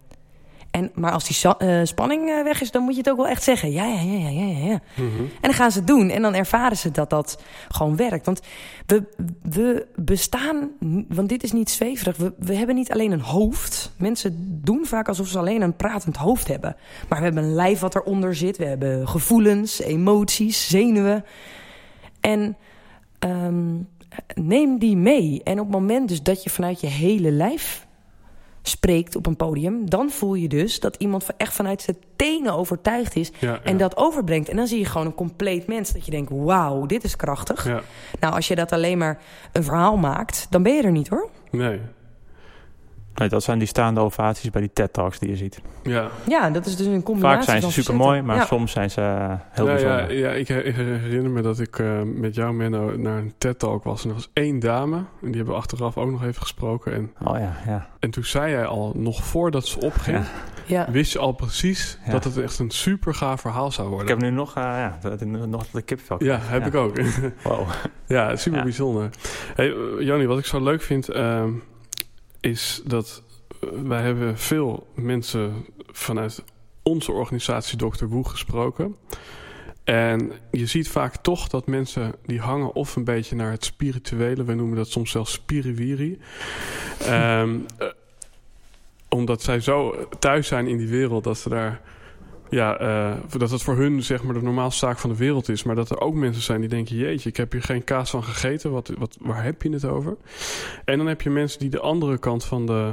En, 0.74 0.90
maar 0.94 1.12
als 1.12 1.24
die 1.24 1.52
uh, 1.58 1.80
spanning 1.84 2.28
uh, 2.28 2.42
weg 2.42 2.60
is, 2.60 2.70
dan 2.70 2.82
moet 2.82 2.92
je 2.92 2.98
het 2.98 3.10
ook 3.10 3.16
wel 3.16 3.28
echt 3.28 3.42
zeggen. 3.42 3.72
Ja, 3.72 3.84
ja, 3.84 4.00
ja, 4.00 4.28
ja, 4.28 4.44
ja. 4.44 4.66
ja. 4.66 4.80
Mm 4.94 5.10
-hmm. 5.16 5.24
En 5.24 5.40
dan 5.40 5.54
gaan 5.54 5.70
ze 5.70 5.78
het 5.78 5.86
doen. 5.86 6.10
En 6.10 6.22
dan 6.22 6.34
ervaren 6.34 6.76
ze 6.76 6.90
dat 6.90 7.10
dat 7.10 7.42
gewoon 7.68 7.96
werkt. 7.96 8.26
Want 8.26 8.40
we, 8.86 9.02
we 9.42 9.86
bestaan, 9.96 10.70
want 11.08 11.28
dit 11.28 11.42
is 11.42 11.52
niet 11.52 11.70
zweverig. 11.70 12.16
We, 12.16 12.32
we 12.38 12.54
hebben 12.54 12.74
niet 12.74 12.92
alleen 12.92 13.12
een 13.12 13.20
hoofd. 13.20 13.92
Mensen 13.96 14.60
doen 14.64 14.86
vaak 14.86 15.08
alsof 15.08 15.28
ze 15.28 15.38
alleen 15.38 15.62
een 15.62 15.76
pratend 15.76 16.16
hoofd 16.16 16.48
hebben. 16.48 16.76
Maar 17.08 17.18
we 17.18 17.24
hebben 17.24 17.44
een 17.44 17.54
lijf 17.54 17.80
wat 17.80 17.94
eronder 17.94 18.34
zit. 18.34 18.56
We 18.56 18.64
hebben 18.64 19.08
gevoelens, 19.08 19.80
emoties, 19.80 20.68
zenuwen. 20.68 21.24
En 22.20 22.56
um, 23.18 23.88
neem 24.34 24.78
die 24.78 24.96
mee. 24.96 25.40
En 25.44 25.60
op 25.60 25.66
het 25.66 25.74
moment 25.74 26.08
dus 26.08 26.22
dat 26.22 26.42
je 26.42 26.50
vanuit 26.50 26.80
je 26.80 26.86
hele 26.86 27.30
lijf 27.30 27.86
spreekt 28.66 29.16
op 29.16 29.26
een 29.26 29.36
podium... 29.36 29.90
dan 29.90 30.10
voel 30.10 30.34
je 30.34 30.48
dus 30.48 30.80
dat 30.80 30.96
iemand 30.96 31.26
echt 31.36 31.52
vanuit 31.52 31.82
zijn 31.82 31.96
tenen 32.16 32.52
overtuigd 32.52 33.16
is... 33.16 33.30
Ja, 33.38 33.52
ja. 33.52 33.60
en 33.62 33.76
dat 33.76 33.96
overbrengt. 33.96 34.48
En 34.48 34.56
dan 34.56 34.66
zie 34.66 34.78
je 34.78 34.84
gewoon 34.84 35.06
een 35.06 35.14
compleet 35.14 35.66
mens. 35.66 35.92
Dat 35.92 36.04
je 36.04 36.10
denkt, 36.10 36.30
wauw, 36.34 36.86
dit 36.86 37.04
is 37.04 37.16
krachtig. 37.16 37.66
Ja. 37.66 37.80
Nou, 38.20 38.34
als 38.34 38.48
je 38.48 38.54
dat 38.54 38.72
alleen 38.72 38.98
maar 38.98 39.18
een 39.52 39.64
verhaal 39.64 39.96
maakt... 39.96 40.46
dan 40.50 40.62
ben 40.62 40.74
je 40.74 40.82
er 40.82 40.90
niet, 40.90 41.08
hoor. 41.08 41.28
Nee. 41.50 41.80
Nee, 43.14 43.28
dat 43.28 43.42
zijn 43.42 43.58
die 43.58 43.68
staande 43.68 44.00
ovaties 44.00 44.50
bij 44.50 44.60
die 44.60 44.70
TED-talks 44.72 45.18
die 45.18 45.28
je 45.28 45.36
ziet. 45.36 45.60
Ja. 45.82 46.08
Ja, 46.28 46.50
dat 46.50 46.66
is 46.66 46.76
dus 46.76 46.86
een 46.86 47.02
combinatie 47.02 47.36
Vaak 47.36 47.46
zijn 47.48 47.62
ze 47.62 47.70
super 47.82 47.96
mooi, 47.96 48.22
maar 48.22 48.36
Ja. 48.36 48.44
soms 48.44 48.72
zijn 48.72 48.90
ze 48.90 49.00
eh, 49.00 49.32
heel 49.50 49.66
ja, 49.68 49.72
ja, 49.76 49.78
bijzonder. 49.96 50.16
ja 50.18 50.30
ik, 50.30 50.48
ik 50.48 50.74
herinner 50.76 51.30
me 51.30 51.42
dat 51.42 51.60
ik 51.60 51.78
eh, 51.78 52.02
met 52.02 52.34
jou, 52.34 52.54
Menno, 52.54 52.96
naar 52.96 53.18
een 53.18 53.32
TED-talk 53.38 53.84
was. 53.84 54.02
En 54.02 54.08
er 54.08 54.14
was 54.14 54.30
één 54.32 54.58
dame, 54.58 54.96
en 54.96 55.04
die 55.20 55.34
hebben 55.36 55.54
we 55.54 55.60
achteraf 55.60 55.96
ook 55.96 56.10
nog 56.10 56.24
even 56.24 56.40
gesproken. 56.42 56.92
En, 56.94 57.12
Oh 57.24 57.38
ja, 57.38 57.56
ja. 57.66 57.86
en 57.98 58.10
toen 58.10 58.24
zei 58.24 58.50
jij 58.50 58.66
al, 58.66 58.92
nog 58.96 59.24
voordat 59.24 59.66
ze 59.66 59.80
opging... 59.80 60.16
Ja. 60.16 60.24
Ja. 60.66 60.86
wist 60.90 61.12
je 61.12 61.18
al 61.18 61.32
precies 61.32 61.98
Ja. 62.04 62.10
dat 62.12 62.24
het 62.24 62.38
echt 62.38 62.58
een 62.58 62.70
super 62.70 63.14
gaaf 63.14 63.40
verhaal 63.40 63.70
zou 63.70 63.88
worden. 63.88 64.06
Ik 64.06 64.12
heb 64.20 64.30
nu 64.30 64.36
nog, 64.36 64.54
eh, 64.56 64.62
ja, 64.62 64.98
nog 65.46 65.66
de 65.66 65.82
kipvel. 65.82 66.24
Ja, 66.24 66.38
heb 66.42 66.66
ik 66.66 66.74
ook. 66.74 66.96
Wow. 67.44 67.68
ja, 68.06 68.36
super 68.36 68.58
Ja. 68.58 68.64
bijzonder. 68.64 69.08
Hey, 69.54 69.74
Joni, 69.98 70.26
wat 70.26 70.38
ik 70.38 70.44
zo 70.44 70.62
leuk 70.62 70.82
vind, 70.82 71.08
ehm, 71.08 71.50
is 72.44 72.80
dat 72.84 73.22
eh, 73.60 73.68
wij 73.82 74.02
hebben 74.02 74.38
veel 74.38 74.86
mensen 74.94 75.66
vanuit 75.86 76.42
onze 76.82 77.12
organisatie 77.12 77.78
Dr. 77.78 78.04
Woe 78.04 78.28
gesproken. 78.28 78.96
En 79.84 80.32
je 80.50 80.66
ziet 80.66 80.88
vaak 80.88 81.16
toch 81.16 81.48
dat 81.48 81.66
mensen 81.66 82.14
die 82.26 82.40
hangen 82.40 82.74
of 82.74 82.96
een 82.96 83.04
beetje 83.04 83.36
naar 83.36 83.50
het 83.50 83.64
spirituele, 83.64 84.44
we 84.44 84.54
noemen 84.54 84.76
dat 84.76 84.88
soms 84.88 85.10
zelfs 85.10 85.32
spiriwiri. 85.32 86.20
Ehm, 86.98 87.58
eh, 87.78 87.88
omdat 89.08 89.42
zij 89.42 89.60
zo 89.60 90.06
thuis 90.18 90.46
zijn 90.46 90.66
in 90.66 90.76
die 90.76 90.88
wereld 90.88 91.24
dat 91.24 91.38
ze 91.38 91.48
daar 91.48 91.80
ja, 92.54 92.78
eh, 92.78 93.38
dat 93.38 93.50
het 93.50 93.62
voor 93.62 93.76
hun 93.76 94.02
zeg 94.02 94.22
maar 94.22 94.34
de 94.34 94.42
normaalste 94.42 94.86
zaak 94.86 94.98
van 94.98 95.10
de 95.10 95.16
wereld 95.16 95.48
is. 95.48 95.62
Maar 95.62 95.74
dat 95.74 95.90
er 95.90 96.00
ook 96.00 96.14
mensen 96.14 96.42
zijn 96.42 96.60
die 96.60 96.68
denken: 96.68 96.96
jeetje, 96.96 97.28
ik 97.28 97.36
heb 97.36 97.52
hier 97.52 97.62
geen 97.62 97.84
kaas 97.84 98.10
van 98.10 98.24
gegeten. 98.24 98.70
Wat, 98.70 98.92
wat, 98.98 99.16
waar 99.20 99.44
heb 99.44 99.62
je 99.62 99.70
het 99.70 99.84
over? 99.84 100.16
En 100.84 100.98
dan 100.98 101.06
heb 101.06 101.20
je 101.20 101.30
mensen 101.30 101.58
die 101.60 101.70
de 101.70 101.80
andere 101.80 102.18
kant 102.18 102.44
van 102.44 102.66
de 102.66 102.92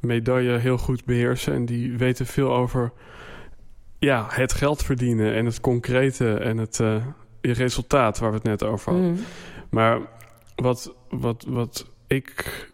medaille 0.00 0.58
heel 0.58 0.78
goed 0.78 1.04
beheersen. 1.04 1.54
En 1.54 1.66
die 1.66 1.96
weten 1.96 2.26
veel 2.26 2.54
over 2.54 2.92
ja, 3.98 4.26
het 4.28 4.52
geld 4.52 4.82
verdienen 4.82 5.34
en 5.34 5.44
het 5.44 5.60
concrete 5.60 6.34
en 6.34 6.58
het 6.58 6.80
eh, 6.80 7.04
resultaat 7.40 8.18
waar 8.18 8.30
we 8.30 8.36
het 8.36 8.44
net 8.44 8.62
over 8.62 8.92
hadden. 8.92 9.10
Mm. 9.10 9.18
Maar 9.70 10.00
wat, 10.56 10.94
wat, 11.08 11.44
wat 11.48 11.86
ik 12.06 12.66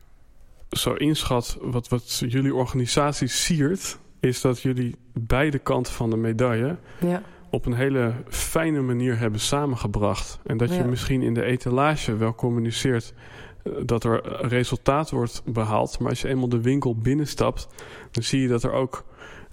zo 0.71 0.93
inschat, 0.93 1.59
wat, 1.61 1.89
wat 1.89 2.19
jullie 2.19 2.55
organisatie 2.55 3.29
siert, 3.29 3.99
is 4.25 4.41
dat 4.41 4.61
jullie 4.61 4.97
beide 5.13 5.59
kanten 5.59 5.93
van 5.93 6.11
de 6.11 6.17
medaille 6.17 6.77
Ja. 7.01 7.23
op 7.51 7.67
een 7.67 7.75
hele 7.75 8.13
fijne 8.29 8.81
manier 8.81 9.19
hebben 9.19 9.41
samengebracht. 9.41 10.39
En 10.47 10.57
dat 10.57 10.69
je 10.69 10.75
Ja. 10.75 10.85
misschien 10.85 11.23
in 11.23 11.35
de 11.35 11.43
etalage 11.45 12.17
wel 12.17 12.35
communiceert 12.35 13.15
eh, 13.63 13.73
dat 13.87 14.05
er 14.05 14.47
resultaat 14.47 15.11
wordt 15.11 15.43
behaald. 15.45 15.99
Maar 15.99 16.09
als 16.11 16.21
je 16.23 16.29
eenmaal 16.29 16.49
de 16.49 16.61
winkel 16.61 16.97
binnenstapt, 16.97 17.69
dan 18.11 18.23
zie 18.23 18.41
je 18.41 18.49
dat 18.49 18.63
er 18.63 18.73
ook 18.73 19.05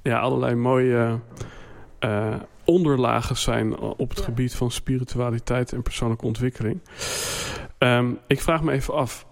ja, 0.02 0.20
allerlei 0.20 0.56
mooie 0.56 1.20
eh, 2.00 2.36
onderlagen 2.66 3.38
zijn 3.38 3.78
op 3.80 4.10
het 4.10 4.18
Ja. 4.18 4.24
gebied 4.24 4.56
van 4.56 4.72
spiritualiteit 4.72 5.74
en 5.74 5.82
persoonlijke 5.82 6.26
ontwikkeling. 6.26 6.80
Ehm, 7.78 8.12
ik 8.28 8.42
vraag 8.42 8.62
me 8.64 8.72
even 8.72 8.94
af, 8.94 9.26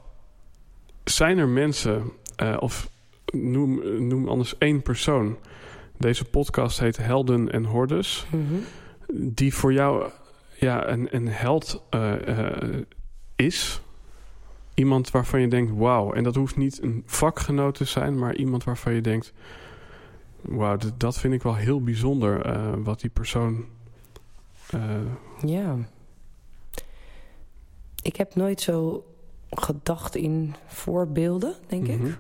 zijn 1.04 1.38
er 1.38 1.48
mensen, 1.48 2.12
eh, 2.36 2.58
of 2.60 2.90
noem, 3.32 4.08
noem 4.08 4.28
anders 4.28 4.58
één 4.58 4.82
persoon. 4.82 5.38
Deze 5.98 6.26
podcast 6.26 6.80
heet 6.80 6.98
Helden 6.98 7.52
en 7.52 7.66
Hordes 7.66 8.26
Mhm. 8.32 8.56
die 9.14 9.54
voor 9.54 9.74
jou 9.74 10.10
ja, 10.60 10.88
een, 10.88 11.08
een 11.16 11.28
held 11.28 11.84
eh, 11.90 12.28
eh, 12.38 12.82
is. 13.36 13.82
Iemand 14.74 15.12
waarvan 15.12 15.42
je 15.42 15.48
denkt, 15.48 15.72
wauw. 15.76 16.14
En 16.14 16.24
dat 16.24 16.36
hoeft 16.36 16.58
niet 16.58 16.82
een 16.84 17.04
vakgenoot 17.06 17.76
te 17.76 17.86
zijn, 17.86 18.20
maar 18.20 18.36
iemand 18.36 18.64
waarvan 18.64 18.94
je 18.94 19.02
denkt... 19.02 19.34
wauw, 20.42 20.78
dat 20.98 21.18
vind 21.20 21.34
ik 21.34 21.44
wel 21.44 21.56
heel 21.56 21.82
bijzonder 21.84 22.46
eh, 22.46 22.74
wat 22.84 23.00
die 23.00 23.10
persoon... 23.10 23.66
Ja. 25.46 25.76
Ik 28.02 28.16
heb 28.16 28.36
nooit 28.36 28.62
zo 28.62 29.06
gedacht 29.50 30.16
in 30.16 30.56
voorbeelden, 30.68 31.54
denk 31.68 31.88
ik. 31.88 32.18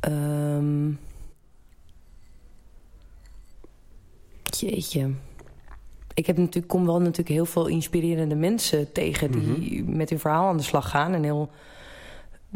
Mhm. 0.00 0.12
Ehm 0.12 0.92
jeetje. 4.60 5.10
Ik 6.14 6.26
heb 6.26 6.36
natuurlijk, 6.36 6.68
kom 6.68 6.86
wel 6.86 6.98
natuurlijk 6.98 7.28
heel 7.28 7.46
veel 7.46 7.66
inspirerende 7.66 8.34
mensen 8.34 8.92
tegen... 8.92 9.30
die 9.30 9.84
met 9.84 10.10
hun 10.10 10.18
verhaal 10.18 10.48
aan 10.48 10.56
de 10.56 10.62
slag 10.62 10.90
gaan 10.90 11.12
en 11.12 11.22
heel 11.22 11.50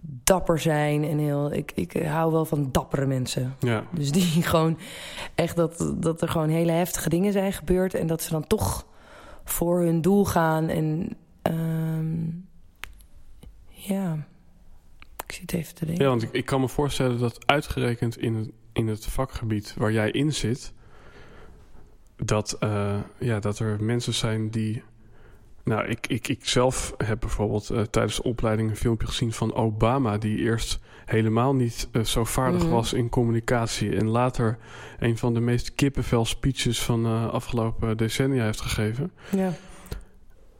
dapper 0.02 0.58
zijn. 0.58 1.04
En 1.04 1.18
heel, 1.18 1.52
ik, 1.52 1.72
ik 1.74 1.92
hou 1.92 2.32
wel 2.32 2.44
van 2.44 2.68
dappere 2.72 3.06
mensen. 3.06 3.54
Ja, 3.58 3.84
Dus 3.90 4.12
die 4.12 4.42
gewoon 4.52 4.78
echt 5.34 5.56
dat, 5.56 5.94
dat 5.96 6.22
er 6.22 6.28
gewoon 6.28 6.48
hele 6.48 6.72
heftige 6.72 7.08
dingen 7.08 7.32
zijn 7.32 7.52
gebeurd. 7.52 7.94
En 7.94 8.06
dat 8.06 8.22
ze 8.22 8.30
dan 8.30 8.46
toch 8.46 8.86
voor 9.44 9.80
hun 9.80 10.00
doel 10.00 10.24
gaan. 10.24 10.68
En 10.68 11.16
ehm, 11.42 12.14
ja, 13.68 14.26
zit 15.34 15.52
even 15.52 15.74
te 15.74 15.84
denken. 15.86 16.04
ja 16.04 16.10
want 16.10 16.22
ik, 16.22 16.32
ik 16.32 16.44
kan 16.44 16.60
me 16.60 16.68
voorstellen 16.68 17.18
dat 17.18 17.46
uitgerekend 17.46 18.18
in 18.18 18.34
het, 18.34 18.50
in 18.72 18.86
het 18.88 19.06
vakgebied 19.06 19.74
waar 19.76 19.92
jij 19.92 20.10
in 20.10 20.32
zit... 20.32 20.72
dat, 22.16 22.56
eh, 22.60 22.96
ja, 23.18 23.40
dat 23.40 23.58
er 23.58 23.82
mensen 23.82 24.14
zijn 24.14 24.50
die... 24.50 24.82
Nou, 25.64 25.86
ik, 25.86 26.06
ik, 26.06 26.28
ik 26.28 26.46
zelf 26.48 26.94
heb 27.04 27.20
bijvoorbeeld 27.20 27.70
eh, 27.70 27.82
tijdens 27.82 28.16
de 28.16 28.22
opleiding 28.22 28.70
een 28.70 28.76
filmpje 28.76 29.06
gezien 29.06 29.32
van 29.32 29.54
Obama... 29.54 30.18
die 30.18 30.38
eerst 30.38 30.78
helemaal 31.04 31.54
niet 31.54 31.88
eh, 31.92 32.02
zo 32.02 32.24
vaardig 32.24 32.62
Mhm. 32.62 32.70
was 32.70 32.92
in 32.92 33.08
communicatie... 33.08 33.96
en 33.96 34.06
later 34.08 34.58
een 34.98 35.18
van 35.18 35.34
de 35.34 35.40
meest 35.40 35.74
kippenvel 35.74 36.24
speeches 36.24 36.82
van 36.82 37.02
de 37.02 37.28
afgelopen 37.30 37.96
decennia 37.96 38.44
heeft 38.44 38.60
gegeven. 38.60 39.12
Ja. 39.30 39.52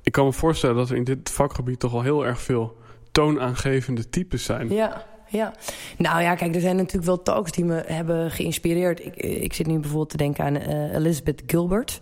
Ik 0.03 0.13
kan 0.13 0.25
me 0.25 0.33
voorstellen 0.33 0.77
dat 0.77 0.91
er 0.91 0.97
in 0.97 1.05
dit 1.05 1.31
vakgebied 1.31 1.79
toch 1.79 1.93
al 1.93 2.03
heel 2.03 2.27
erg 2.27 2.41
veel 2.41 2.77
toonaangevende 3.15 4.09
types 4.09 4.45
zijn. 4.45 4.73
Ja, 4.73 5.05
ja. 5.29 5.55
Nou 5.99 6.23
ja, 6.23 6.35
kijk, 6.35 6.55
er 6.55 6.61
zijn 6.61 6.77
natuurlijk 6.77 7.05
wel 7.05 7.23
talks 7.23 7.53
die 7.53 7.65
me 7.65 7.83
hebben 7.87 8.31
geïnspireerd. 8.31 9.05
Ik, 9.05 9.17
ik 9.17 9.53
zit 9.53 9.67
nu 9.67 9.79
bijvoorbeeld 9.79 10.11
te 10.11 10.17
denken 10.17 10.45
aan 10.45 10.57
eh, 10.57 10.95
Elizabeth 10.95 11.43
Gilbert. 11.47 12.01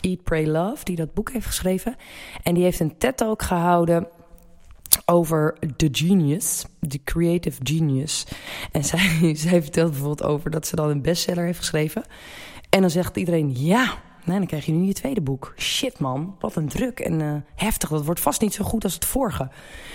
Eat, 0.00 0.22
Pray, 0.22 0.46
Love, 0.46 0.84
die 0.84 0.96
dat 0.96 1.14
boek 1.14 1.32
heeft 1.32 1.46
geschreven. 1.46 1.96
En 2.42 2.54
die 2.54 2.62
heeft 2.62 2.80
een 2.80 2.98
TED-talk 2.98 3.42
gehouden 3.42 4.08
over 5.04 5.56
de 5.76 5.88
genius, 5.92 6.64
de 6.80 7.00
creative 7.04 7.60
genius. 7.62 8.26
En 8.72 8.84
zij, 8.90 9.34
zij 9.34 9.62
vertelt 9.62 9.90
bijvoorbeeld 9.90 10.22
over 10.22 10.50
dat 10.50 10.66
ze 10.66 10.76
dan 10.76 10.88
een 10.88 11.02
bestseller 11.02 11.44
heeft 11.44 11.58
geschreven. 11.58 12.02
En 12.70 12.80
dan 12.80 12.90
zegt 12.90 13.16
iedereen, 13.16 13.54
ja, 13.56 13.98
nee, 14.30 14.38
dan 14.38 14.48
krijg 14.48 14.66
je 14.66 14.72
nu 14.72 14.86
je 14.86 14.92
tweede 14.92 15.20
boek. 15.20 15.54
Shit 15.56 15.98
man, 15.98 16.36
wat 16.38 16.56
een 16.56 16.68
druk 16.68 17.00
en 17.00 17.20
uh, 17.20 17.34
heftig. 17.54 17.88
Dat 17.88 18.04
wordt 18.04 18.20
vast 18.20 18.40
niet 18.40 18.54
zo 18.54 18.64
goed 18.64 18.84
als 18.84 18.94
het 18.94 19.04
vorige. 19.04 19.48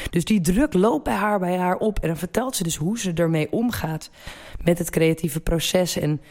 Dus 0.10 0.26
die 0.26 0.42
druk 0.42 0.74
loopt 0.74 1.04
bij 1.04 1.14
haar, 1.14 1.40
bij 1.40 1.58
haar 1.58 1.78
op. 1.78 2.00
En 2.00 2.08
dan 2.08 2.18
vertelt 2.18 2.56
ze 2.56 2.64
dus 2.64 2.76
hoe 2.76 3.00
ze 3.00 3.14
ermee 3.14 3.52
omgaat 3.52 4.10
met 4.64 4.78
het 4.78 4.90
creatieve 4.90 5.40
proces. 5.40 5.98
En, 5.98 6.22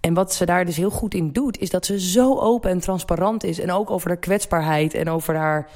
en 0.00 0.14
wat 0.14 0.34
ze 0.34 0.44
daar 0.44 0.64
dus 0.64 0.76
heel 0.76 0.90
goed 0.90 1.14
in 1.14 1.32
doet, 1.32 1.58
is 1.58 1.70
dat 1.70 1.86
ze 1.86 2.00
zo 2.00 2.38
open 2.38 2.70
en 2.70 2.80
transparant 2.80 3.44
is. 3.44 3.58
En 3.58 3.72
ook 3.72 3.90
over 3.90 4.08
haar 4.08 4.18
kwetsbaarheid 4.18 4.94
en 4.94 5.08
over 5.08 5.36
haar 5.36 5.68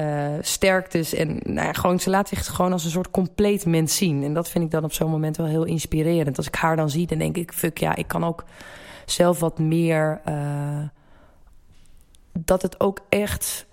uh, 0.00 0.26
sterktes. 0.40 1.14
En 1.14 1.40
nou 1.42 1.74
gewoon, 1.74 2.00
ze 2.00 2.10
laat 2.10 2.28
zich 2.28 2.46
gewoon 2.46 2.72
als 2.72 2.84
een 2.84 2.90
soort 2.90 3.10
compleet 3.10 3.66
mens 3.66 3.96
zien. 3.96 4.22
En 4.22 4.34
dat 4.34 4.48
vind 4.48 4.64
ik 4.64 4.70
dan 4.70 4.84
op 4.84 4.92
zo'n 4.92 5.10
moment 5.10 5.36
wel 5.36 5.46
heel 5.46 5.64
inspirerend. 5.64 6.36
Als 6.36 6.46
ik 6.46 6.54
haar 6.54 6.76
dan 6.76 6.90
zie, 6.90 7.06
dan 7.06 7.18
denk 7.18 7.36
ik, 7.36 7.52
fuck 7.52 7.78
ja, 7.78 7.96
ik 7.96 8.08
kan 8.08 8.24
ook 8.24 8.44
zelf 9.04 9.40
wat 9.40 9.58
meer. 9.58 10.20
Uh, 10.28 10.82
dat 12.38 12.62
het 12.62 12.80
ook 12.80 13.00
echt 13.08 13.66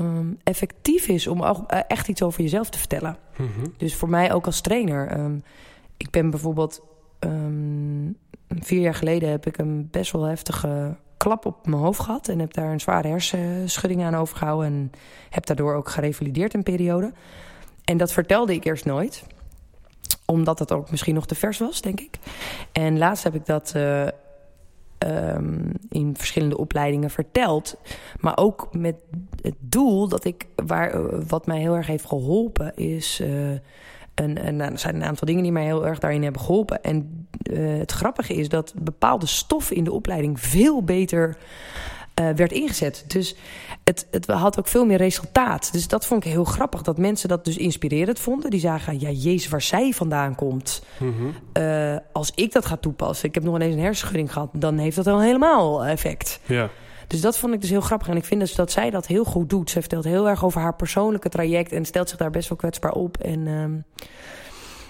um, 0.00 0.38
effectief 0.42 1.08
is 1.08 1.26
om 1.26 1.42
ook, 1.42 1.72
uh, 1.72 1.80
echt 1.88 2.08
iets 2.08 2.22
over 2.22 2.42
jezelf 2.42 2.70
te 2.70 2.78
vertellen. 2.78 3.16
Mm 3.36 3.50
-hmm. 3.54 3.74
Dus 3.76 3.94
voor 3.94 4.08
mij 4.08 4.32
ook 4.32 4.46
als 4.46 4.60
trainer. 4.60 5.18
Um, 5.18 5.42
ik 5.96 6.10
ben 6.10 6.30
bijvoorbeeld. 6.30 6.82
Um, 7.20 8.16
vier 8.48 8.80
jaar 8.80 8.94
geleden 8.94 9.30
heb 9.30 9.46
ik 9.46 9.58
een 9.58 9.88
best 9.90 10.12
wel 10.12 10.22
heftige 10.22 10.96
klap 11.16 11.46
op 11.46 11.66
mijn 11.66 11.82
hoofd 11.82 12.00
gehad. 12.00 12.28
En 12.28 12.38
heb 12.38 12.54
daar 12.54 12.72
een 12.72 12.80
zware 12.80 13.08
hersenschudding 13.08 14.02
aan 14.02 14.14
overgehouden. 14.14 14.66
En 14.66 14.90
heb 15.30 15.46
daardoor 15.46 15.74
ook 15.74 15.88
gerevalideerd 15.88 16.54
een 16.54 16.62
periode. 16.62 17.12
En 17.84 17.96
dat 17.96 18.12
vertelde 18.12 18.54
ik 18.54 18.64
eerst 18.64 18.84
nooit. 18.84 19.24
Omdat 20.24 20.58
het 20.58 20.72
ook 20.72 20.90
misschien 20.90 21.14
nog 21.14 21.26
te 21.26 21.34
vers 21.34 21.58
was, 21.58 21.80
denk 21.80 22.00
ik. 22.00 22.18
En 22.72 22.98
laatst 22.98 23.24
heb 23.24 23.34
ik 23.34 23.46
dat 23.46 23.72
uh, 23.76 24.06
um, 25.06 25.72
in 25.88 26.16
verschillende 26.16 26.58
opleidingen 26.58 27.10
verteld. 27.10 27.76
Maar 28.20 28.36
ook 28.36 28.68
met 28.72 28.96
het 29.42 29.56
doel 29.58 30.08
dat 30.08 30.24
ik... 30.24 30.46
Waar, 30.66 31.26
wat 31.26 31.46
mij 31.46 31.58
heel 31.58 31.74
erg 31.76 31.86
heeft 31.86 32.06
geholpen 32.06 32.76
is... 32.76 33.20
Uh, 33.20 33.50
en, 34.14 34.38
en 34.38 34.60
er 34.60 34.78
zijn 34.78 34.94
een 34.94 35.04
aantal 35.04 35.26
dingen 35.26 35.42
die 35.42 35.52
mij 35.52 35.64
heel 35.64 35.86
erg 35.86 35.98
daarin 35.98 36.22
hebben 36.22 36.40
geholpen. 36.40 36.82
En 36.82 37.26
uh, 37.50 37.78
het 37.78 37.92
grappige 37.92 38.34
is 38.34 38.48
dat 38.48 38.74
bepaalde 38.82 39.26
stoffen 39.26 39.76
in 39.76 39.84
de 39.84 39.92
opleiding 39.92 40.40
veel 40.40 40.82
beter 40.84 41.36
uh, 42.20 42.30
werd 42.30 42.52
ingezet. 42.52 43.04
Dus 43.06 43.36
het, 43.84 44.06
het 44.10 44.26
had 44.26 44.58
ook 44.58 44.68
veel 44.68 44.84
meer 44.84 44.96
resultaat. 44.96 45.72
Dus 45.72 45.88
dat 45.88 46.06
vond 46.06 46.24
ik 46.24 46.30
heel 46.30 46.44
grappig. 46.44 46.82
Dat 46.82 46.98
mensen 46.98 47.28
dat 47.28 47.44
dus 47.44 47.56
inspirerend 47.56 48.18
vonden. 48.18 48.50
Die 48.50 48.60
zagen, 48.60 49.00
ja, 49.00 49.10
jezus, 49.10 49.48
waar 49.48 49.62
zij 49.62 49.92
vandaan 49.92 50.34
komt. 50.34 50.82
Mm 50.98 51.14
-hmm. 51.16 51.34
uh, 51.62 51.96
als 52.12 52.32
ik 52.34 52.52
dat 52.52 52.66
ga 52.66 52.76
toepassen. 52.76 53.28
Ik 53.28 53.34
heb 53.34 53.44
nog 53.44 53.54
ineens 53.54 53.74
een 53.74 53.80
hersenschudding 53.80 54.32
gehad. 54.32 54.50
Dan 54.52 54.78
heeft 54.78 54.96
dat 54.96 55.06
al 55.06 55.20
helemaal 55.20 55.84
effect. 55.84 56.40
Ja. 56.46 56.70
Dus 57.06 57.20
dat 57.20 57.38
vond 57.38 57.54
ik 57.54 57.60
dus 57.60 57.70
heel 57.70 57.80
grappig. 57.80 58.08
En 58.08 58.16
ik 58.16 58.24
vind 58.24 58.40
dus 58.40 58.54
dat 58.54 58.72
zij 58.72 58.90
dat 58.90 59.06
heel 59.06 59.24
goed 59.24 59.50
doet. 59.50 59.70
Ze 59.70 59.80
vertelt 59.80 60.04
heel 60.04 60.28
erg 60.28 60.44
over 60.44 60.60
haar 60.60 60.74
persoonlijke 60.74 61.28
traject. 61.28 61.72
En 61.72 61.84
stelt 61.84 62.08
zich 62.08 62.18
daar 62.18 62.30
best 62.30 62.48
wel 62.48 62.58
kwetsbaar 62.58 62.92
op. 62.92 63.16
En 63.16 63.46
um, 63.46 63.84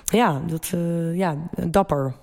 ja, 0.05 0.41
dat, 0.47 0.73
uh, 0.75 1.17
ja, 1.17 1.37
dapper. 1.69 2.15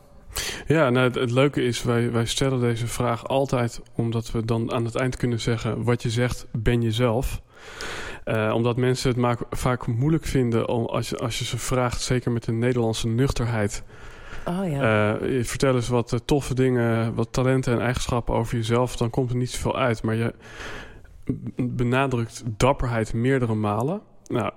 Ja, 0.68 0.90
nou, 0.90 1.06
het, 1.06 1.16
het, 1.16 1.32
leuke 1.32 1.64
is, 1.64 1.84
wij, 1.84 2.12
wij 2.12 2.26
stellen 2.26 2.60
deze 2.60 2.88
vraag 2.88 3.28
altijd 3.28 3.82
omdat 3.96 4.32
we 4.32 4.46
dan 4.46 4.72
aan 4.74 4.86
het 4.86 4.96
eind 4.96 5.16
kunnen 5.16 5.40
zeggen: 5.40 5.84
wat 5.84 6.04
je 6.04 6.10
zegt, 6.10 6.48
ben 6.52 6.82
jezelf. 6.82 7.42
Uh, 8.26 8.52
omdat 8.56 8.78
mensen 8.78 9.10
het 9.10 9.20
maak, 9.20 9.40
vaak 9.50 9.88
moeilijk 9.88 10.26
vinden 10.26 10.68
om, 10.68 10.86
als, 10.86 11.10
je, 11.10 11.18
als 11.18 11.40
je 11.40 11.46
ze 11.46 11.58
vraagt, 11.58 12.02
zeker 12.02 12.32
met 12.32 12.48
een 12.48 12.60
Nederlandse 12.60 13.08
nuchterheid. 13.08 13.84
Oh, 14.46 14.72
ja. 14.72 15.20
uh, 15.20 15.44
vertel 15.44 15.76
eens 15.76 15.88
wat 15.88 16.14
uh, 16.14 16.20
toffe 16.26 16.54
dingen, 16.54 17.14
wat 17.16 17.34
talenten 17.34 17.74
en 17.74 17.82
eigenschappen 17.82 18.36
over 18.36 18.56
jezelf, 18.56 18.96
dan 18.96 19.10
komt 19.10 19.30
er 19.30 19.36
niet 19.36 19.52
zoveel 19.52 19.78
uit. 19.78 20.04
Maar 20.04 20.16
je 20.16 20.34
benadrukt 21.56 22.44
dapperheid 22.58 23.14
meerdere 23.14 23.54
malen. 23.54 24.02
Nou, 24.28 24.52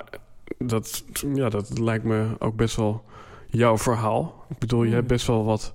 dat, 0.59 1.05
ja, 1.35 1.49
dat 1.49 1.79
lijkt 1.79 2.05
me 2.05 2.27
ook 2.39 2.57
best 2.57 2.77
wel 2.77 3.05
jouw 3.51 3.79
verhaal. 3.79 4.45
Ik 4.49 4.59
bedoel, 4.59 4.83
je 4.83 4.95
hebt 4.95 5.07
best 5.07 5.27
wel 5.27 5.45
wat. 5.45 5.75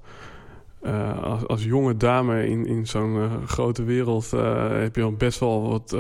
Uh, 0.84 1.24
als, 1.24 1.48
als, 1.48 1.64
jonge 1.64 1.98
dame 1.98 2.48
in, 2.48 2.66
in 2.66 2.88
zo'n 2.88 3.16
uh, 3.16 3.32
grote 3.46 3.84
wereld 3.84 4.32
uh, 4.34 4.70
heb 4.70 4.96
je 4.96 5.02
al 5.02 5.12
best 5.12 5.40
wel 5.40 5.70
wat 5.70 5.98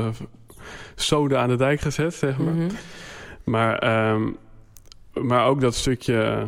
soda 0.95 1.41
aan 1.41 1.49
de 1.49 1.55
dijk 1.55 1.79
gezet, 1.79 2.13
zeg 2.13 2.37
maar. 2.37 2.53
Mm 2.53 2.59
-hmm. 2.59 2.69
Maar, 3.43 4.09
um, 4.13 4.37
maar 5.13 5.45
ook 5.45 5.61
dat 5.61 5.75
stukje 5.75 6.47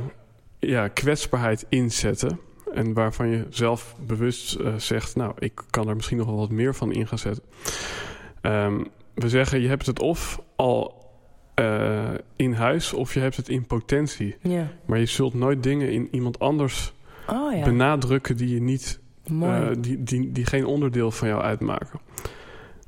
ja, 0.60 0.88
kwetsbaarheid 0.88 1.66
inzetten. 1.70 2.40
En 2.74 2.94
waarvan 2.94 3.28
je 3.28 3.46
zelf 3.50 3.96
bewust 4.06 4.58
zegt, 4.78 5.16
nou, 5.16 5.34
ik 5.40 5.62
kan 5.70 5.88
er 5.90 5.96
misschien 5.96 6.18
nog 6.18 6.28
wel 6.28 6.38
wat 6.38 6.50
meer 6.50 6.76
van 6.76 6.92
in 6.92 7.08
gaan 7.08 7.18
zetten. 7.18 7.44
Um, 8.42 8.88
we 9.18 9.30
zeggen, 9.30 9.62
je 9.62 9.68
hebt 9.68 9.86
het 9.86 10.00
of 10.00 10.42
al 10.56 10.97
uh, 11.60 12.10
in 12.36 12.54
huis 12.54 12.94
of 12.94 13.14
je 13.14 13.20
hebt 13.20 13.36
het 13.36 13.50
in 13.50 13.66
potentie. 13.66 14.36
Ja. 14.42 14.68
Maar 14.86 15.00
je 15.00 15.06
zult 15.06 15.34
nooit 15.34 15.64
dingen 15.64 15.92
in 15.92 16.08
iemand 16.12 16.40
anders 16.40 16.94
oh, 17.30 17.54
ja. 17.54 17.64
benadrukken 17.64 18.38
die 18.38 18.54
je 18.54 18.62
niet, 18.62 19.00
uh, 19.32 19.68
die, 19.80 20.04
die, 20.04 20.32
die 20.32 20.46
geen 20.46 20.66
onderdeel 20.66 21.12
van 21.12 21.28
jou 21.28 21.42
uitmaken. 21.42 22.00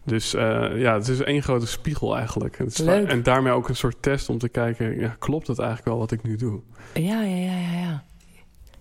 Dus 0.04 0.34
uh, 0.34 0.42
ja, 0.76 0.94
het 0.94 1.08
is 1.08 1.20
één 1.20 1.44
grote 1.44 1.68
spiegel 1.68 2.18
eigenlijk. 2.18 2.58
Het 2.58 2.72
is 2.72 2.78
Leuk. 2.78 3.08
En 3.08 3.24
daarmee 3.24 3.54
ook 3.54 3.70
een 3.70 3.76
soort 3.76 3.98
test 4.00 4.30
om 4.30 4.38
te 4.38 4.50
kijken, 4.50 5.00
ja, 5.00 5.16
klopt 5.20 5.48
het 5.48 5.60
eigenlijk 5.60 5.90
wel 5.90 5.98
wat 5.98 6.12
ik 6.12 6.24
nu 6.24 6.36
doe? 6.36 6.62
Ja, 6.94 7.22
ja, 7.22 7.36
ja, 7.36 7.58
ja, 7.58 7.80
ja. 7.80 8.04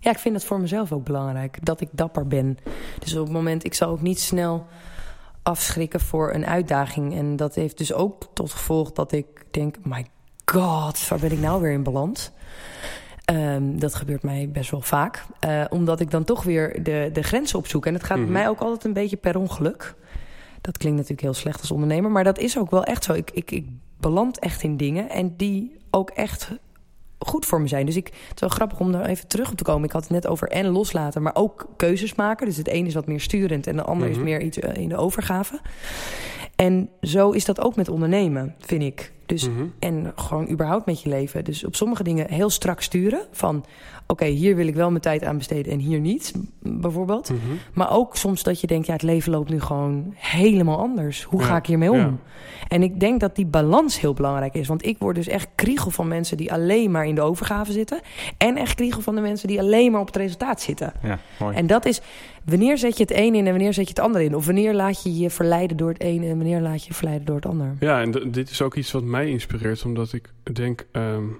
Ja, 0.00 0.10
ik 0.10 0.18
vind 0.18 0.34
het 0.34 0.44
voor 0.44 0.60
mezelf 0.60 0.92
ook 0.92 1.04
belangrijk 1.04 1.58
dat 1.62 1.80
ik 1.80 1.88
dapper 1.90 2.26
ben. 2.26 2.58
Dus 2.98 3.14
op 3.14 3.24
het 3.24 3.32
moment, 3.32 3.64
ik 3.64 3.74
zal 3.74 3.90
ook 3.90 4.02
niet 4.02 4.20
snel 4.20 4.66
afschrikken 5.48 6.00
voor 6.00 6.34
een 6.34 6.46
uitdaging. 6.46 7.14
En 7.14 7.36
dat 7.36 7.54
heeft 7.54 7.78
dus 7.78 7.92
ook 7.92 8.28
tot 8.32 8.52
gevolg 8.52 8.92
dat 8.92 9.12
ik 9.12 9.26
denk: 9.50 9.76
my 9.82 10.06
god, 10.44 11.08
waar 11.08 11.18
ben 11.18 11.32
ik 11.32 11.40
nou 11.40 11.62
weer 11.62 11.72
in 11.72 11.82
beland? 11.82 12.32
Um, 13.32 13.78
dat 13.78 13.94
gebeurt 13.94 14.22
mij 14.22 14.48
best 14.52 14.70
wel 14.70 14.80
vaak. 14.80 15.24
Uh, 15.46 15.64
omdat 15.68 16.00
ik 16.00 16.10
dan 16.10 16.24
toch 16.24 16.42
weer 16.42 16.82
de, 16.82 17.10
de 17.12 17.22
grenzen 17.22 17.58
opzoek. 17.58 17.86
En 17.86 17.94
het 17.94 18.04
gaat 18.04 18.16
mm 18.16 18.24
-hmm. 18.24 18.32
bij 18.32 18.42
mij 18.42 18.50
ook 18.50 18.60
altijd 18.60 18.84
een 18.84 18.92
beetje 18.92 19.16
per 19.16 19.38
ongeluk. 19.38 19.94
Dat 20.60 20.78
klinkt 20.78 20.96
natuurlijk 20.96 21.22
heel 21.22 21.34
slecht 21.34 21.60
als 21.60 21.70
ondernemer. 21.70 22.10
Maar 22.10 22.24
dat 22.24 22.38
is 22.38 22.58
ook 22.58 22.70
wel 22.70 22.84
echt 22.84 23.04
zo. 23.04 23.12
Ik, 23.12 23.30
ik, 23.30 23.50
ik 23.50 23.66
beland 24.00 24.38
echt 24.38 24.62
in 24.62 24.76
dingen. 24.76 25.10
En 25.10 25.36
die 25.36 25.76
ook 25.90 26.10
echt 26.10 26.50
goed 27.18 27.46
voor 27.46 27.60
me 27.60 27.68
zijn. 27.68 27.86
Dus 27.86 27.96
ik, 27.96 28.06
het 28.06 28.34
is 28.34 28.40
wel 28.40 28.48
grappig 28.48 28.80
om 28.80 28.94
er 28.94 29.06
even 29.06 29.26
terug 29.26 29.50
op 29.50 29.56
te 29.56 29.64
komen. 29.64 29.84
Ik 29.84 29.92
had 29.92 30.02
het 30.02 30.10
net 30.10 30.26
over 30.26 30.48
en 30.48 30.66
loslaten, 30.66 31.22
maar 31.22 31.34
ook 31.34 31.68
keuzes 31.76 32.14
maken. 32.14 32.46
Dus 32.46 32.56
het 32.56 32.68
een 32.68 32.86
is 32.86 32.94
wat 32.94 33.06
meer 33.06 33.20
sturend 33.20 33.66
en 33.66 33.76
de 33.76 33.82
ander 33.82 34.08
mm 34.08 34.14
-hmm. 34.14 34.22
is 34.22 34.30
meer 34.30 34.42
iets 34.42 34.58
in 34.58 34.88
de 34.88 34.96
overgave. 34.96 35.60
En 36.56 36.88
zo 37.02 37.30
is 37.30 37.44
dat 37.44 37.60
ook 37.60 37.76
met 37.76 37.88
ondernemen, 37.88 38.54
vind 38.58 38.82
ik. 38.82 39.12
Dus, 39.26 39.48
mm 39.48 39.56
-hmm. 39.56 39.72
En 39.78 40.12
gewoon 40.16 40.50
überhaupt 40.50 40.86
met 40.86 41.02
je 41.02 41.08
leven. 41.08 41.44
Dus 41.44 41.64
op 41.64 41.76
sommige 41.76 42.02
dingen 42.02 42.30
heel 42.30 42.50
strak 42.50 42.80
sturen. 42.80 43.26
Van 43.30 43.64
okay, 44.10 44.30
hier 44.30 44.56
wil 44.56 44.66
ik 44.66 44.74
wel 44.74 44.90
mijn 44.90 45.02
tijd 45.02 45.24
aan 45.24 45.36
besteden 45.36 45.72
en 45.72 45.78
hier 45.78 46.00
niet, 46.00 46.32
bijvoorbeeld. 46.62 47.30
Mhm. 47.30 47.38
Mm 47.38 47.48
-hmm. 47.48 47.58
Maar 47.72 47.92
ook 47.92 48.16
soms 48.16 48.42
dat 48.42 48.60
je 48.60 48.66
denkt, 48.66 48.86
ja, 48.86 48.92
het 48.92 49.02
leven 49.02 49.32
loopt 49.32 49.50
nu 49.50 49.60
gewoon 49.60 50.14
helemaal 50.14 50.78
anders. 50.78 51.22
Hoe 51.22 51.42
ga 51.42 51.56
ik 51.56 51.66
hiermee 51.66 51.90
om? 51.90 51.98
ja. 51.98 52.14
En 52.68 52.82
ik 52.82 53.00
denk 53.00 53.20
dat 53.20 53.36
die 53.36 53.46
balans 53.46 54.00
heel 54.00 54.14
belangrijk 54.14 54.54
is. 54.54 54.68
Want 54.68 54.86
ik 54.86 54.98
word 54.98 55.14
dus 55.14 55.26
echt 55.26 55.48
kriegel 55.54 55.90
van 55.90 56.08
mensen 56.08 56.36
die 56.36 56.52
alleen 56.52 56.90
maar 56.90 57.06
in 57.06 57.14
de 57.14 57.20
overgave 57.20 57.72
zitten. 57.72 58.00
En 58.36 58.56
echt 58.56 58.74
kriegel 58.74 59.00
van 59.00 59.14
de 59.14 59.20
mensen 59.20 59.48
die 59.48 59.60
alleen 59.60 59.92
maar 59.92 60.00
op 60.00 60.06
het 60.06 60.16
resultaat 60.16 60.60
zitten. 60.60 60.92
Ja, 61.02 61.18
mooi. 61.38 61.56
En 61.56 61.66
dat 61.66 61.84
is, 61.84 62.00
wanneer 62.44 62.78
zet 62.78 62.96
je 62.96 63.02
het 63.02 63.12
een 63.12 63.34
in 63.34 63.46
en 63.46 63.52
wanneer 63.52 63.74
zet 63.74 63.84
je 63.84 63.94
het 63.94 64.04
ander 64.04 64.20
in? 64.20 64.36
Of 64.36 64.46
wanneer 64.46 64.74
laat 64.74 65.02
je 65.02 65.18
je 65.18 65.30
verleiden 65.30 65.76
door 65.76 65.88
het 65.88 66.02
een 66.02 66.22
en 66.22 66.36
wanneer 66.36 66.60
laat 66.60 66.82
je 66.82 66.88
je 66.88 66.94
verleiden 66.94 67.26
door 67.26 67.36
het 67.36 67.46
ander? 67.46 67.76
Ja, 67.80 68.00
en 68.00 68.10
dit 68.30 68.50
is 68.50 68.62
ook 68.62 68.74
iets 68.74 68.92
wat 68.92 69.02
mij 69.02 69.30
inspireert, 69.30 69.84
omdat 69.84 70.12
ik 70.12 70.32
denk. 70.52 70.86
Um, 70.92 71.36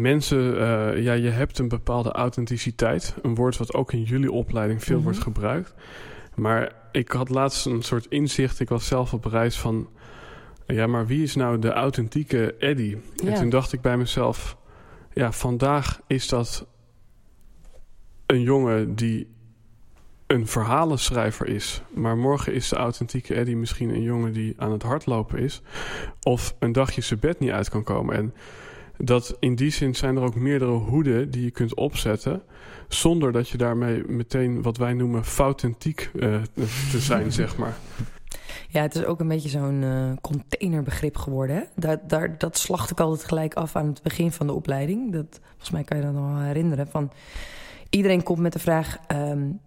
mensen, 0.00 0.54
uh, 0.54 1.02
ja, 1.02 1.12
je 1.12 1.28
hebt 1.28 1.58
een 1.58 1.68
bepaalde 1.68 2.12
authenticiteit. 2.12 3.14
Een 3.22 3.34
woord 3.34 3.56
wat 3.56 3.74
ook 3.74 3.92
in 3.92 4.02
jullie 4.02 4.32
opleiding 4.32 4.84
veel 4.84 4.94
Mhm. 4.96 5.04
wordt 5.04 5.18
gebruikt. 5.18 5.74
Maar 6.34 6.72
ik 6.92 7.10
had 7.10 7.28
laatst 7.28 7.66
een 7.66 7.82
soort 7.82 8.06
inzicht. 8.08 8.60
Ik 8.60 8.68
was 8.68 8.86
zelf 8.86 9.12
op 9.12 9.24
reis 9.24 9.58
van. 9.58 9.88
Ja, 10.66 10.86
maar 10.86 11.06
wie 11.06 11.22
is 11.22 11.34
nou 11.34 11.58
de 11.58 11.72
authentieke 11.72 12.54
Eddie? 12.58 13.00
En 13.24 13.34
toen 13.34 13.48
dacht 13.50 13.72
ik 13.72 13.80
bij 13.80 13.96
mezelf. 13.96 14.56
Ja, 15.12 15.32
vandaag 15.32 16.00
is 16.06 16.28
dat 16.28 16.66
een 18.26 18.40
jongen 18.40 18.94
die 18.94 19.32
een 20.26 20.46
verhalenschrijver 20.46 21.46
is. 21.48 21.82
Maar 21.94 22.16
morgen 22.16 22.54
is 22.54 22.68
de 22.68 22.76
authentieke 22.76 23.34
Eddie 23.34 23.56
misschien 23.56 23.88
een 23.90 24.02
jongen 24.02 24.32
die 24.32 24.54
aan 24.56 24.72
het 24.72 24.82
hardlopen 24.82 25.38
is. 25.38 25.62
Of 26.22 26.54
een 26.58 26.72
dagje 26.72 27.00
zijn 27.00 27.20
bed 27.20 27.38
niet 27.38 27.50
uit 27.50 27.68
kan 27.68 27.82
komen. 27.82 28.14
En 28.16 28.34
dat 28.98 29.36
in 29.40 29.54
die 29.54 29.70
zin 29.70 29.94
zijn 29.94 30.16
er 30.16 30.22
ook 30.22 30.34
meerdere 30.34 30.70
hoeden 30.70 31.30
die 31.30 31.44
je 31.44 31.50
kunt 31.50 31.74
opzetten. 31.74 32.42
Zonder 32.88 33.32
dat 33.32 33.48
je 33.48 33.58
daarmee 33.58 34.04
meteen 34.06 34.62
wat 34.62 34.76
wij 34.76 34.92
noemen 34.92 35.24
foutentiek 35.24 36.10
uh, 36.14 36.42
te 36.90 36.98
zijn, 36.98 37.32
zeg 37.32 37.56
maar. 37.56 37.74
Ja, 38.68 38.82
het 38.82 38.94
is 38.94 39.04
ook 39.04 39.20
een 39.20 39.28
beetje 39.28 39.48
zo'n 39.48 39.82
uh, 39.82 40.12
containerbegrip 40.20 41.16
geworden. 41.16 41.56
Hè? 41.56 41.62
Daar, 41.76 42.00
daar, 42.06 42.38
dat 42.38 42.58
slacht 42.58 42.90
ik 42.90 43.00
altijd 43.00 43.28
gelijk 43.28 43.54
af 43.54 43.76
aan 43.76 43.86
het 43.86 44.02
begin 44.02 44.32
van 44.32 44.46
de 44.46 44.52
opleiding. 44.52 45.12
Dat, 45.12 45.40
volgens 45.48 45.70
mij 45.70 45.84
kan 45.84 45.96
je 45.96 46.02
dat 46.02 46.12
nog 46.12 46.32
wel 46.32 46.40
herinneren. 46.40 46.88
Van, 46.88 47.10
iedereen 47.90 48.22
komt 48.22 48.38
met 48.38 48.52
de 48.52 48.58
vraag... 48.58 48.98
Um, 49.12 49.60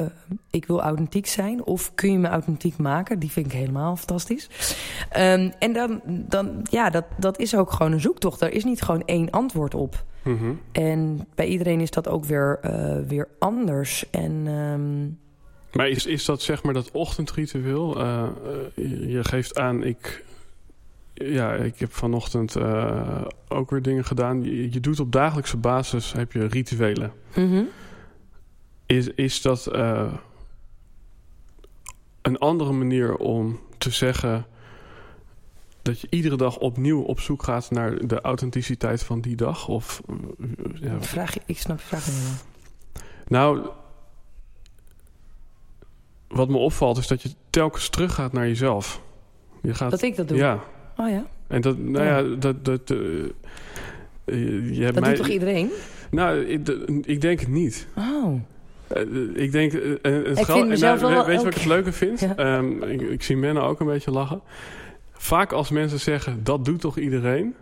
uh, 0.00 0.06
ik 0.50 0.66
wil 0.66 0.82
authentiek 0.82 1.26
zijn 1.26 1.64
of 1.64 1.94
kun 1.94 2.12
je 2.12 2.18
me 2.18 2.28
authentiek 2.28 2.76
maken? 2.76 3.18
Die 3.18 3.30
vind 3.30 3.46
ik 3.46 3.52
helemaal 3.52 3.96
fantastisch. 3.96 4.48
Um, 5.16 5.52
en 5.58 5.72
dan, 5.72 6.00
dan 6.06 6.66
ja, 6.70 6.90
dat, 6.90 7.04
dat 7.16 7.38
is 7.38 7.56
ook 7.56 7.72
gewoon 7.72 7.92
een 7.92 8.00
zoektocht. 8.00 8.40
Er 8.40 8.52
is 8.52 8.64
niet 8.64 8.82
gewoon 8.82 9.02
één 9.04 9.30
antwoord 9.30 9.74
op. 9.74 10.04
Mm 10.22 10.38
-hmm. 10.38 10.60
En 10.72 11.26
bij 11.34 11.46
iedereen 11.46 11.80
is 11.80 11.90
dat 11.90 12.08
ook 12.08 12.24
weer, 12.24 12.58
uh, 12.64 13.08
weer 13.08 13.28
anders. 13.38 14.10
En... 14.10 14.46
Um, 14.46 15.18
maar 15.72 15.88
is, 15.88 16.06
is 16.06 16.24
dat 16.24 16.42
zeg 16.42 16.62
maar 16.62 16.74
dat 16.74 16.90
ochtendritueel? 16.90 18.00
Uh, 18.00 18.22
uh, 18.76 19.10
je 19.10 19.24
geeft 19.24 19.58
aan, 19.58 19.84
ik, 19.84 20.24
ja, 21.14 21.52
ik 21.52 21.78
heb 21.78 21.92
vanochtend 21.92 22.56
uh, 22.56 23.24
ook 23.48 23.70
weer 23.70 23.82
dingen 23.82 24.04
gedaan. 24.04 24.42
Je, 24.42 24.72
je, 24.72 24.80
doet 24.80 25.00
op 25.00 25.12
dagelijkse 25.12 25.56
basis 25.56 26.12
heb 26.12 26.32
je 26.32 26.46
rituelen. 26.46 27.12
Mm 27.34 27.50
-hmm. 27.50 27.68
Is, 28.88 29.08
is 29.08 29.42
dat 29.42 29.66
een 32.22 32.38
andere 32.38 32.72
manier 32.72 33.16
om 33.16 33.60
te 33.78 33.90
zeggen 33.90 34.46
dat 35.82 36.00
je 36.00 36.06
iedere 36.10 36.36
dag 36.36 36.58
opnieuw 36.58 37.02
op 37.02 37.20
zoek 37.20 37.42
gaat 37.42 37.70
naar 37.70 38.06
de 38.06 38.20
authenticiteit 38.20 39.02
van 39.02 39.20
die 39.20 39.36
dag? 39.36 39.68
Of, 39.68 40.02
ja. 40.74 41.02
vraag 41.02 41.34
ik 41.46 41.58
snap 41.58 41.78
je 41.78 41.86
vraag 41.86 42.06
niet. 42.06 42.44
Nou, 43.26 43.68
wat 46.28 46.48
me 46.48 46.56
opvalt 46.56 46.98
is 46.98 47.06
dat 47.06 47.22
je 47.22 47.30
telkens 47.50 47.88
teruggaat 47.88 48.32
naar 48.32 48.46
jezelf. 48.46 49.02
Je 49.62 49.74
gaat, 49.74 49.90
dat 49.90 50.02
ik 50.02 50.16
dat 50.16 50.28
doe? 50.28 50.36
Ja. 50.36 50.64
Oh 50.96 51.08
ja? 51.08 51.26
En 51.46 51.60
dat, 51.60 51.78
nou 51.78 52.04
ja, 52.04 52.18
ja 52.18 52.36
dat... 52.36 52.64
dat 52.64 52.90
uh, 52.90 53.28
je 54.74 54.82
hebt 54.82 54.94
dat 54.94 55.02
mij, 55.02 55.14
doet 55.14 55.22
toch 55.22 55.32
iedereen? 55.32 55.70
Nou, 56.10 56.44
ik, 56.44 56.68
ik 57.04 57.20
denk 57.20 57.40
het 57.40 57.48
niet. 57.48 57.86
Oh. 57.96 58.40
Uh, 58.96 59.42
ik 59.42 59.52
denk... 59.52 59.72
Uh, 59.72 59.96
het 60.02 60.38
ik 60.38 60.44
vind 60.44 60.68
mezelf 60.68 61.00
nou, 61.00 61.14
wel 61.14 61.26
weet 61.26 61.38
je 61.38 61.44
wat 61.44 61.52
ik 61.52 61.58
het 61.58 61.68
leuke 61.68 61.92
vind? 62.02 62.20
Ja. 62.20 62.56
Um, 62.56 62.82
ik, 62.82 63.00
ik, 63.00 63.22
zie 63.22 63.36
Menno 63.36 63.60
ook 63.60 63.80
een 63.80 63.86
beetje 63.86 64.10
lachen. 64.10 64.40
Vaak 65.12 65.52
als 65.52 65.70
mensen 65.70 66.00
zeggen, 66.00 66.44
dat 66.44 66.64
doet 66.64 66.80
toch 66.80 66.98
iedereen? 66.98 67.54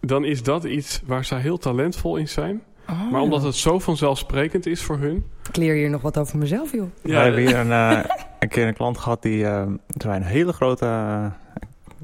Dan 0.00 0.24
is 0.24 0.42
dat 0.42 0.64
iets 0.64 1.00
waar 1.06 1.24
zij 1.24 1.40
heel 1.40 1.58
talentvol 1.58 2.16
in 2.16 2.28
zijn. 2.28 2.62
Oh. 2.88 3.10
Maar 3.10 3.20
omdat 3.20 3.42
het 3.42 3.54
zo 3.54 3.78
vanzelfsprekend 3.78 4.66
is 4.66 4.82
voor 4.82 4.98
hun... 4.98 5.24
Ik 5.48 5.56
leer 5.56 5.74
hier 5.74 5.90
nog 5.90 6.02
wat 6.02 6.18
over 6.18 6.38
mezelf, 6.38 6.72
joh. 6.72 6.86
Ja. 7.02 7.10
We 7.10 7.14
hebben 7.14 7.40
hier 7.40 7.56
een, 7.56 7.68
uh, 7.68 8.04
een 8.38 8.48
keer 8.48 8.66
een 8.66 8.74
klant 8.74 8.98
gehad 8.98 9.22
die... 9.22 9.42
Uh, 9.42 9.62
een 9.98 10.22
hele 10.22 10.52
grote 10.52 10.84
uh, 10.84 11.26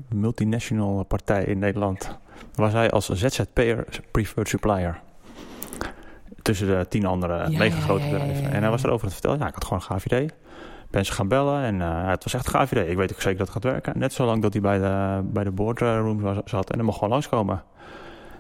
multinational 0.08 1.04
partij 1.04 1.44
in 1.44 1.58
Nederland. 1.58 2.18
Waar 2.54 2.70
zij 2.70 2.90
als 2.90 3.08
ZZP'er 3.08 3.84
preferred 4.10 4.48
supplier. 4.48 5.00
Tussen 6.46 6.66
de 6.66 6.86
tien 6.88 7.06
andere 7.06 7.50
ja, 7.50 7.58
mega 7.58 7.80
grote 7.80 8.04
bedrijven. 8.04 8.42
Ja, 8.42 8.48
ja, 8.48 8.54
en 8.54 8.60
hij 8.60 8.70
was 8.70 8.82
erover 8.82 9.00
aan 9.00 9.04
het 9.04 9.12
vertellen. 9.12 9.38
Ja, 9.38 9.46
ik 9.46 9.54
had 9.54 9.64
gewoon 9.64 9.78
een 9.78 9.84
gaaf 9.84 10.04
idee. 10.04 10.30
Mensen 10.90 11.14
gaan 11.14 11.28
bellen 11.28 11.62
en 11.62 11.80
het 12.08 12.24
was 12.24 12.34
echt 12.34 12.46
een 12.46 12.52
gaaf 12.52 12.72
idee. 12.72 12.88
Ik 12.88 12.96
weet 12.96 13.12
ook 13.12 13.20
zeker 13.20 13.38
dat 13.38 13.54
het 13.54 13.62
gaat 13.62 13.72
werken. 13.72 13.98
Net 13.98 14.12
zolang 14.12 14.42
dat 14.42 14.52
hij 14.52 14.62
bij 14.62 14.78
de, 14.78 15.20
bij 15.24 15.44
de 15.44 15.50
boardroom 15.50 16.42
zat. 16.44 16.70
En 16.70 16.76
dan 16.76 16.86
mocht 16.86 16.98
gewoon 16.98 17.12
langskomen. 17.12 17.62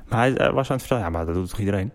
Maar 0.08 0.18
hij 0.18 0.52
was 0.52 0.70
aan 0.70 0.76
het 0.76 0.86
vertellen. 0.86 1.04
Ja, 1.04 1.10
maar 1.10 1.26
dat 1.26 1.34
doet 1.34 1.48
toch 1.48 1.58
iedereen? 1.58 1.92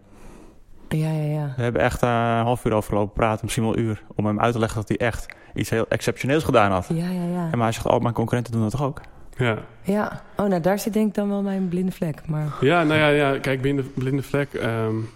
Ja, 0.89 1.11
ja, 1.11 1.23
ja. 1.23 1.53
We 1.55 1.63
hebben 1.63 1.81
echt 1.81 2.03
uh, 2.03 2.09
een 2.09 2.43
half 2.43 2.65
uur 2.65 2.73
overgelopen 2.73 3.13
praten, 3.13 3.39
misschien 3.41 3.63
wel 3.63 3.77
een 3.77 3.83
uur. 3.83 4.03
Om 4.15 4.25
hem 4.25 4.39
uit 4.39 4.53
te 4.53 4.59
leggen 4.59 4.79
dat 4.79 4.87
hij 4.87 4.97
echt 5.07 5.35
iets 5.53 5.69
heel 5.69 5.85
exceptioneels 5.89 6.43
gedaan 6.43 6.71
had. 6.71 6.87
Ja, 6.93 7.09
ja, 7.09 7.23
ja. 7.23 7.47
En 7.51 7.57
maar 7.57 7.61
hij 7.61 7.71
zegt, 7.71 7.85
oh, 7.85 7.99
mijn 7.99 8.13
concurrenten 8.13 8.53
doen 8.53 8.61
dat 8.61 8.71
toch 8.71 8.83
ook? 8.83 9.01
Ja. 9.37 9.57
Ja. 9.81 10.21
Oh, 10.37 10.45
nou 10.45 10.61
daar 10.61 10.79
zit 10.79 10.93
denk 10.93 11.07
ik 11.07 11.13
dan 11.13 11.29
wel 11.29 11.41
mijn 11.41 11.67
blinde 11.67 11.91
vlek. 11.91 12.21
Maar... 12.27 12.47
Ja, 12.61 12.83
nou 12.83 12.99
ja, 12.99 13.07
ja 13.07 13.39
kijk, 13.39 13.61
blinde, 13.61 13.83
blinde 13.83 14.23
vlek. 14.23 14.53
Um, 14.53 15.09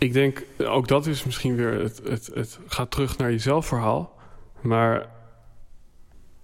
ik 0.00 0.12
denk, 0.12 0.44
ook 0.58 0.88
dat 0.88 1.06
is 1.06 1.24
misschien 1.24 1.56
weer 1.56 1.72
het, 1.72 2.00
het, 2.04 2.30
het 2.34 2.58
gaat 2.66 2.90
terug 2.90 3.18
naar 3.18 3.30
jezelf 3.30 3.66
verhaal. 3.66 4.18
Maar 4.60 5.08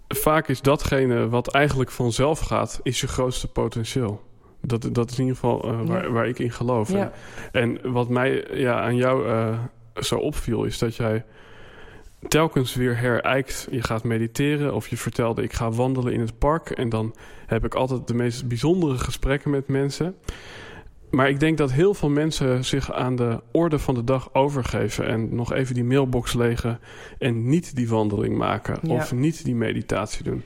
vaak 0.08 0.48
is 0.48 0.60
datgene 0.60 1.28
wat 1.28 1.54
eigenlijk 1.54 1.90
vanzelf 1.90 2.38
gaat, 2.38 2.80
is 2.82 3.00
je 3.00 3.08
grootste 3.08 3.48
potentieel. 3.48 4.22
Dat, 4.60 4.88
dat 4.92 5.10
is 5.10 5.18
in 5.18 5.24
ieder 5.24 5.38
geval 5.40 5.72
uh, 5.72 5.86
waar, 5.86 6.04
ja. 6.04 6.10
waar, 6.10 6.28
ik 6.28 6.38
in 6.38 6.50
geloof. 6.50 6.92
Ja. 6.92 7.12
En, 7.52 7.82
en, 7.82 7.92
wat 7.92 8.08
mij 8.08 8.46
ja, 8.52 8.80
aan 8.80 8.96
jou 8.96 9.28
uh, 9.28 9.58
zo 9.94 10.16
opviel, 10.16 10.64
is 10.64 10.78
dat 10.78 10.96
jij 10.96 11.24
telkens 12.28 12.74
weer 12.74 12.98
herijkt. 12.98 13.68
Je 13.70 13.82
gaat 13.82 14.04
mediteren 14.04 14.74
of 14.74 14.88
je 14.88 14.96
vertelde 14.96 15.42
ik 15.42 15.52
ga 15.52 15.70
wandelen 15.70 16.12
in 16.12 16.20
het 16.20 16.38
park. 16.38 16.70
En 16.70 16.88
dan 16.88 17.14
heb 17.46 17.64
ik 17.64 17.74
altijd 17.74 18.06
de 18.06 18.14
meest 18.14 18.48
bijzondere 18.48 18.98
gesprekken 18.98 19.50
met 19.50 19.68
mensen. 19.68 20.16
Maar 21.10 21.28
ik 21.28 21.40
denk 21.40 21.58
dat 21.58 21.72
heel 21.72 21.94
veel 21.94 22.08
mensen 22.08 22.64
zich 22.64 22.92
aan 22.92 23.16
de 23.16 23.40
orde 23.52 23.78
van 23.78 23.94
de 23.94 24.04
dag 24.04 24.34
overgeven. 24.34 25.06
En 25.06 25.34
nog 25.34 25.52
even 25.52 25.74
die 25.74 25.84
mailbox 25.84 26.34
legen. 26.34 26.80
En 27.18 27.48
niet 27.48 27.76
die 27.76 27.88
wandeling 27.88 28.36
maken. 28.36 28.78
Ja. 28.82 28.94
Of 28.94 29.12
niet 29.12 29.44
die 29.44 29.54
meditatie 29.54 30.24
doen. 30.24 30.42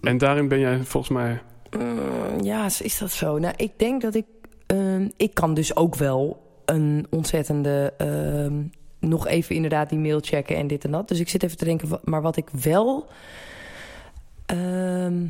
En 0.00 0.18
daarin 0.18 0.48
ben 0.48 0.58
jij 0.58 0.82
volgens 0.82 1.12
mij 1.12 1.40
Mm, 1.78 2.42
ja, 2.42 2.64
is 2.64 2.98
dat 2.98 3.10
zo? 3.10 3.38
Nou, 3.38 3.54
ik 3.56 3.72
denk 3.76 4.02
dat 4.02 4.14
ik... 4.14 4.26
Uh, 4.74 5.08
ik 5.16 5.34
kan 5.34 5.54
dus 5.54 5.76
ook 5.76 5.94
wel 5.94 6.42
een 6.64 7.06
ontzettende... 7.10 7.94
Uh, 7.98 8.60
nog 8.98 9.26
even 9.26 9.54
inderdaad 9.54 9.88
die 9.88 9.98
mail 9.98 10.20
checken 10.20 10.56
en 10.56 10.66
dit 10.66 10.84
en 10.84 10.90
dat. 10.90 11.08
Dus 11.08 11.20
ik 11.20 11.28
zit 11.28 11.42
even 11.42 11.56
te 11.56 11.64
denken, 11.64 12.00
maar 12.04 12.22
wat 12.22 12.36
ik 12.36 12.48
wel... 12.50 13.06
Ehm, 14.46 15.26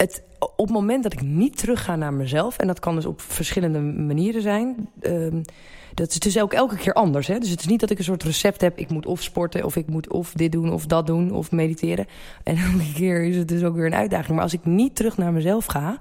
het, 0.00 0.22
op 0.38 0.66
het 0.66 0.70
moment 0.70 1.02
dat 1.02 1.12
ik 1.12 1.22
niet 1.22 1.58
terug 1.58 1.84
ga 1.84 1.96
naar 1.96 2.14
mezelf... 2.14 2.58
en 2.58 2.66
dat 2.66 2.80
kan 2.80 2.94
dus 2.94 3.06
op 3.06 3.20
verschillende 3.20 3.80
manieren 3.80 4.42
zijn... 4.42 4.88
Um, 5.02 5.42
dat 5.94 6.10
is 6.10 6.18
dus 6.18 6.40
ook 6.40 6.52
elke 6.52 6.76
keer 6.76 6.92
anders. 6.92 7.26
Hè? 7.26 7.38
Dus 7.38 7.50
het 7.50 7.60
is 7.60 7.66
niet 7.66 7.80
dat 7.80 7.90
ik 7.90 7.98
een 7.98 8.04
soort 8.04 8.22
recept 8.22 8.60
heb. 8.60 8.78
Ik 8.78 8.90
moet 8.90 9.06
of 9.06 9.22
sporten, 9.22 9.64
of 9.64 9.76
ik 9.76 9.86
moet 9.86 10.08
of 10.08 10.32
dit 10.32 10.52
doen, 10.52 10.72
of 10.72 10.86
dat 10.86 11.06
doen, 11.06 11.32
of 11.32 11.50
mediteren. 11.50 12.06
En 12.42 12.56
elke 12.56 12.92
keer 12.94 13.24
is 13.24 13.36
het 13.36 13.48
dus 13.48 13.64
ook 13.64 13.74
weer 13.74 13.86
een 13.86 13.94
uitdaging. 13.94 14.34
Maar 14.34 14.42
als 14.42 14.52
ik 14.52 14.64
niet 14.64 14.96
terug 14.96 15.16
naar 15.16 15.32
mezelf 15.32 15.64
ga, 15.66 15.98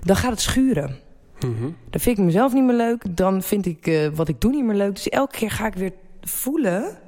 dan 0.00 0.16
gaat 0.16 0.30
het 0.30 0.40
schuren. 0.40 0.96
Mm 1.40 1.56
-hmm. 1.56 1.76
Dan 1.90 2.00
vind 2.00 2.18
ik 2.18 2.24
mezelf 2.24 2.52
niet 2.52 2.64
meer 2.64 2.76
leuk. 2.76 3.16
Dan 3.16 3.42
vind 3.42 3.66
ik 3.66 3.86
uh, 3.86 4.08
wat 4.14 4.28
ik 4.28 4.40
doe 4.40 4.50
niet 4.50 4.64
meer 4.64 4.76
leuk. 4.76 4.94
Dus 4.94 5.08
elke 5.08 5.36
keer 5.36 5.50
ga 5.50 5.66
ik 5.66 5.74
weer 5.74 5.92
voelen... 6.20 6.98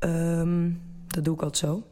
Um, 0.00 0.85
dat 1.06 1.24
doe 1.24 1.34
ik 1.34 1.42
altijd 1.42 1.70
zo. 1.70 1.82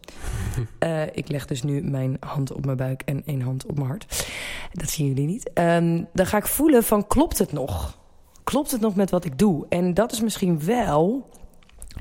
Uh, 0.80 1.06
ik 1.20 1.28
leg 1.28 1.46
dus 1.46 1.62
nu 1.62 1.82
mijn 1.82 2.16
hand 2.20 2.52
op 2.52 2.64
mijn 2.64 2.76
buik 2.76 3.02
en 3.02 3.22
één 3.26 3.40
hand 3.40 3.66
op 3.66 3.76
mijn 3.76 3.88
hart. 3.88 4.26
Dat 4.72 4.90
zien 4.90 5.06
jullie 5.06 5.26
niet. 5.26 5.50
Um, 5.54 6.08
dan 6.12 6.26
ga 6.26 6.36
ik 6.36 6.46
voelen 6.46 6.84
van 6.84 7.06
klopt 7.06 7.38
het 7.38 7.52
nog? 7.52 8.02
klopt 8.44 8.70
het 8.70 8.80
nog 8.80 8.94
met 8.94 9.10
wat 9.10 9.24
ik 9.24 9.38
doe? 9.38 9.66
En 9.68 9.94
dat 9.94 10.12
is 10.12 10.20
misschien 10.20 10.64
wel 10.64 11.28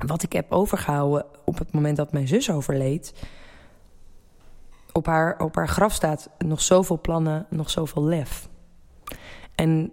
wat 0.06 0.22
ik 0.22 0.32
heb 0.32 0.52
overgehouden 0.52 1.26
op 1.44 1.58
het 1.58 1.72
moment 1.72 1.96
dat 1.96 2.12
mijn 2.12 2.28
zus 2.28 2.50
overleed. 2.50 3.14
Op 4.92 5.06
haar, 5.06 5.40
op 5.40 5.54
haar 5.54 5.68
graf 5.68 5.92
staat 5.92 6.30
nog 6.38 6.62
zoveel 6.62 7.00
plannen, 7.00 7.46
nog 7.50 7.70
zoveel 7.70 8.04
lef. 8.04 8.48
En 9.54 9.92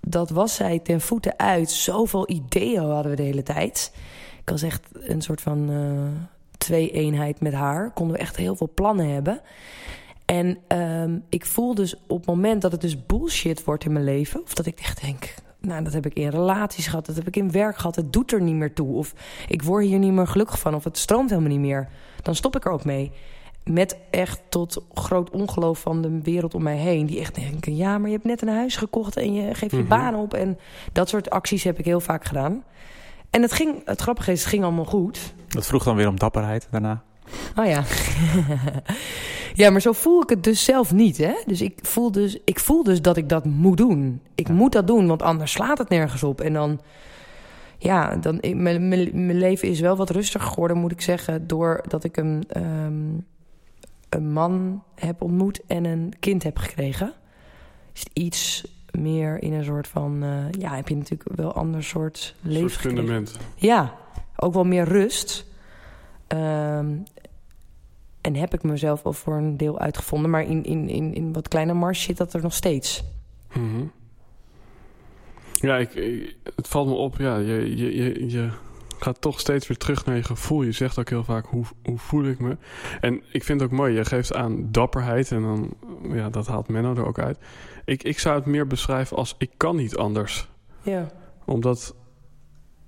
dat 0.00 0.30
was 0.30 0.54
zij 0.54 0.78
ten 0.78 1.00
voeten 1.00 1.38
uit. 1.38 1.70
Zoveel 1.70 2.30
ideeën 2.30 2.82
hadden 2.82 3.10
we 3.10 3.16
de 3.16 3.22
hele 3.22 3.42
tijd. 3.42 3.92
Ik 4.50 4.60
was 4.60 4.70
echt 4.70 4.88
een 4.92 5.22
soort 5.22 5.40
van 5.40 5.70
uh, 5.70 5.78
twee-eenheid 6.58 7.40
met 7.40 7.52
haar. 7.52 7.90
Konden 7.90 8.16
we 8.16 8.22
echt 8.22 8.36
heel 8.36 8.56
veel 8.56 8.70
plannen 8.74 9.08
hebben. 9.08 9.40
En 10.24 10.58
um, 10.78 11.24
ik 11.28 11.46
voel 11.46 11.74
dus 11.74 11.94
op 12.06 12.16
het 12.16 12.26
moment 12.26 12.62
dat 12.62 12.72
het 12.72 12.80
dus 12.80 13.06
bullshit 13.06 13.64
wordt 13.64 13.84
in 13.84 13.92
mijn 13.92 14.04
leven... 14.04 14.42
of 14.42 14.54
dat 14.54 14.66
ik 14.66 14.80
echt 14.80 15.00
denk, 15.00 15.34
nou, 15.60 15.84
dat 15.84 15.92
heb 15.92 16.06
ik 16.06 16.14
in 16.14 16.28
relaties 16.28 16.86
gehad, 16.86 17.06
dat 17.06 17.16
heb 17.16 17.26
ik 17.26 17.36
in 17.36 17.50
werk 17.50 17.76
gehad... 17.76 17.96
het 17.96 18.12
doet 18.12 18.32
er 18.32 18.42
niet 18.42 18.54
meer 18.54 18.72
toe, 18.72 18.94
of 18.94 19.14
ik 19.48 19.62
word 19.62 19.84
hier 19.84 19.98
niet 19.98 20.12
meer 20.12 20.26
gelukkig 20.26 20.58
van... 20.58 20.74
of 20.74 20.84
het 20.84 20.98
stroomt 20.98 21.30
helemaal 21.30 21.50
niet 21.50 21.60
meer, 21.60 21.88
dan 22.22 22.34
stop 22.34 22.56
ik 22.56 22.64
er 22.64 22.72
ook 22.72 22.84
mee. 22.84 23.12
Met 23.64 23.96
echt 24.10 24.40
tot 24.48 24.84
groot 24.94 25.30
ongeloof 25.30 25.80
van 25.80 26.02
de 26.02 26.20
wereld 26.22 26.54
om 26.54 26.62
mij 26.62 26.76
heen... 26.76 27.06
die 27.06 27.20
echt 27.20 27.34
denken, 27.34 27.76
ja, 27.76 27.98
maar 27.98 28.08
je 28.08 28.14
hebt 28.14 28.26
net 28.26 28.42
een 28.42 28.48
huis 28.48 28.76
gekocht... 28.76 29.16
en 29.16 29.34
je 29.34 29.54
geeft 29.54 29.60
je 29.60 29.76
mm 29.76 29.88
-hmm. 29.88 29.88
baan 29.88 30.14
op 30.14 30.34
en 30.34 30.58
dat 30.92 31.08
soort 31.08 31.30
acties 31.30 31.64
heb 31.64 31.78
ik 31.78 31.84
heel 31.84 32.00
vaak 32.00 32.24
gedaan... 32.24 32.64
En 33.30 33.42
het, 33.42 33.52
ging, 33.52 33.82
het 33.84 34.00
grappige 34.00 34.32
is, 34.32 34.40
het 34.40 34.48
ging 34.48 34.62
allemaal 34.62 34.84
goed. 34.84 35.34
Dat 35.48 35.66
vroeg 35.66 35.84
dan 35.84 35.96
weer 35.96 36.08
om 36.08 36.18
dapperheid 36.18 36.68
daarna. 36.70 37.02
Oh 37.56 37.66
ja. 37.66 37.84
ja, 39.62 39.70
maar 39.70 39.80
zo 39.80 39.92
voel 39.92 40.22
ik 40.22 40.28
het 40.28 40.44
dus 40.44 40.64
zelf 40.64 40.92
niet. 40.92 41.16
Hè? 41.16 41.32
Dus 41.46 41.60
ik 41.60 41.78
voel 41.82 42.12
dus, 42.12 42.38
ik 42.44 42.60
voel 42.60 42.82
dus 42.82 43.02
dat 43.02 43.16
ik 43.16 43.28
dat 43.28 43.44
moet 43.44 43.76
doen. 43.76 44.20
Ik 44.34 44.48
ja. 44.48 44.54
moet 44.54 44.72
dat 44.72 44.86
doen, 44.86 45.06
want 45.06 45.22
anders 45.22 45.52
slaat 45.52 45.78
het 45.78 45.88
nergens 45.88 46.22
op. 46.22 46.40
En 46.40 46.52
dan, 46.52 46.80
ja, 47.78 48.16
dan, 48.16 48.38
mijn, 48.40 48.88
mijn, 48.88 49.26
mijn 49.26 49.38
leven 49.38 49.68
is 49.68 49.80
wel 49.80 49.96
wat 49.96 50.10
rustiger 50.10 50.48
geworden, 50.48 50.76
moet 50.76 50.92
ik 50.92 51.00
zeggen. 51.00 51.46
Doordat 51.46 52.04
ik 52.04 52.16
een, 52.16 52.44
um, 52.56 53.26
een 54.08 54.32
man 54.32 54.82
heb 54.94 55.22
ontmoet 55.22 55.60
en 55.66 55.84
een 55.84 56.12
kind 56.20 56.42
heb 56.42 56.58
gekregen, 56.58 57.12
is 57.92 58.00
het 58.00 58.10
iets 58.12 58.64
meer 58.98 59.42
in 59.42 59.52
een 59.52 59.64
soort 59.64 59.88
van, 59.88 60.24
uh, 60.24 60.50
ja, 60.50 60.74
heb 60.74 60.88
je 60.88 60.96
natuurlijk 60.96 61.36
wel 61.36 61.46
een 61.46 61.52
ander 61.52 61.84
soort 61.84 62.34
leven. 62.40 62.62
Een 62.62 62.70
soort 62.70 62.82
fundament. 62.82 63.38
Ja, 63.56 63.94
ook 64.36 64.54
wel 64.54 64.64
meer 64.64 64.84
rust. 64.84 65.46
Um, 66.28 67.02
en 68.20 68.34
heb 68.34 68.54
ik 68.54 68.62
mezelf 68.62 69.02
al 69.02 69.12
voor 69.12 69.36
een 69.36 69.56
deel 69.56 69.78
uitgevonden. 69.78 70.30
Maar 70.30 70.42
in, 70.42 70.64
in, 70.64 70.88
in, 70.88 71.14
in 71.14 71.32
wat 71.32 71.48
kleine 71.48 71.72
mars 71.72 72.02
zit 72.02 72.16
dat 72.16 72.34
er 72.34 72.42
nog 72.42 72.54
steeds. 72.54 73.04
Mm 73.52 73.70
-hmm. 73.70 73.90
Ja, 75.54 75.76
ik, 75.76 75.92
het 76.56 76.68
valt 76.68 76.86
me 76.86 76.94
op. 76.94 77.16
Ja, 77.16 77.36
je, 77.36 77.76
je, 77.76 77.96
je, 77.96 78.30
je 78.30 78.50
gaat 78.98 79.20
toch 79.20 79.40
steeds 79.40 79.66
weer 79.66 79.76
terug 79.76 80.04
naar 80.04 80.16
je 80.16 80.22
gevoel. 80.22 80.62
Je 80.62 80.72
zegt 80.72 80.98
ook 80.98 81.08
heel 81.08 81.24
vaak, 81.24 81.46
hoe, 81.46 81.64
hoe 81.84 81.98
voel 81.98 82.24
ik 82.24 82.38
me? 82.38 82.56
En 83.00 83.22
ik 83.32 83.44
vind 83.44 83.60
het 83.60 83.70
ook 83.70 83.76
mooi. 83.76 83.94
Je 83.94 84.04
geeft 84.04 84.34
aan 84.34 84.68
dapperheid. 84.70 85.32
En 85.32 85.42
dan, 85.42 85.70
ja, 86.12 86.30
dat 86.30 86.46
haalt 86.46 86.68
Menno 86.68 86.94
er 86.94 87.06
ook 87.06 87.18
uit. 87.18 87.38
Ik, 87.90 88.02
ik 88.02 88.18
zou 88.18 88.36
het 88.36 88.46
meer 88.46 88.66
beschrijven 88.66 89.16
als, 89.16 89.34
ik 89.38 89.50
kan 89.56 89.76
niet 89.76 89.96
anders. 89.96 90.48
Ja. 90.82 91.10
Omdat 91.44 91.94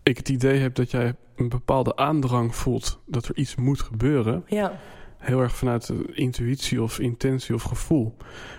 ik 0.03 0.17
het 0.17 0.29
idee 0.29 0.59
heb 0.59 0.75
dat 0.75 0.91
jij 0.91 1.15
een 1.37 1.49
bepaalde 1.49 1.97
aandrang 1.97 2.57
voelt. 2.57 3.01
Dat 3.07 3.29
er 3.29 3.37
iets 3.37 3.55
moet 3.55 3.81
gebeuren. 3.81 4.45
Ja 4.47 4.79
heel 5.23 5.41
erg 5.41 5.57
vanuit 5.57 5.93
intuïtie 6.13 6.83
of 6.83 6.99
intentie 6.99 7.55
of 7.55 7.63
gevoel. 7.63 8.17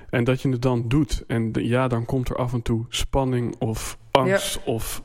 En 0.09 0.23
dat 0.23 0.41
je 0.41 0.49
het 0.49 0.61
dan 0.61 0.87
doet. 0.87 1.23
En 1.27 1.51
ja, 1.53 1.87
dan 1.87 2.05
komt 2.05 2.29
er 2.29 2.35
af 2.35 2.53
en 2.53 2.61
toe 2.61 2.85
spanning 2.89 3.55
of 3.59 3.97
angst 4.11 4.63
of 4.63 5.03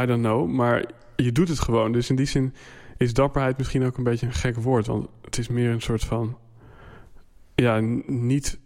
I 0.00 0.06
don't 0.06 0.22
know. 0.22 0.48
Maar 0.48 0.84
je 1.16 1.32
doet 1.32 1.48
het 1.48 1.60
gewoon. 1.60 1.92
Dus 1.92 2.10
in 2.10 2.16
die 2.16 2.26
zin 2.26 2.54
is 2.96 3.14
dapperheid 3.14 3.58
misschien 3.58 3.84
ook 3.84 3.96
een 3.96 4.04
beetje 4.04 4.26
een 4.26 4.32
gek 4.32 4.56
woord. 4.56 4.86
Want 4.86 5.08
het 5.24 5.38
is 5.38 5.48
meer 5.48 5.70
een 5.70 5.80
soort 5.80 6.04
van... 6.04 6.38
Ja, 7.54 7.80
niet 8.06 8.58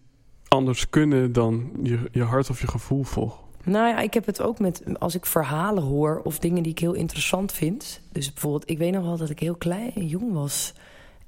anders 0.53 0.91
kunnen 0.91 1.33
dan 1.33 1.71
je, 1.83 1.99
je 2.13 2.23
hart 2.23 2.51
of 2.51 2.61
je 2.61 2.67
gevoel 2.67 3.03
volgen. 3.03 3.41
Nou 3.65 3.89
ja, 3.89 4.01
ik 4.01 4.15
heb 4.15 4.27
het 4.27 4.41
ook 4.43 4.59
met 4.59 4.83
als 4.99 5.15
ik 5.15 5.27
verhalen 5.27 5.83
hoor 5.83 6.21
of 6.25 6.39
dingen 6.39 6.63
die 6.63 6.73
ik 6.73 6.79
heel 6.79 6.93
interessant 6.93 7.53
vind. 7.53 8.01
Dus 8.13 8.33
bijvoorbeeld, 8.33 8.71
ik 8.71 8.79
weet 8.79 8.93
nog 8.93 9.05
wel 9.05 9.17
dat 9.17 9.31
ik 9.31 9.39
heel 9.39 9.55
klein 9.55 9.91
en 9.95 10.07
jong 10.07 10.33
was. 10.33 10.73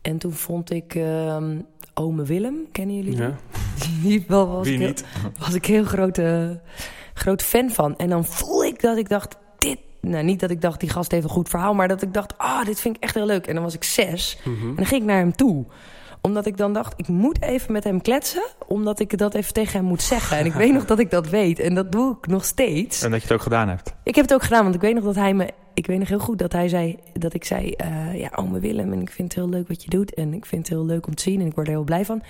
En 0.03 0.18
toen 0.18 0.33
vond 0.33 0.70
ik 0.70 0.95
uh, 0.95 1.37
Ome 1.95 2.22
Willem, 2.22 2.57
kennen 2.72 2.97
jullie 2.97 3.16
ja. 3.16 3.37
die? 4.03 4.25
wel 4.29 4.49
was 4.49 4.66
Wie 4.66 4.79
ik 4.79 4.87
niet? 4.87 5.05
Heel, 5.07 5.31
was 5.39 5.55
ik 5.55 5.66
heel 5.66 5.85
grote, 5.85 6.61
groot 7.14 7.43
fan 7.43 7.70
van. 7.70 7.97
En 7.97 8.09
dan 8.09 8.25
voel 8.25 8.64
ik 8.64 8.81
dat 8.81 8.97
ik 8.97 9.09
dacht, 9.09 9.37
dit... 9.59 9.79
Nou, 10.01 10.25
niet 10.25 10.41
dat 10.41 10.51
ik 10.51 10.61
dacht, 10.61 10.81
die 10.81 10.89
gast 10.89 11.11
heeft 11.11 11.25
een 11.25 11.31
goed 11.31 11.49
verhaal... 11.49 11.75
maar 11.75 11.89
dat 11.89 12.03
ik 12.03 12.14
dacht, 12.14 12.39
ah, 12.39 12.59
oh, 12.61 12.64
dit 12.64 12.81
vind 12.81 12.97
ik 12.97 13.03
echt 13.03 13.14
heel 13.14 13.27
leuk. 13.27 13.47
En 13.47 13.55
dan 13.55 13.62
was 13.62 13.75
ik 13.75 13.85
zes. 13.85 14.39
Mm 14.45 14.55
-hmm. 14.55 14.68
En 14.68 14.77
dan 14.77 14.87
ging 14.87 15.01
ik 15.01 15.07
naar 15.07 15.18
hem 15.18 15.37
toe 15.37 15.64
omdat 16.25 16.47
ik 16.47 16.57
dan 16.57 16.72
dacht, 16.72 16.95
ik 16.97 17.09
moet 17.09 17.43
even 17.43 17.72
met 17.72 17.85
hem 17.85 18.03
kletsen... 18.03 18.47
omdat 18.66 19.01
ik 19.01 19.18
dat 19.18 19.35
even 19.35 19.53
tegen 19.53 19.79
hem 19.79 19.85
moet 19.85 20.03
zeggen. 20.03 20.37
En 20.37 20.47
ik 20.47 20.53
weet 20.53 20.72
nog 20.72 20.85
dat 20.85 20.99
ik 20.99 21.11
dat 21.11 21.29
weet. 21.29 21.59
En 21.59 21.75
dat 21.75 21.93
doe 21.93 22.16
ik 22.16 22.27
nog 22.27 22.45
steeds. 22.45 23.03
En 23.03 23.11
dat 23.11 23.20
je 23.20 23.27
het 23.27 23.37
ook 23.37 23.43
gedaan 23.43 23.68
hebt. 23.68 23.95
Ik 24.03 24.14
heb 24.14 24.25
het 24.25 24.35
ook 24.35 24.43
gedaan, 24.43 24.62
want 24.62 24.75
ik 24.75 24.81
weet 24.81 24.95
nog 24.95 25.05
dat 25.05 25.14
hij 25.14 25.35
me... 25.35 25.49
Ik 25.75 25.87
weet 25.87 25.99
nog 25.99 26.09
heel 26.09 26.18
goed 26.18 26.39
dat 26.39 26.53
hij 26.53 26.68
zei... 26.68 26.99
dat 27.12 27.35
ik 27.35 27.45
zei, 27.45 27.75
uh, 27.85 28.20
ja, 28.20 28.31
ome 28.35 28.61
Willem... 28.61 28.93
en 28.93 29.01
ik 29.01 29.11
vind 29.11 29.35
het 29.35 29.43
heel 29.43 29.51
leuk 29.51 29.68
wat 29.68 29.85
je 29.85 29.91
doet... 29.91 30.14
en 30.14 30.35
ik 30.35 30.47
vind 30.47 30.68
het 30.68 30.77
heel 30.77 30.87
leuk 30.87 31.07
om 31.07 31.14
te 31.14 31.22
zien... 31.22 31.41
en 31.41 31.47
ik 31.47 31.55
word 31.55 31.66
er 31.66 31.72
heel 31.72 31.85
blij 31.85 32.05
van. 32.05 32.22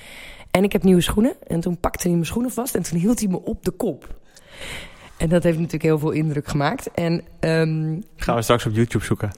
En 0.50 0.64
ik 0.64 0.72
heb 0.72 0.82
nieuwe 0.82 1.00
schoenen. 1.00 1.34
En 1.46 1.60
toen 1.60 1.78
pakte 1.78 2.02
hij 2.02 2.12
mijn 2.12 2.26
schoenen 2.26 2.50
vast... 2.50 2.74
en 2.74 2.82
toen 2.82 2.98
hield 2.98 3.20
hij 3.20 3.28
me 3.28 3.42
op 3.42 3.64
de 3.64 3.70
kop. 3.70 4.14
En 5.16 5.28
dat 5.28 5.42
heeft 5.42 5.56
natuurlijk 5.56 5.84
heel 5.84 5.98
veel 5.98 6.10
indruk 6.10 6.48
gemaakt. 6.48 6.90
En, 6.90 7.12
um, 7.40 8.02
Gaan 8.16 8.36
we 8.36 8.42
straks 8.42 8.66
op 8.66 8.74
YouTube 8.74 9.04
zoeken. 9.04 9.32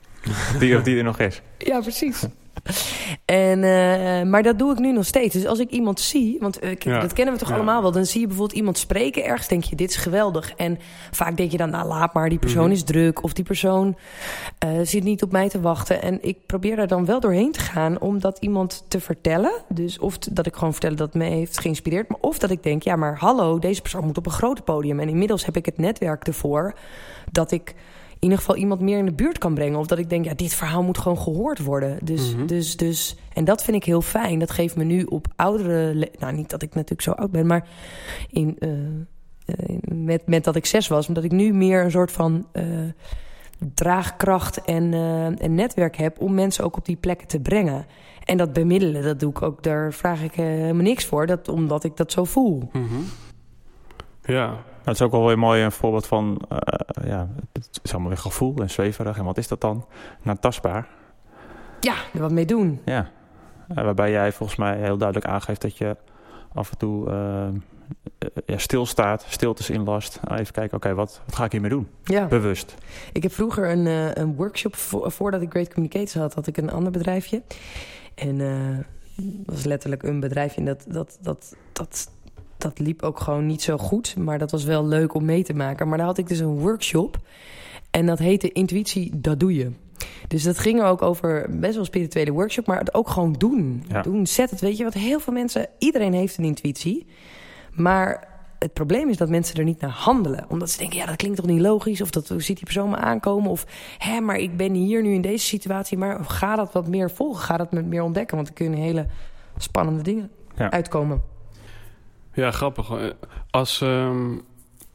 die 0.59 0.76
of 0.76 0.82
die 0.82 0.96
er 0.96 1.04
nog 1.04 1.18
is. 1.18 1.42
Ja, 1.59 1.80
precies. 1.80 2.26
En, 3.24 3.58
uh, 3.58 4.22
maar 4.30 4.42
dat 4.42 4.58
doe 4.58 4.72
ik 4.72 4.78
nu 4.78 4.92
nog 4.92 5.06
steeds. 5.06 5.34
Dus 5.34 5.46
als 5.46 5.58
ik 5.58 5.70
iemand 5.70 6.00
zie, 6.00 6.36
want 6.40 6.64
uh, 6.64 6.74
ja. 6.78 7.00
dat 7.00 7.12
kennen 7.12 7.34
we 7.34 7.40
toch 7.40 7.48
ja. 7.48 7.54
allemaal 7.54 7.82
wel. 7.82 7.92
Dan 7.92 8.06
zie 8.06 8.20
je 8.20 8.26
bijvoorbeeld 8.26 8.58
iemand 8.58 8.78
spreken 8.78 9.24
ergens, 9.24 9.48
denk 9.48 9.64
je, 9.64 9.76
dit 9.76 9.90
is 9.90 9.96
geweldig. 9.96 10.52
En 10.56 10.78
vaak 11.10 11.36
denk 11.36 11.50
je 11.50 11.56
dan, 11.56 11.70
nou 11.70 11.88
laat 11.88 12.14
maar, 12.14 12.28
die 12.28 12.38
persoon 12.38 12.64
Mhm. 12.64 12.72
is 12.72 12.82
druk. 12.82 13.22
Of 13.22 13.32
die 13.32 13.44
persoon 13.44 13.96
uh, 14.64 14.70
zit 14.82 15.04
niet 15.04 15.22
op 15.22 15.32
mij 15.32 15.48
te 15.48 15.60
wachten. 15.60 16.02
En 16.02 16.18
ik 16.22 16.46
probeer 16.46 16.76
daar 16.76 16.86
dan 16.86 17.04
wel 17.04 17.20
doorheen 17.20 17.52
te 17.52 17.60
gaan 17.60 18.00
om 18.00 18.20
dat 18.20 18.38
iemand 18.40 18.84
te 18.88 19.00
vertellen. 19.00 19.52
Dus 19.68 19.98
of 19.98 20.18
dat 20.18 20.46
ik 20.46 20.54
gewoon 20.54 20.72
vertellen 20.72 20.96
dat 20.96 21.14
me 21.14 21.24
heeft 21.24 21.60
geïnspireerd. 21.60 22.08
Maar 22.08 22.18
of 22.20 22.38
dat 22.38 22.50
ik 22.50 22.62
denk, 22.62 22.82
ja 22.82 22.96
maar 22.96 23.18
hallo, 23.18 23.58
deze 23.58 23.80
persoon 23.82 24.04
moet 24.04 24.18
op 24.18 24.26
een 24.26 24.32
groot 24.32 24.64
podium. 24.64 25.00
En 25.00 25.08
inmiddels 25.08 25.44
heb 25.44 25.56
ik 25.56 25.66
het 25.66 25.78
netwerk 25.78 26.26
ervoor 26.26 26.74
dat 27.32 27.50
ik 27.50 27.74
in 28.16 28.22
ieder 28.22 28.38
geval 28.38 28.56
iemand 28.56 28.80
meer 28.80 28.98
in 28.98 29.04
de 29.04 29.12
buurt 29.12 29.38
kan 29.38 29.54
brengen. 29.54 29.78
Of 29.78 29.86
dat 29.86 29.98
ik 29.98 30.10
denk, 30.10 30.24
ja, 30.24 30.34
dit 30.34 30.54
verhaal 30.54 30.82
moet 30.82 30.98
gewoon 30.98 31.18
gehoord 31.18 31.58
worden. 31.58 31.98
Dus, 32.04 32.34
Mhm. 32.34 32.46
dus, 32.46 32.76
dus, 32.76 33.16
en 33.32 33.44
dat 33.44 33.64
vind 33.64 33.76
ik 33.76 33.84
heel 33.84 34.02
fijn. 34.02 34.38
Dat 34.38 34.50
geeft 34.50 34.76
me 34.76 34.84
nu 34.84 35.02
op 35.04 35.26
oudere... 35.36 36.08
Nou, 36.18 36.32
niet 36.34 36.50
dat 36.50 36.62
ik 36.62 36.74
natuurlijk 36.74 37.02
zo 37.02 37.10
oud 37.10 37.30
ben, 37.30 37.46
maar 37.46 37.68
in, 38.30 38.56
eh, 38.58 38.70
eh, 39.44 39.76
met, 39.94 40.26
met 40.26 40.44
dat 40.44 40.56
ik 40.56 40.66
zes 40.66 40.88
was. 40.88 41.08
Omdat 41.08 41.24
ik 41.24 41.32
nu 41.32 41.52
meer 41.52 41.84
een 41.84 41.90
soort 41.90 42.12
van 42.12 42.46
eh, 42.52 42.64
draagkracht 43.74 44.64
en, 44.64 44.94
en 45.38 45.54
netwerk 45.54 45.96
heb... 45.96 46.20
om 46.20 46.34
mensen 46.34 46.64
ook 46.64 46.76
op 46.76 46.84
die 46.84 46.96
plekken 46.96 47.26
te 47.28 47.40
brengen. 47.40 47.86
En 48.24 48.36
dat 48.36 48.52
bemiddelen, 48.52 49.02
dat 49.02 49.20
doe 49.20 49.30
ik 49.30 49.42
ook. 49.42 49.62
Daar 49.62 49.92
vraag 49.92 50.22
ik 50.22 50.34
helemaal 50.34 50.82
niks 50.82 51.04
voor, 51.04 51.26
dat, 51.26 51.48
omdat 51.48 51.84
ik 51.84 51.96
dat 51.96 52.12
zo 52.12 52.24
voel. 52.24 52.68
Mhm. 52.72 52.84
Ja, 54.22 54.64
Dat 54.87 54.95
is 54.95 55.03
ook 55.03 55.11
wel 55.11 55.26
weer 55.26 55.39
mooi 55.39 55.62
een 55.62 55.72
voorbeeld 55.72 56.07
van, 56.07 56.41
uh, 56.53 56.59
ja, 57.07 57.28
het 57.53 57.80
is 57.82 57.93
allemaal 57.93 58.09
weer 58.09 58.18
gevoel 58.18 58.57
en 58.57 58.70
zweverig. 58.70 59.18
En 59.18 59.24
wat 59.24 59.39
is 59.39 59.49
dat 59.49 59.61
dan? 59.61 59.87
Nou, 60.22 60.39
tastbaar. 60.41 60.87
Ja, 61.80 61.95
er 62.14 62.20
wat 62.20 62.30
mee 62.30 62.47
doen. 62.47 62.80
Ja. 62.84 63.11
Uh, 63.68 63.84
waarbij 63.84 64.11
jij 64.11 64.32
volgens 64.32 64.59
mij 64.59 64.76
heel 64.76 64.97
duidelijk 64.97 65.28
aangeeft 65.28 65.61
dat 65.61 65.76
je 65.76 65.97
af 66.53 66.70
en 66.70 66.78
toe 66.78 67.11
uh, 67.11 67.49
ja, 68.47 68.59
stilstaat, 68.59 69.24
stiltes 69.28 69.70
inlast. 69.70 70.20
Nou, 70.22 70.41
even 70.41 70.53
kijken, 70.53 70.76
oké, 70.76 70.87
okay, 70.87 70.95
wat, 70.99 71.20
wat 71.24 71.34
ga 71.34 71.45
ik 71.45 71.53
hiermee 71.53 71.70
doen? 71.70 71.89
Ja. 72.05 72.26
Bewust. 72.26 72.74
Ik 73.12 73.22
heb 73.22 73.32
vroeger 73.32 73.70
een, 73.70 73.87
uh, 73.87 74.14
een 74.14 74.34
workshop, 74.34 74.76
vo 74.76 75.09
voordat 75.09 75.43
ik 75.43 75.51
Great 75.51 75.72
Communicators 75.72 76.14
had, 76.14 76.34
had 76.34 76.47
ik 76.47 76.57
een 76.57 76.70
ander 76.70 76.93
bedrijfje. 76.93 77.43
En 78.14 78.39
uh, 78.39 78.78
dat 79.16 79.55
was 79.55 79.64
letterlijk 79.64 80.03
een 80.03 80.20
bedrijfje. 80.20 80.59
En 80.61 80.66
dat, 80.66 80.84
dat, 80.89 81.18
dat, 81.20 81.57
dat, 81.72 82.11
dat 82.59 82.78
liep 82.78 83.02
ook 83.02 83.20
gewoon 83.20 83.46
niet 83.46 83.62
zo 83.62 83.76
goed. 83.76 84.16
Maar 84.16 84.38
dat 84.38 84.50
was 84.50 84.64
wel 84.64 84.86
leuk 84.86 85.14
om 85.14 85.24
mee 85.24 85.44
te 85.44 85.54
maken. 85.54 85.88
Maar 85.88 85.98
daar 85.98 86.07
had 86.07 86.18
ik 86.18 86.28
dus 86.28 86.38
een 86.38 86.59
workshop. 86.59 87.18
En 87.90 88.07
dat 88.07 88.18
heette 88.18 88.52
Intuïtie, 88.52 89.20
dat 89.20 89.40
doe 89.40 89.54
je. 89.54 89.70
Dus 90.28 90.42
dat 90.42 90.59
ging 90.59 90.82
ook 90.82 91.02
over 91.02 91.46
best 91.50 91.74
wel 91.74 91.84
spirituele 91.84 92.30
workshop. 92.30 92.66
Maar 92.66 92.78
het 92.78 92.94
ook 92.94 93.09
gewoon 93.09 93.32
doen. 93.32 93.84
Ja. 93.88 94.02
Doen, 94.02 94.26
zet 94.26 94.50
het. 94.50 94.61
Weet 94.61 94.76
je 94.76 94.84
wat 94.84 94.94
heel 94.94 95.20
veel 95.20 95.32
mensen... 95.32 95.68
Iedereen 95.78 96.12
heeft 96.12 96.38
een 96.38 96.44
intuïtie. 96.44 97.07
Maar 97.72 98.28
het 98.59 98.72
probleem 98.72 99.09
is 99.09 99.16
dat 99.16 99.28
mensen 99.28 99.57
er 99.57 99.64
niet 99.64 99.80
naar 99.80 99.90
handelen. 99.90 100.44
Omdat 100.48 100.70
ze 100.70 100.78
denken, 100.78 100.98
ja, 100.98 101.07
dat 101.07 101.16
klinkt 101.16 101.36
toch 101.36 101.46
niet 101.46 101.61
logisch? 101.61 102.00
Of 102.00 102.11
dat 102.11 102.26
ziet 102.36 102.57
die 102.57 102.64
persoon 102.64 102.90
me 102.90 102.96
aankomen? 102.96 103.50
Of, 103.50 103.66
hé, 103.98 104.20
maar 104.20 104.36
ik 104.36 104.57
ben 104.57 104.72
hier 104.72 105.02
nu 105.02 105.14
in 105.14 105.20
deze 105.20 105.46
situatie. 105.46 105.98
Maar 105.98 106.24
ga 106.24 106.57
dat 106.57 106.72
wat 106.72 106.88
meer 106.88 107.11
volgen? 107.11 107.42
Ga 107.42 107.57
dat 107.57 107.72
met 107.72 107.86
meer 107.86 108.02
ontdekken? 108.02 108.36
Want 108.36 108.48
er 108.48 108.54
kunnen 108.54 108.78
hele 108.78 109.07
spannende 109.57 110.02
dingen 110.02 110.30
ja. 110.57 110.70
uitkomen. 110.70 111.22
Ja, 112.37 112.51
grappig. 112.51 113.14
Als, 113.51 113.80
um, 113.80 114.43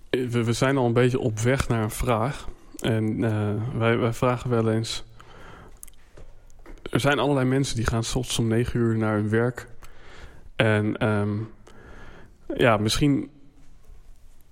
we, 0.10 0.44
we, 0.44 0.54
zijn 0.54 0.78
al 0.78 0.86
een 0.86 0.94
beetje 0.94 1.20
op 1.20 1.39
weg 1.39 1.68
naar 1.68 1.84
een 1.84 1.92
vraag. 1.92 2.48
En 2.80 3.24
uh, 3.24 3.54
wij, 3.78 3.98
wij, 3.98 4.14
vragen 4.14 4.50
wel 4.50 4.72
eens... 4.72 5.04
Er 6.92 7.00
zijn 7.00 7.20
allerlei 7.20 7.48
mensen 7.48 7.76
die 7.76 7.86
gaan 7.86 8.04
soms 8.04 8.39
om 8.39 8.48
negen 8.48 8.80
uur 8.80 8.98
naar 8.98 9.16
hun 9.16 9.30
werk. 9.30 9.68
En 10.56 11.08
um, 11.08 11.50
ja, 12.58 12.78
misschien... 12.78 13.30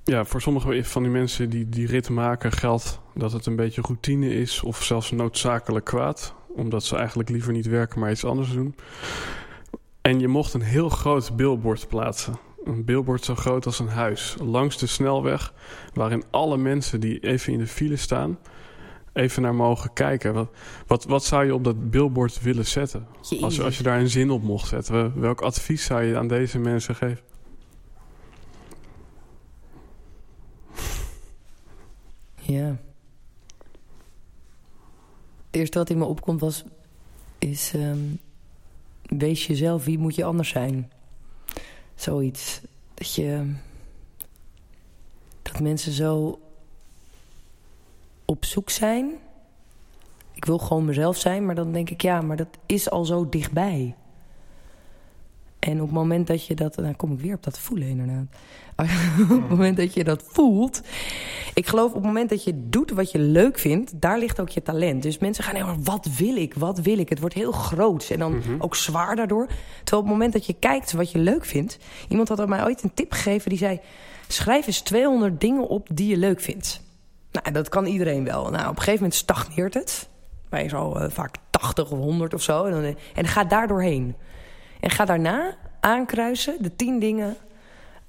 Ja, 0.04 0.26
voor 0.26 0.42
sommige 0.42 0.84
van 0.84 1.04
die 1.04 1.12
mensen 1.12 1.50
die 1.50 1.70
die 1.70 1.88
rit 1.88 2.10
maken 2.10 2.52
geldt 2.52 3.00
dat 3.14 3.32
het 3.32 3.46
een 3.46 3.56
beetje 3.56 3.82
routine 3.82 4.34
is... 4.34 4.62
of 4.62 4.84
zelfs 4.84 5.12
noodzakelijk 5.12 5.86
kwaad. 5.86 6.34
Omdat 6.48 6.84
ze 6.84 6.96
eigenlijk 6.96 7.30
liever 7.30 7.54
niet 7.54 7.68
werken, 7.68 8.00
maar 8.00 8.12
iets 8.12 8.26
anders 8.26 8.54
doen. 8.54 8.76
En 10.02 10.20
je 10.20 10.28
mocht 10.28 10.54
een 10.54 10.62
heel 10.62 10.90
groot 10.90 11.36
billboard 11.36 11.88
plaatsen 11.88 12.48
een 12.64 12.86
billboard 12.86 13.24
zo 13.24 13.36
groot 13.36 13.66
als 13.66 13.80
een 13.80 13.88
huis 13.88 14.36
langs 14.42 14.78
de 14.78 14.88
snelweg, 14.88 15.54
waarin 15.94 16.24
alle 16.30 16.58
mensen 16.58 17.00
die 17.00 17.20
even 17.20 17.54
in 17.54 17.60
de 17.60 17.68
file 17.68 17.96
staan, 17.96 18.38
even 19.14 19.42
naar 19.42 19.56
mogen 19.56 19.94
kijken. 19.94 20.34
Wat, 20.34 20.50
wat, 20.88 21.04
wat 21.04 21.24
zou 21.24 21.46
je 21.46 21.54
op 21.54 21.64
dat 21.64 21.90
billboard 21.90 22.42
willen 22.42 22.66
zetten? 22.66 23.08
Als, 23.42 23.62
als 23.62 23.78
je 23.78 23.84
daar 23.84 24.00
een 24.00 24.10
zin 24.10 24.30
op 24.30 24.44
mocht 24.44 24.68
zetten, 24.68 25.20
welk 25.20 25.42
advies 25.42 25.86
zou 25.86 26.04
je 26.04 26.18
aan 26.18 26.28
deze 26.28 26.60
mensen 26.60 26.96
geven? 26.96 27.24
Ja. 32.36 32.78
Het 35.46 35.60
eerste 35.60 35.78
wat 35.78 35.90
in 35.90 35.98
me 35.98 36.06
opkomt 36.06 36.40
was, 36.40 36.64
is 37.38 37.74
um, 37.76 38.20
wees 39.02 39.48
jezelf, 39.48 39.86
wie 39.86 39.98
moet 39.98 40.16
je 40.16 40.24
anders 40.24 40.50
zijn? 40.50 40.92
Zoiets. 42.00 42.62
Dat 42.94 43.14
je. 43.14 43.54
Dat 45.42 45.60
mensen 45.60 45.92
zo 45.92 46.40
op 48.26 48.46
zoek 48.46 48.70
zijn. 48.70 49.12
Ik 50.34 50.46
wil 50.46 50.58
gewoon 50.58 50.86
mezelf 50.86 51.18
zijn, 51.18 51.46
maar 51.46 51.56
dan 51.56 51.72
denk 51.72 51.90
ik, 51.90 52.02
ja, 52.02 52.22
maar 52.22 52.38
dat 52.38 52.58
is 52.66 52.90
al 52.90 53.06
zo 53.06 53.30
dichtbij. 53.30 53.96
En 55.60 55.74
op 55.82 55.86
het 55.88 55.92
moment 55.96 56.28
dat 56.28 56.46
je 56.46 56.56
dat... 56.56 56.76
Nou 56.76 56.94
kom 56.94 57.12
ik 57.12 57.20
weer 57.20 57.36
op 57.36 57.44
dat 57.44 57.60
voelen 57.60 57.88
inderdaad. 57.88 58.26
op 59.22 59.30
het 59.30 59.50
moment 59.50 59.78
dat 59.78 59.94
je 59.94 60.04
dat 60.04 60.24
voelt... 60.28 60.82
Ik 61.54 61.68
geloof 61.68 61.88
op 61.88 61.94
het 61.96 62.04
moment 62.04 62.30
dat 62.30 62.44
je 62.44 62.70
doet 62.70 62.92
wat 62.92 63.12
je 63.12 63.20
leuk 63.20 63.60
vindt... 63.60 64.02
daar 64.02 64.20
ligt 64.20 64.40
ook 64.40 64.50
je 64.50 64.62
talent. 64.62 65.04
Dus 65.04 65.18
mensen 65.18 65.44
gaan 65.44 65.56
heel 65.56 65.76
wat 65.84 66.08
wil 66.18 66.36
ik, 66.36 66.54
wat 66.54 66.80
wil 66.80 66.98
ik? 66.98 67.10
Het 67.10 67.20
wordt 67.20 67.36
heel 67.36 67.52
groot 67.52 68.10
en 68.10 68.20
dan 68.20 68.38
Mhm. 68.38 68.56
ook 68.58 68.76
zwaar 68.76 69.16
daardoor. 69.16 69.48
Terwijl 69.84 70.02
op 70.02 70.08
het 70.08 70.18
moment 70.18 70.34
dat 70.34 70.46
je 70.46 70.54
kijkt 70.60 70.92
wat 70.92 71.12
je 71.12 71.20
leuk 71.20 71.46
vindt... 71.46 71.78
Iemand 72.10 72.28
had 72.30 72.48
mij 72.48 72.64
ooit 72.64 72.84
een 72.84 72.94
tip 72.94 73.12
gegeven 73.12 73.50
die 73.50 73.60
zei... 73.60 73.80
schrijf 74.28 74.68
eens 74.68 74.82
200 74.82 75.42
dingen 75.42 75.68
op 75.68 75.88
die 75.94 76.08
je 76.08 76.18
leuk 76.18 76.42
vindt. 76.42 76.82
Nou, 77.32 77.52
dat 77.52 77.70
kan 77.70 77.86
iedereen 77.86 78.24
wel. 78.24 78.50
Nou, 78.50 78.64
op 78.64 78.70
een 78.70 78.78
gegeven 78.78 78.94
moment 78.94 79.16
stagneert 79.16 79.74
het. 79.74 80.10
Bij 80.50 80.70
zo 80.70 80.94
eh, 80.96 81.10
vaak 81.10 81.36
80 81.50 81.92
of 81.92 82.00
100 82.00 82.34
of 82.34 82.42
zo. 82.42 82.66
En, 82.66 82.72
dan, 82.72 82.96
en 83.16 83.28
ga 83.28 83.44
daar 83.44 83.68
doorheen. 83.68 84.16
En 84.80 84.90
ga 84.90 85.06
daarna 85.06 85.56
aankruisen 85.80 86.56
de 86.60 86.76
10 86.76 87.00
dingen. 87.00 87.36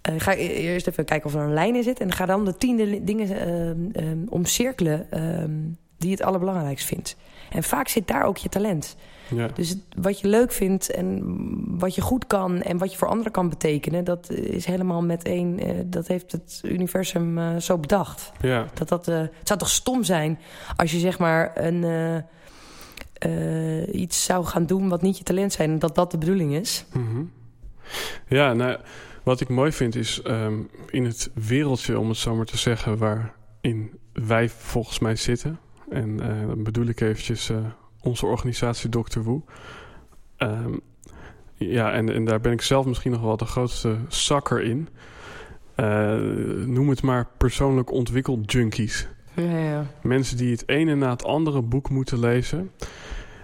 Eh, 0.00 0.14
ga 0.18 0.32
e- 0.32 0.36
eerst 0.36 0.86
even 0.86 1.04
kijken 1.04 1.26
of 1.26 1.34
er 1.34 1.40
een 1.40 1.52
lijn 1.54 1.76
in 1.76 1.82
zit. 1.82 2.00
En 2.00 2.12
ga 2.12 2.26
dan 2.26 2.44
de 2.44 2.56
10 2.56 2.76
di- 2.76 3.04
dingen 3.04 3.28
eh, 3.30 3.70
eh, 3.70 4.18
omcirkelen 4.28 5.10
ehm, 5.10 5.50
die 5.98 6.08
je 6.08 6.14
het 6.16 6.22
allerbelangrijkst 6.24 6.86
vindt. 6.86 7.16
En 7.50 7.62
vaak 7.62 7.88
zit 7.88 8.08
daar 8.08 8.24
ook 8.24 8.36
je 8.36 8.48
talent. 8.48 8.96
Ja. 9.34 9.46
Dus 9.54 9.76
wat 9.96 10.20
je 10.20 10.28
leuk 10.28 10.52
vindt 10.52 10.90
en 10.90 11.22
wat 11.78 11.94
je 11.94 12.00
goed 12.00 12.26
kan 12.26 12.62
en 12.62 12.78
wat 12.78 12.92
je 12.92 12.98
voor 12.98 13.08
anderen 13.08 13.32
kan 13.32 13.48
betekenen, 13.48 14.04
dat 14.04 14.30
is 14.30 14.64
helemaal 14.64 15.02
met 15.02 15.22
één. 15.24 15.60
dat 15.90 16.06
heeft 16.06 16.32
het 16.32 16.60
universum 16.64 17.60
zo 17.60 17.78
bedacht. 17.78 18.32
ja. 18.40 18.66
Dat 18.74 18.88
dat, 18.88 19.06
het 19.06 19.30
zou 19.42 19.58
toch 19.58 19.70
stom 19.70 20.02
zijn 20.04 20.38
als 20.76 20.90
je 20.90 20.98
zeg 20.98 21.18
maar 21.18 21.50
een, 21.54 21.84
eh, 23.20 23.94
iets 23.94 24.24
zou 24.24 24.44
gaan 24.44 24.66
doen 24.66 24.88
wat 24.88 25.02
niet 25.02 25.18
je 25.18 25.24
talent 25.24 25.52
zijn 25.52 25.70
en 25.70 25.78
dat 25.78 25.94
dat 25.94 26.10
de 26.10 26.18
bedoeling 26.18 26.54
is. 26.54 26.84
Mhm. 26.92 27.22
Ja, 28.28 28.52
nou, 28.52 28.78
wat 29.22 29.40
ik 29.40 29.48
mooi 29.48 29.72
vind 29.72 29.94
is 29.96 30.22
ehm, 30.22 30.58
in 30.90 31.04
het 31.04 31.30
wereldje, 31.34 31.98
om 31.98 32.08
het 32.08 32.18
zo 32.18 32.34
maar 32.34 32.44
te 32.44 32.58
zeggen, 32.58 32.98
waarin 32.98 33.98
wij 34.12 34.48
volgens 34.48 34.98
mij 34.98 35.16
zitten. 35.16 35.58
En 35.90 36.20
eh, 36.20 36.46
dan 36.46 36.62
bedoel 36.62 36.86
ik 36.86 37.00
eventjes 37.00 37.50
eh, 37.50 37.56
onze 38.00 38.26
organisatie 38.26 38.90
Dr. 38.90 39.20
Woe. 39.20 39.42
Ehm, 40.36 40.74
ja, 41.54 41.92
en, 41.92 42.12
en 42.12 42.24
daar 42.24 42.40
ben 42.40 42.52
ik 42.52 42.62
zelf 42.62 42.86
misschien 42.86 43.12
nog 43.12 43.22
wel 43.22 43.36
de 43.36 43.44
grootste 43.44 43.96
zakker 44.08 44.62
in. 44.62 44.88
Noem 46.66 46.88
het 46.88 47.02
maar 47.02 47.28
persoonlijk 47.36 47.90
ontwikkeld 47.92 48.52
junkies. 48.52 49.08
Ja, 49.34 49.58
ja. 49.58 49.86
Mensen 50.02 50.36
die 50.36 50.50
het 50.50 50.68
ene 50.68 50.94
na 50.94 51.10
het 51.10 51.24
andere 51.24 51.62
boek 51.62 51.90
moeten 51.90 52.18
lezen. 52.18 52.70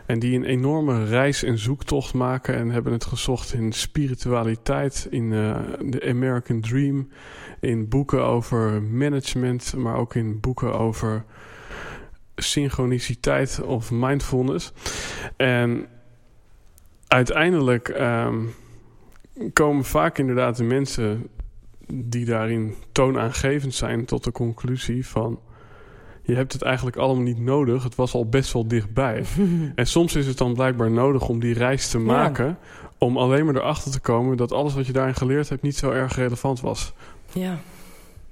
En 0.07 0.19
die 0.19 0.37
een 0.37 0.45
enorme 0.45 1.05
reis 1.05 1.43
en 1.43 1.59
zoektocht 1.59 2.15
maken. 2.15 2.55
En 2.55 2.71
hebben 2.71 2.93
het 2.93 3.05
gezocht 3.05 3.53
in 3.53 3.73
spiritualiteit, 3.73 5.07
in 5.11 5.33
eh, 5.33 5.59
de 5.85 6.09
American 6.09 6.61
Dream. 6.61 7.09
In 7.61 7.89
boeken 7.89 8.25
over 8.25 8.83
management, 8.83 9.75
maar 9.77 9.97
ook 9.97 10.15
in 10.15 10.41
boeken 10.41 10.79
over 10.79 11.25
synchroniciteit 12.37 13.63
of 13.63 13.91
mindfulness. 13.91 14.73
En 15.37 15.87
uiteindelijk 17.07 17.89
ehm, 17.89 18.39
komen 19.53 19.85
vaak 19.85 20.19
inderdaad 20.19 20.57
de 20.57 20.65
mensen 20.65 21.29
die 21.93 22.25
daarin 22.25 22.75
toonaangevend 22.93 23.75
zijn 23.75 24.05
tot 24.05 24.25
de 24.25 24.33
conclusie 24.33 25.07
van 25.07 25.41
je 26.27 26.35
hebt 26.35 26.53
het 26.53 26.63
eigenlijk 26.63 26.97
allemaal 26.97 27.23
niet 27.23 27.39
nodig. 27.41 27.83
Het 27.83 27.95
was 27.95 28.15
al 28.15 28.29
best 28.29 28.53
wel 28.53 28.69
dichtbij. 28.69 29.25
en 29.75 29.87
soms 29.87 30.15
is 30.15 30.27
het 30.27 30.39
dan 30.39 30.55
blijkbaar 30.55 30.91
nodig 30.91 31.29
om 31.29 31.41
die 31.41 31.55
reis 31.55 31.89
te 31.91 31.99
Ja. 31.99 32.05
maken. 32.05 32.59
Om 32.99 33.17
alleen 33.17 33.45
maar 33.45 33.55
erachter 33.57 33.91
te 33.93 34.01
komen 34.01 34.37
dat 34.37 34.53
alles 34.53 34.75
wat 34.75 34.87
je 34.87 34.93
daarin 34.93 35.15
geleerd 35.15 35.49
hebt 35.49 35.63
niet 35.63 35.77
zo 35.77 35.91
erg 35.91 36.17
relevant 36.17 36.61
was. 36.61 36.93
Ja. 37.33 37.59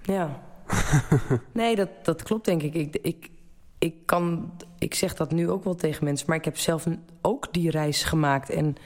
Ja. 0.03 0.41
nee, 1.53 1.77
dat, 1.77 1.89
dat 2.03 2.23
klopt 2.23 2.45
denk 2.45 2.63
ik. 2.63 2.75
ik. 2.75 2.97
Ik 3.03 3.31
ik 3.79 3.95
kan, 4.07 4.53
ik 4.79 4.95
zeg 4.95 5.15
dat 5.15 5.31
nu 5.33 5.51
ook 5.51 5.65
wel 5.65 5.75
tegen 5.75 6.05
mensen, 6.05 6.27
maar 6.29 6.37
ik 6.37 6.45
heb 6.45 6.59
zelf 6.59 6.87
ook 7.23 7.53
die 7.53 7.71
reis 7.71 8.03
gemaakt 8.03 8.51
en 8.51 8.77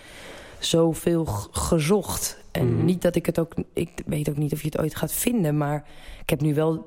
zoveel 0.59 1.25
gezocht. 1.51 2.43
En 2.53 2.75
Mhm. 2.75 2.85
niet 2.85 3.03
dat 3.03 3.15
ik 3.17 3.27
het 3.27 3.39
ook, 3.39 3.53
ik 3.73 3.91
weet 4.07 4.29
ook 4.29 4.37
niet 4.37 4.53
of 4.53 4.61
je 4.61 4.67
het 4.67 4.79
ooit 4.79 4.97
gaat 4.97 5.13
vinden, 5.13 5.57
maar 5.57 5.85
ik 6.23 6.31
heb 6.31 6.41
nu 6.41 6.55
wel, 6.55 6.87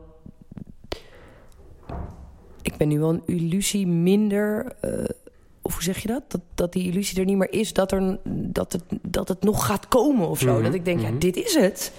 ik 2.62 2.78
ben 2.78 2.88
nu 2.88 3.00
wel 3.00 3.10
een 3.10 3.24
illusie 3.26 3.88
minder. 3.88 4.76
eh, 4.82 5.04
of 5.62 5.74
hoe 5.74 5.84
zeg 5.84 5.98
je 5.98 6.08
dat? 6.08 6.24
dat? 6.28 6.42
Dat 6.56 6.74
die 6.74 6.88
illusie 6.92 7.20
er 7.20 7.26
niet 7.26 7.38
meer 7.38 7.54
is, 7.54 7.74
dat, 7.74 7.92
er, 7.92 8.18
dat, 8.24 8.72
het, 8.72 8.84
dat 9.02 9.28
het 9.28 9.42
nog 9.44 9.66
gaat 9.66 9.88
komen 9.88 10.28
of 10.30 10.40
zo. 10.40 10.54
Mhm, 10.54 10.64
Dat 10.64 10.74
ik 10.74 10.86
denk, 10.86 11.00
mhm. 11.02 11.14
ja, 11.14 11.20
dit 11.20 11.36
is 11.36 11.56
het. 11.56 11.92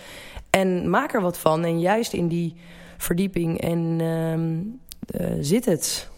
En 0.50 0.90
maak 0.90 1.14
er 1.14 1.20
wat 1.20 1.38
van. 1.38 1.64
En 1.64 1.80
juist 1.80 2.12
in 2.12 2.28
die 2.28 2.54
verdieping 2.96 3.60
en 3.60 3.96
ehm, 4.00 4.60
eh, 5.22 5.36
zit 5.40 5.64
het. 5.64 6.10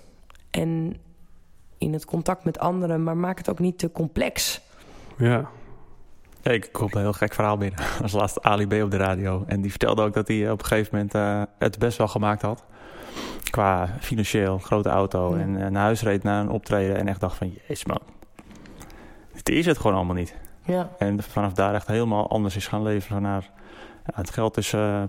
En 0.51 0.97
in 1.79 1.93
het 1.93 2.05
contact 2.05 2.45
met 2.45 2.59
anderen, 2.59 3.03
maar 3.03 3.17
maak 3.17 3.39
het 3.39 3.51
ook 3.51 3.59
niet 3.59 3.79
te 3.79 3.93
complex. 3.93 4.61
Ja, 5.19 5.49
Ja, 6.43 6.51
ik 6.51 6.69
kom 6.73 6.89
een 6.91 7.01
heel 7.01 7.13
gek 7.13 7.35
verhaal 7.35 7.57
binnen. 7.57 7.81
Als 8.03 8.13
laatste 8.13 8.43
Ali 8.43 8.67
B 8.67 8.73
op 8.73 8.91
de 8.91 8.97
radio. 8.97 9.45
En 9.47 9.61
die 9.61 9.71
vertelde 9.71 10.03
ook 10.03 10.15
dat 10.15 10.29
hij 10.29 10.51
op 10.51 10.59
een 10.61 10.67
gegeven 10.67 10.91
moment 10.93 11.15
eh, 11.15 11.43
het 11.59 11.79
best 11.79 11.99
wel 11.99 12.09
gemaakt 12.09 12.43
had. 12.43 12.65
Qua 13.51 13.89
financieel, 14.01 14.59
grote 14.59 14.89
auto. 14.89 15.37
Ja. 15.37 15.43
En 15.43 15.63
eh, 15.65 15.71
naar 15.71 15.83
huis 15.83 16.03
reed 16.03 16.23
naar 16.23 16.41
een 16.41 16.51
optreden. 16.51 16.97
En 16.97 17.09
echt 17.09 17.21
dacht 17.21 17.37
van, 17.37 17.53
jezus 17.67 17.85
man. 17.85 17.99
Dit 19.33 19.49
is 19.49 19.67
het 19.67 19.79
gewoon 19.79 19.97
allemaal 19.97 20.15
niet. 20.15 20.35
Ja, 20.65 20.89
En 20.99 21.23
vanaf 21.23 21.53
daar 21.53 21.75
echt 21.75 21.87
helemaal 21.87 22.31
anders 22.31 22.57
is 22.57 22.67
gaan 22.67 22.83
leven. 22.83 23.23
Naar, 23.23 23.51
ja, 24.07 24.13
het 24.15 24.31
geld 24.31 24.57
is, 24.57 24.73
eh, 24.73 25.03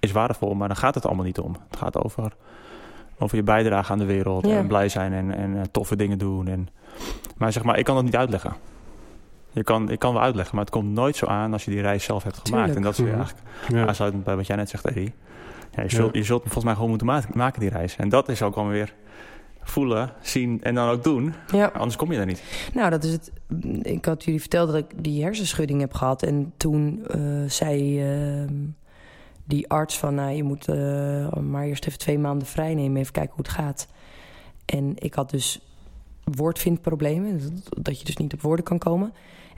is 0.00 0.12
waardevol, 0.12 0.54
maar 0.54 0.68
daar 0.68 0.76
gaat 0.76 0.94
het 0.94 1.06
allemaal 1.06 1.24
niet 1.24 1.38
om. 1.38 1.56
Het 1.70 1.78
gaat 1.78 2.04
over, 2.04 2.32
over 3.18 3.36
je 3.36 3.42
bijdrage 3.42 3.92
aan 3.92 3.98
de 3.98 4.04
wereld. 4.04 4.46
Ja. 4.46 4.56
En 4.56 4.66
blij 4.66 4.88
zijn 4.88 5.12
en, 5.12 5.34
en 5.34 5.56
eh, 5.56 5.62
toffe 5.70 5.96
dingen 5.96 6.18
doen. 6.18 6.48
En, 6.48 6.68
maar 7.36 7.52
zeg 7.52 7.62
maar, 7.62 7.78
ik 7.78 7.84
kan 7.84 7.94
dat 7.94 8.04
niet 8.04 8.16
uitleggen. 8.16 8.52
Je 9.50 9.62
kan, 9.64 9.90
ik 9.90 9.98
kan 9.98 10.12
wel 10.12 10.22
uitleggen, 10.22 10.54
maar 10.54 10.64
het 10.64 10.74
komt 10.74 10.92
nooit 10.92 11.16
zo 11.16 11.26
aan 11.26 11.52
als 11.52 11.64
je 11.64 11.70
die 11.70 11.80
reis 11.80 12.04
zelf 12.04 12.22
hebt 12.22 12.34
gemaakt. 12.42 12.52
Tuurlijk. 12.72 12.76
En 12.76 12.82
dat 12.82 12.92
is 12.92 12.98
weer 12.98 13.08
Mhm. 13.08 13.18
eigenlijk 13.18 13.46
ja. 13.68 13.86
aansluitend 13.86 14.24
bij 14.24 14.36
wat 14.36 14.46
jij 14.46 14.56
net 14.56 14.68
zegt, 14.70 14.84
Eddie. 14.84 15.14
Ja, 15.76 15.82
je, 15.82 15.88
zult, 15.90 16.12
Ja. 16.12 16.18
je 16.18 16.24
zult 16.26 16.42
hem 16.42 16.52
volgens 16.52 16.64
mij 16.64 16.74
gewoon 16.74 16.88
moeten 16.88 17.06
ma- 17.06 17.22
maken, 17.34 17.60
die 17.60 17.68
reis. 17.68 17.96
En 17.96 18.08
dat 18.08 18.28
is 18.28 18.42
ook 18.42 18.52
gewoon 18.54 18.68
weer 18.70 18.94
voelen, 19.62 20.12
zien 20.20 20.62
en 20.62 20.74
dan 20.74 20.88
ook 20.88 21.04
doen. 21.04 21.34
ja. 21.52 21.66
Anders 21.66 21.96
kom 21.96 22.10
je 22.10 22.16
daar 22.16 22.26
niet. 22.26 22.42
Nou, 22.74 22.90
dat 22.90 23.04
is 23.04 23.12
het. 23.12 23.32
Ik 23.82 24.04
had 24.04 24.24
jullie 24.24 24.40
verteld 24.40 24.66
dat 24.72 24.76
ik 24.76 25.02
die 25.04 25.22
hersenschudding 25.22 25.80
heb 25.80 25.94
gehad. 25.94 26.22
En 26.22 26.52
toen 26.56 27.04
eh, 27.06 27.20
zei 27.46 28.00
ehm, 28.02 28.54
die 29.44 29.68
arts 29.68 29.98
van... 29.98 30.14
Nou, 30.14 30.30
je 30.30 30.42
moet 30.42 30.68
eh, 30.68 31.32
maar 31.32 31.64
eerst 31.64 31.86
even 31.86 31.98
twee 31.98 32.18
maanden 32.18 32.46
vrij 32.48 32.74
nemen. 32.74 33.00
Even 33.00 33.12
kijken 33.12 33.34
hoe 33.34 33.44
het 33.44 33.52
gaat. 33.54 33.86
En 34.64 34.92
ik 34.98 35.14
had 35.14 35.30
dus 35.30 35.60
woordvindproblemen. 36.24 37.40
Dat 37.78 37.98
je 37.98 38.04
dus 38.04 38.16
niet 38.16 38.32
op 38.34 38.40
woorden 38.40 38.64
kan 38.64 38.78
komen. 38.78 39.12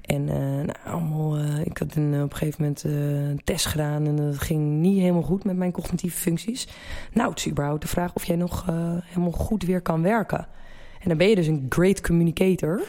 En 0.07 0.29
eh, 0.29 0.37
nou, 0.37 0.75
allemaal, 0.85 1.37
eh, 1.37 1.61
ik 1.61 1.79
had 1.79 1.95
een, 1.95 2.23
op 2.23 2.31
een 2.31 2.37
gegeven 2.37 2.63
moment 2.63 2.85
eh, 2.85 3.29
een 3.29 3.41
test 3.45 3.67
gedaan... 3.67 4.07
en 4.07 4.17
dat 4.17 4.39
ging 4.39 4.81
niet 4.81 5.01
helemaal 5.01 5.23
goed 5.23 5.45
met 5.45 5.57
mijn 5.57 5.73
cognitieve 5.73 6.19
functies. 6.19 6.69
Nou, 7.13 7.31
het 7.31 7.39
is 7.39 7.49
überhaupt 7.49 7.83
de 7.83 7.89
vraag 7.89 8.15
of 8.15 8.25
jij 8.25 8.37
nog 8.37 8.65
eh, 8.69 8.75
helemaal 9.05 9.33
goed 9.33 9.63
weer 9.63 9.81
kan 9.81 10.03
werken. 10.03 10.49
En 11.01 11.09
dan 11.09 11.17
ben 11.17 11.29
je 11.29 11.35
dus 11.35 11.47
een 11.47 11.67
great 11.69 12.01
communicator... 12.01 12.83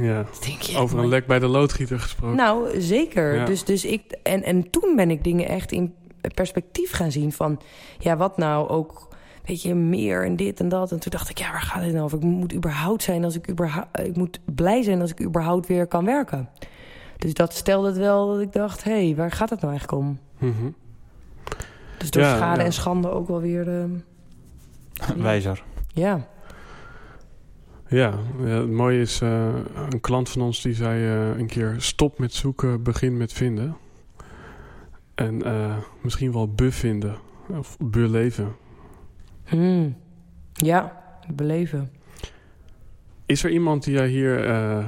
ja. 0.00 0.24
Je, 0.60 0.78
Over 0.78 0.98
een 0.98 1.08
lek 1.08 1.26
bij 1.26 1.38
de 1.38 1.46
loodgieter 1.46 2.00
gesproken. 2.00 2.36
Nou, 2.36 2.80
zeker. 2.80 3.34
Ja. 3.34 3.44
Dus, 3.44 3.64
dus 3.64 3.84
ik, 3.84 4.02
en, 4.22 4.42
en 4.42 4.70
toen 4.70 4.96
ben 4.96 5.10
ik 5.10 5.24
dingen 5.24 5.48
echt 5.48 5.72
in 5.72 5.94
perspectief 6.34 6.92
gaan 6.92 7.12
zien 7.12 7.32
van... 7.32 7.60
ja, 7.98 8.16
wat 8.16 8.36
nou 8.36 8.68
ook, 8.68 9.08
weet 9.46 9.62
je, 9.62 9.74
meer 9.74 10.24
en 10.24 10.36
dit 10.36 10.60
en 10.60 10.68
dat. 10.68 10.92
En 10.92 11.00
toen 11.00 11.10
dacht 11.10 11.28
ik, 11.28 11.38
ja, 11.38 11.50
waar 11.50 11.62
gaat 11.62 11.82
het 11.82 11.92
nou 11.92 12.04
over? 12.04 12.18
Ik 12.18 12.24
moet 12.24 12.54
überhaupt 12.54 13.02
zijn 13.02 13.24
als 13.24 13.34
ik 13.34 13.50
überhaupt... 13.50 14.00
Ik 14.00 14.16
moet 14.16 14.40
blij 14.44 14.82
zijn 14.82 15.00
als 15.00 15.10
ik 15.10 15.22
überhaupt 15.22 15.66
weer 15.66 15.86
kan 15.86 16.04
werken. 16.04 16.48
Dus 17.16 17.34
dat 17.34 17.54
stelde 17.54 17.88
het 17.88 17.96
wel 17.96 18.32
dat 18.32 18.40
ik 18.40 18.52
dacht, 18.52 18.84
hé, 18.84 19.06
hey, 19.06 19.16
waar 19.16 19.30
gaat 19.30 19.50
het 19.50 19.60
nou 19.60 19.72
eigenlijk 19.72 20.02
om? 20.02 20.18
Mhm. 20.38 20.70
Dus 21.98 22.10
door 22.10 22.22
Ja, 22.22 22.36
schade 22.36 22.60
ja. 22.60 22.66
en 22.66 22.72
schande 22.72 23.10
ook 23.10 23.28
wel 23.28 23.40
weer... 23.40 23.64
Wijzer. 25.16 25.62
ja, 25.92 26.26
Ja, 27.88 28.18
ja, 28.44 28.58
het 28.58 28.70
mooie 28.70 29.00
is, 29.00 29.20
eh, 29.20 29.54
een 29.90 30.00
klant 30.00 30.28
van 30.28 30.42
ons 30.42 30.62
die 30.62 30.74
zei 30.74 31.04
eh, 31.04 31.38
een 31.38 31.46
keer... 31.46 31.74
stop 31.78 32.18
met 32.18 32.34
zoeken, 32.34 32.82
begin 32.82 33.16
met 33.16 33.32
vinden. 33.32 33.76
En 35.14 35.42
eh, 35.42 35.76
misschien 36.00 36.32
wel 36.32 36.48
bevinden 36.48 37.16
of 37.48 37.76
beleven. 37.78 38.56
Hmm. 39.46 39.96
ja, 40.52 41.02
beleven. 41.34 41.90
Is 43.26 43.44
er 43.44 43.50
iemand 43.50 43.84
die 43.84 43.94
jij 43.94 44.08
hier 44.08 44.48
eh, 44.48 44.86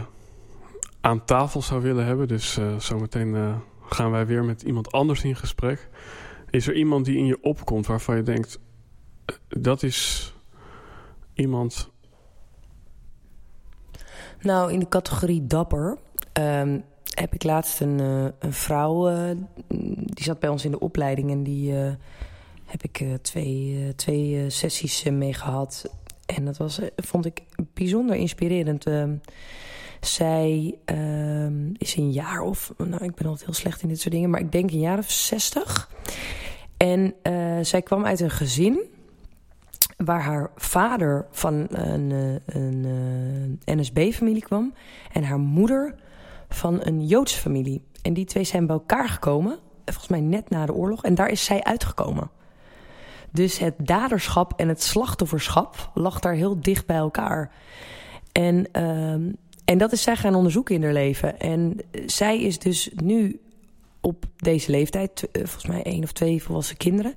aan 1.00 1.24
tafel 1.24 1.62
zou 1.62 1.82
willen 1.82 2.04
hebben? 2.04 2.28
Dus 2.28 2.56
eh, 2.56 2.78
zometeen 2.78 3.34
eh, 3.34 3.56
gaan 3.88 4.10
wij 4.10 4.26
weer 4.26 4.44
met 4.44 4.62
iemand 4.62 4.92
anders 4.92 5.24
in 5.24 5.36
gesprek. 5.36 5.88
Is 6.50 6.68
er 6.68 6.74
iemand 6.74 7.04
die 7.04 7.16
in 7.16 7.26
je 7.26 7.42
opkomt 7.42 7.86
waarvan 7.86 8.16
je 8.16 8.22
denkt... 8.22 8.58
dat 9.48 9.82
is 9.82 10.32
iemand... 11.34 11.90
Nou, 14.40 14.72
in 14.72 14.78
de 14.78 14.88
categorie 14.88 15.46
dapper. 15.46 15.98
ehm, 16.32 16.80
heb 17.14 17.34
ik 17.34 17.42
laatst 17.42 17.80
een, 17.80 17.98
een 18.38 18.52
vrouw, 18.52 19.10
die 20.04 20.24
zat 20.24 20.38
bij 20.38 20.48
ons 20.48 20.64
in 20.64 20.70
de 20.70 20.80
opleiding 20.80 21.30
en 21.30 21.42
die 21.42 21.96
heb 22.68 22.82
ik 22.82 23.00
eh, 23.00 23.14
twee, 23.14 23.84
eh, 23.84 23.94
twee 23.94 24.42
eh, 24.42 24.50
sessies 24.50 25.02
mee 25.02 25.34
gehad. 25.34 25.94
En 26.26 26.44
dat 26.44 26.56
was, 26.56 26.80
vond 26.96 27.26
ik 27.26 27.42
bijzonder 27.74 28.16
inspirerend. 28.16 28.86
Ehm, 28.86 29.16
zij 30.00 30.78
ehm, 30.84 31.72
is 31.72 31.96
een 31.96 32.10
jaar 32.10 32.40
of, 32.40 32.72
nou 32.76 33.04
ik 33.04 33.14
ben 33.14 33.26
altijd 33.26 33.44
heel 33.44 33.54
slecht 33.54 33.82
in 33.82 33.88
dit 33.88 34.00
soort 34.00 34.14
dingen, 34.14 34.30
maar 34.30 34.40
ik 34.40 34.52
denk 34.52 34.70
een 34.70 34.78
jaar 34.78 34.98
of 34.98 35.10
zestig. 35.10 35.90
En 36.76 37.14
zij 37.62 37.82
kwam 37.82 38.04
uit 38.04 38.20
een 38.20 38.30
gezin 38.30 38.80
waar 40.04 40.22
haar 40.22 40.50
vader 40.56 41.26
van 41.30 41.66
een, 41.70 42.10
een, 42.46 42.84
eh, 43.64 43.76
NSB-familie 43.76 44.42
kwam 44.42 44.74
en 45.12 45.24
haar 45.24 45.38
moeder 45.38 45.94
van 46.48 46.80
een 46.82 47.06
Joodse 47.06 47.38
familie. 47.38 47.82
En 48.02 48.12
die 48.12 48.24
twee 48.24 48.44
zijn 48.44 48.66
bij 48.66 48.76
elkaar 48.76 49.08
gekomen, 49.08 49.58
volgens 49.84 50.08
mij 50.08 50.20
net 50.20 50.50
na 50.50 50.66
de 50.66 50.74
oorlog, 50.74 51.04
en 51.04 51.14
daar 51.14 51.28
is 51.28 51.44
zij 51.44 51.62
uitgekomen. 51.62 52.30
Dus 53.32 53.58
het 53.58 53.74
daderschap 53.78 54.52
en 54.56 54.68
het 54.68 54.82
slachtofferschap 54.82 55.90
lag 55.94 56.20
daar 56.20 56.34
heel 56.34 56.60
dicht 56.60 56.86
bij 56.86 56.96
elkaar. 56.96 57.52
En, 58.32 58.68
ehm, 58.72 59.32
en 59.64 59.78
dat 59.78 59.92
is 59.92 60.02
zij 60.02 60.16
gaan 60.16 60.34
onderzoeken 60.34 60.74
in 60.74 60.82
haar 60.82 60.92
leven. 60.92 61.40
En 61.40 61.76
zij 62.06 62.42
is 62.42 62.58
dus 62.58 62.90
nu 62.94 63.40
op 64.00 64.24
deze 64.36 64.70
leeftijd, 64.70 65.28
eh, 65.32 65.42
volgens 65.42 65.66
mij 65.66 65.82
één 65.82 66.02
of 66.02 66.12
twee 66.12 66.42
volwassen 66.42 66.76
kinderen. 66.76 67.14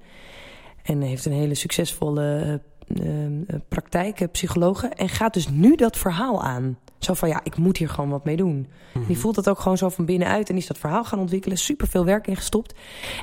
En 0.83 1.01
heeft 1.01 1.25
een 1.25 1.31
hele 1.31 1.55
succesvolle 1.55 2.61
eh, 2.99 3.25
eh, 3.25 3.61
praktijk, 3.67 4.19
eh, 4.19 4.27
psychologe. 4.31 4.87
En 4.87 5.09
gaat 5.09 5.33
dus 5.33 5.49
nu 5.49 5.75
dat 5.75 5.97
verhaal 5.97 6.43
aan. 6.43 6.77
Zo 7.01 7.13
van, 7.13 7.29
ja, 7.29 7.39
ik 7.43 7.57
moet 7.57 7.77
hier 7.77 7.89
gewoon 7.89 8.09
wat 8.09 8.25
mee 8.25 8.35
doen. 8.35 8.67
Die 9.07 9.17
voelt 9.17 9.35
dat 9.35 9.49
ook 9.49 9.59
gewoon 9.59 9.77
zo 9.77 9.89
van 9.89 10.05
binnenuit. 10.05 10.47
En 10.47 10.53
die 10.53 10.63
is 10.63 10.67
dat 10.67 10.77
verhaal 10.77 11.03
gaan 11.03 11.19
ontwikkelen. 11.19 11.57
Super 11.57 11.87
veel 11.87 12.05
werk 12.05 12.27
ingestopt. 12.27 12.73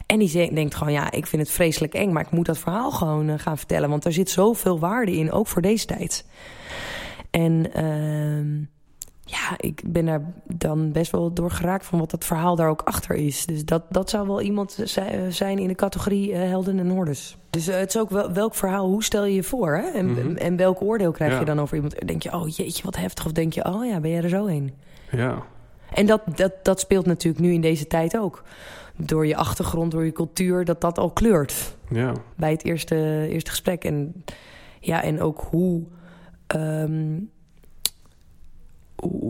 En 0.07 0.19
die 0.19 0.53
denkt 0.55 0.75
gewoon, 0.75 0.93
ja, 0.93 1.11
ik 1.11 1.27
vind 1.27 1.43
het 1.43 1.51
vreselijk 1.51 1.95
eng. 1.95 2.13
Maar 2.13 2.23
ik 2.23 2.31
moet 2.31 2.47
dat 2.47 2.59
verhaal 2.59 2.91
gewoon 2.91 3.29
eh, 3.29 3.39
gaan 3.39 3.59
vertellen. 3.59 3.89
Want 3.89 4.05
er 4.05 4.13
zit 4.13 4.31
zoveel 4.31 4.79
waarde 4.79 5.17
in, 5.17 5.33
ook 5.33 5.47
voor 5.47 5.63
deze 5.63 5.87
tijd. 5.87 6.27
En 7.31 7.73
ehm, 7.73 8.63
ja, 9.31 9.55
ik 9.57 9.83
ben 9.87 10.05
daar 10.07 10.21
dan 10.45 10.93
best 10.93 11.11
wel 11.13 11.33
door 11.33 11.51
geraakt 11.51 11.87
van 11.87 11.99
wat 11.99 12.11
dat 12.11 12.25
verhaal 12.25 12.57
daar 12.57 12.69
ook 12.69 12.83
achter 12.83 13.15
is. 13.17 13.47
Dus 13.47 13.65
dat, 13.65 13.83
dat 13.91 14.11
zou 14.11 14.27
wel 14.27 14.41
iemand 14.41 14.79
zi- 14.85 15.31
zijn 15.31 15.59
in 15.59 15.69
de 15.69 15.75
categorie 15.75 16.33
eh, 16.33 16.49
helden 16.49 16.79
en 16.79 16.89
hordes. 16.91 17.37
Dus 17.51 17.69
eh, 17.69 17.79
het 17.79 17.89
is 17.95 18.01
ook 18.01 18.11
wel, 18.11 18.33
welk 18.33 18.55
verhaal, 18.55 18.87
hoe 18.87 19.05
stel 19.05 19.25
je 19.25 19.35
je 19.35 19.43
voor? 19.43 19.75
Hè? 19.77 19.83
En, 19.91 20.07
Mhm. 20.11 20.37
en 20.37 20.57
welk 20.57 20.83
oordeel 20.83 21.13
krijg 21.13 21.33
Ja. 21.33 21.39
je 21.39 21.45
dan 21.45 21.61
over 21.61 21.75
iemand? 21.77 22.07
Denk 22.07 22.23
je, 22.23 22.33
oh 22.33 22.49
jeetje, 22.49 22.83
wat 22.83 22.97
heftig. 22.97 23.27
Of 23.27 23.33
denk 23.33 23.53
je, 23.53 23.65
oh 23.65 23.87
ja, 23.87 24.01
ben 24.01 24.11
jij 24.11 24.23
er 24.23 24.29
zo 24.29 24.47
heen? 24.47 24.75
Ja, 25.11 25.43
En 25.95 26.07
dat, 26.07 26.23
dat, 26.35 26.53
dat 26.63 26.81
speelt 26.81 27.07
natuurlijk 27.07 27.45
nu 27.45 27.53
in 27.53 27.61
deze 27.61 27.87
tijd 27.87 28.17
ook. 28.19 28.43
Door 28.97 29.27
je 29.27 29.37
achtergrond, 29.37 29.91
door 29.91 30.05
je 30.05 30.13
cultuur, 30.13 30.65
dat 30.65 30.81
dat 30.81 30.99
al 30.99 31.11
kleurt 31.11 31.77
ja, 31.91 32.13
bij 32.37 32.51
het 32.51 32.65
eerste, 32.65 33.27
eerste 33.31 33.51
gesprek. 33.51 33.85
En, 33.85 34.25
ja, 34.81 35.03
en 35.03 35.21
ook 35.21 35.47
hoe, 35.51 35.83
ehm, 36.47 36.91
hoe. 36.93 37.27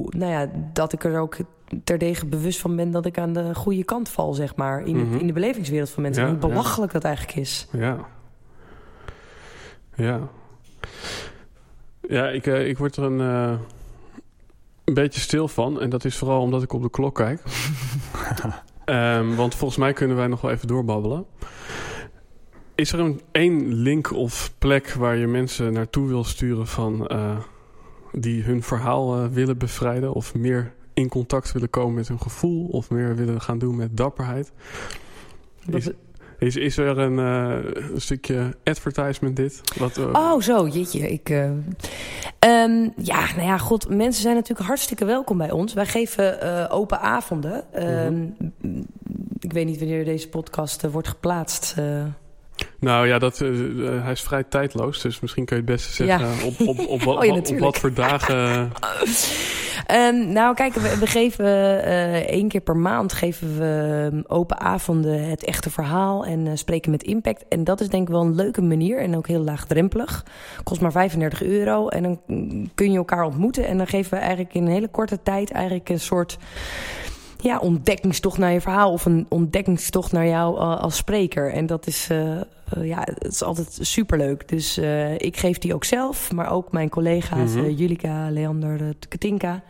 Nou 0.08 0.32
ja, 0.32 0.50
dat 0.72 0.92
ik 0.92 1.04
er 1.04 1.18
ook 1.20 1.36
terdege 1.84 2.26
bewust 2.26 2.60
van 2.60 2.76
ben 2.76 2.90
dat 2.90 3.06
ik 3.06 3.18
aan 3.18 3.32
de 3.32 3.54
goede 3.54 3.84
kant 3.84 4.08
val, 4.08 4.34
zeg 4.34 4.56
maar. 4.56 4.82
In, 4.82 4.96
Mhm. 4.96 5.16
in 5.18 5.26
de 5.26 5.32
belevingswereld 5.32 5.90
van 5.90 6.02
mensen. 6.02 6.22
Ja, 6.22 6.28
En 6.28 6.38
hoe 6.40 6.48
belachelijk 6.48 6.92
dat 6.92 7.04
eigenlijk 7.04 7.36
is. 7.36 7.68
ja. 7.72 8.06
Ja. 9.94 10.20
Ja, 12.08 12.28
ik, 12.28 12.46
eh, 12.46 12.68
ik 12.68 12.78
word 12.78 12.96
er 12.96 13.02
een, 13.04 13.20
eh, 13.20 13.58
een 14.84 14.94
beetje 14.94 15.20
stil 15.20 15.48
van. 15.48 15.80
En 15.80 15.90
dat 15.90 16.04
is 16.04 16.16
vooral 16.16 16.40
omdat 16.40 16.62
ik 16.62 16.72
op 16.72 16.82
de 16.82 16.90
klok 16.90 17.14
kijk. 17.14 17.42
Ehm, 18.84 19.34
want 19.34 19.54
volgens 19.54 19.78
mij 19.78 19.92
kunnen 19.92 20.16
wij 20.16 20.26
nog 20.26 20.40
wel 20.40 20.50
even 20.50 20.68
doorbabbelen. 20.68 21.24
Is 22.74 22.92
er 22.92 23.00
een 23.00 23.20
één 23.32 23.72
link 23.74 24.12
of 24.12 24.52
plek 24.58 24.92
waar 24.92 25.16
je 25.16 25.26
mensen 25.26 25.72
naartoe 25.72 26.08
wil 26.08 26.24
sturen 26.24 26.66
van 26.66 27.06
eh, 27.06 27.36
die 28.12 28.42
hun 28.42 28.62
verhaal 28.62 29.16
eh, 29.16 29.26
willen 29.26 29.58
bevrijden 29.58 30.12
of 30.12 30.34
meer 30.34 30.72
in 30.94 31.08
contact 31.08 31.52
willen 31.52 31.70
komen 31.70 31.94
met 31.94 32.08
hun 32.08 32.20
gevoel 32.20 32.66
of 32.66 32.90
meer 32.90 33.16
willen 33.16 33.40
gaan 33.40 33.58
doen 33.58 33.76
met 33.76 33.96
dapperheid? 33.96 34.52
Is, 35.70 35.90
is, 36.38 36.56
is 36.56 36.76
er 36.76 36.98
een, 36.98 37.18
eh, 37.18 37.70
een 37.92 38.00
stukje 38.00 38.56
advertisement 38.64 39.36
dit? 39.36 39.60
Wat, 39.78 39.96
eh, 39.96 40.04
Oh, 40.12 40.40
zo, 40.40 40.68
jeetje. 40.68 41.08
Ik, 41.10 41.30
eh, 41.30 41.44
ehm, 42.38 42.88
ja, 42.96 43.20
nou 43.36 43.42
ja, 43.42 43.58
god, 43.58 43.88
mensen 43.88 44.22
zijn 44.22 44.34
natuurlijk 44.34 44.68
hartstikke 44.68 45.04
welkom 45.04 45.38
bij 45.38 45.50
ons. 45.50 45.72
Wij 45.74 45.86
geven 45.86 46.70
open 46.70 47.00
avonden. 47.00 47.72
Ehm, 47.72 48.26
Ik 49.40 49.52
weet 49.52 49.66
niet 49.66 49.78
wanneer 49.78 50.04
deze 50.04 50.28
podcast 50.28 50.90
wordt 50.90 51.08
geplaatst. 51.08 51.74
Nou 52.80 53.06
ja, 53.06 53.18
dat, 53.18 53.40
eh, 53.40 53.48
eh, 53.48 54.02
hij 54.02 54.12
is 54.12 54.20
vrij 54.22 54.44
tijdloos. 54.44 55.00
Dus 55.02 55.20
misschien 55.20 55.44
kun 55.44 55.56
je 55.56 55.62
het 55.62 55.70
beste 55.72 55.92
zeggen 55.92 56.28
Ja. 56.28 56.44
op, 56.46 56.60
op, 56.68 56.78
op, 56.88 57.02
wat- 57.02 57.16
Oh 57.18 57.24
ja, 57.24 57.30
op 57.30 57.36
natuurlijk. 57.36 57.64
wat 57.64 57.78
voor 57.78 57.92
dagen. 57.94 58.70
Ehm, 59.86 60.32
nou, 60.32 60.54
kijk, 60.54 60.74
we, 60.74 60.96
we 60.98 61.06
geven 61.06 61.44
eh 61.84 62.14
één 62.14 62.48
keer 62.48 62.60
per 62.60 62.76
maand 62.76 63.12
geven 63.12 63.58
we 63.58 64.08
ehm, 64.12 64.22
open 64.26 64.60
avonden 64.60 65.28
het 65.28 65.44
echte 65.44 65.70
verhaal 65.70 66.24
en 66.24 66.58
spreken 66.58 66.90
met 66.90 67.02
impact. 67.02 67.44
En 67.48 67.64
dat 67.64 67.80
is 67.80 67.88
denk 67.88 68.02
ik 68.08 68.14
wel 68.14 68.22
een 68.22 68.34
leuke 68.34 68.62
manier 68.62 68.98
en 68.98 69.16
ook 69.16 69.26
heel 69.26 69.40
laagdrempelig. 69.40 70.24
Kost 70.62 70.80
maar 70.80 70.92
35 70.92 71.42
euro 71.42 71.88
en 71.88 72.02
dan 72.02 72.20
kun 72.74 72.90
je 72.92 72.98
elkaar 72.98 73.24
ontmoeten. 73.24 73.66
En 73.66 73.76
dan 73.76 73.86
geven 73.86 74.10
we 74.10 74.16
eigenlijk 74.18 74.54
in 74.54 74.62
een 74.66 74.72
hele 74.72 74.88
korte 74.88 75.22
tijd 75.22 75.50
eigenlijk 75.50 75.88
een 75.88 76.00
soort 76.00 76.38
ja, 77.42 77.58
ontdekkingstocht 77.58 78.38
naar 78.38 78.52
je 78.52 78.60
verhaal 78.60 78.92
of 78.92 79.04
een 79.04 79.26
ontdekkingstocht 79.28 80.12
naar 80.12 80.26
jou 80.26 80.58
eh, 80.58 80.80
als 80.80 80.96
spreker. 80.96 81.52
En 81.52 81.66
dat 81.66 81.86
is, 81.86 82.06
eh, 82.10 82.36
eh, 82.36 82.44
ja, 82.82 83.00
het 83.04 83.32
is 83.32 83.42
altijd 83.42 83.78
superleuk. 83.80 84.48
Dus 84.48 84.78
ik 85.16 85.36
geef 85.36 85.58
die 85.58 85.74
ook 85.74 85.84
zelf, 85.84 86.32
maar 86.32 86.50
ook 86.50 86.72
mijn 86.72 86.88
collega's, 86.88 87.54
Mhm. 87.54 87.70
Julika, 87.70 88.30
Leander, 88.30 88.94
Katinka. 89.08 89.62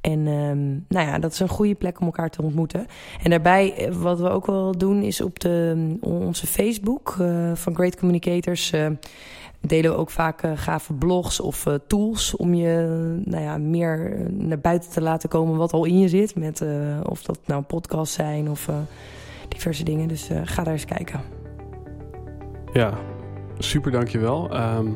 En 0.00 0.26
ehm, 0.26 0.68
nou 0.88 1.06
ja, 1.06 1.18
dat 1.18 1.32
is 1.32 1.40
een 1.40 1.48
goede 1.48 1.74
plek 1.74 2.00
om 2.00 2.06
elkaar 2.06 2.30
te 2.30 2.42
ontmoeten. 2.42 2.86
En 3.22 3.30
daarbij, 3.30 3.92
wat 3.92 4.20
we 4.20 4.28
ook 4.28 4.46
wel 4.46 4.78
doen, 4.78 5.02
is 5.02 5.20
op 5.20 5.40
de, 5.40 5.96
onze 6.00 6.46
Facebook 6.46 7.16
van 7.54 7.74
Great 7.74 7.96
Communicators... 7.96 8.72
delen 9.60 9.90
we 9.90 9.96
ook 9.96 10.10
vaak 10.10 10.42
eh, 10.42 10.50
gave 10.54 10.92
blogs 10.92 11.40
of 11.40 11.66
eh, 11.66 11.74
tools... 11.86 12.36
om 12.36 12.54
je 12.54 12.86
nou 13.24 13.42
ja, 13.42 13.58
meer 13.58 14.12
eh, 14.12 14.26
naar 14.28 14.58
buiten 14.58 14.90
te 14.90 15.00
laten 15.00 15.28
komen 15.28 15.56
wat 15.56 15.72
al 15.72 15.84
in 15.84 15.98
je 15.98 16.08
zit. 16.08 16.36
Met, 16.36 16.60
eh, 16.60 16.70
of 17.02 17.22
dat 17.22 17.38
nou 17.44 17.62
podcasts 17.62 18.14
zijn 18.14 18.50
of 18.50 18.68
eh, 18.68 18.74
diverse 19.48 19.84
dingen. 19.84 20.08
Dus 20.08 20.28
eh, 20.30 20.40
ga 20.44 20.62
daar 20.62 20.72
eens 20.72 20.84
kijken. 20.84 21.20
Ja, 22.72 22.98
super 23.58 23.90
dankjewel. 23.90 24.50
Ehm 24.50 24.86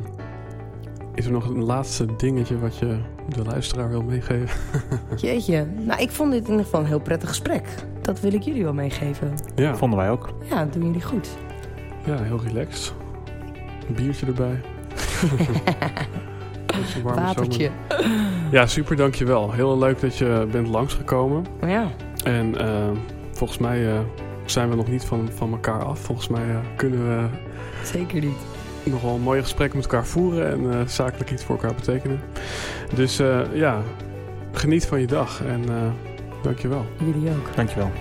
is 1.15 1.25
er 1.25 1.31
nog 1.31 1.49
een 1.49 1.63
laatste 1.63 2.05
dingetje 2.17 2.59
wat 2.59 2.77
je 2.77 2.97
de 3.29 3.43
luisteraar 3.43 3.89
wil 3.89 4.03
meegeven? 4.03 4.59
Jeetje, 5.21 5.65
nou 5.79 6.01
ik 6.01 6.09
vond 6.09 6.31
dit 6.31 6.43
in 6.43 6.49
ieder 6.49 6.65
geval 6.65 6.79
een 6.79 6.85
heel 6.85 6.99
prettig 6.99 7.29
gesprek. 7.29 7.67
Dat 8.01 8.19
wil 8.19 8.33
ik 8.33 8.41
jullie 8.41 8.63
wel 8.63 8.73
meegeven. 8.73 9.33
Ja, 9.55 9.75
Vonden 9.75 9.99
wij 9.99 10.09
ook. 10.09 10.33
Ja, 10.49 10.65
doen 10.65 10.85
jullie 10.85 11.01
goed. 11.01 11.29
ja 12.05 12.23
heel 12.23 12.39
relaxed. 12.43 12.93
Een 13.87 13.93
biertje 13.95 14.25
erbij. 14.25 14.59
Watertje. 17.03 17.69
zomer. 17.89 18.09
Ja, 18.51 18.67
super 18.67 18.95
dankjewel. 18.95 19.51
Heel 19.51 19.77
leuk 19.77 19.99
dat 19.99 20.17
je 20.17 20.47
bent 20.51 20.67
langsgekomen. 20.67 21.45
Ja, 21.67 21.87
En 22.23 22.57
eh, 22.59 22.67
volgens 23.31 23.59
mij 23.59 23.89
eh, 23.91 23.99
zijn 24.45 24.69
we 24.69 24.75
nog 24.75 24.87
niet 24.87 25.03
van, 25.05 25.29
van 25.35 25.51
elkaar 25.51 25.83
af. 25.83 25.99
Volgens 25.99 26.27
mij 26.27 26.49
eh, 26.49 26.57
kunnen 26.75 27.07
we 27.07 27.25
zeker 27.83 28.21
niet. 28.21 28.37
nog 28.83 29.01
wel 29.01 29.15
een 29.15 29.21
mooie 29.21 29.41
gesprekken 29.41 29.77
met 29.77 29.85
elkaar 29.87 30.05
voeren 30.05 30.51
en 30.51 30.73
eh, 30.79 30.87
zakelijk 30.87 31.31
iets 31.31 31.43
voor 31.43 31.55
elkaar 31.55 31.75
betekenen. 31.75 32.19
Dus 32.95 33.19
eh, 33.19 33.39
ja, 33.53 33.81
geniet 34.51 34.85
van 34.85 34.99
je 34.99 35.07
dag 35.07 35.41
en 35.45 35.63
eh 35.69 35.75
dankjewel. 36.43 36.85
Jullie 36.97 37.29
ook. 37.29 37.55
Dankjewel. 37.55 37.91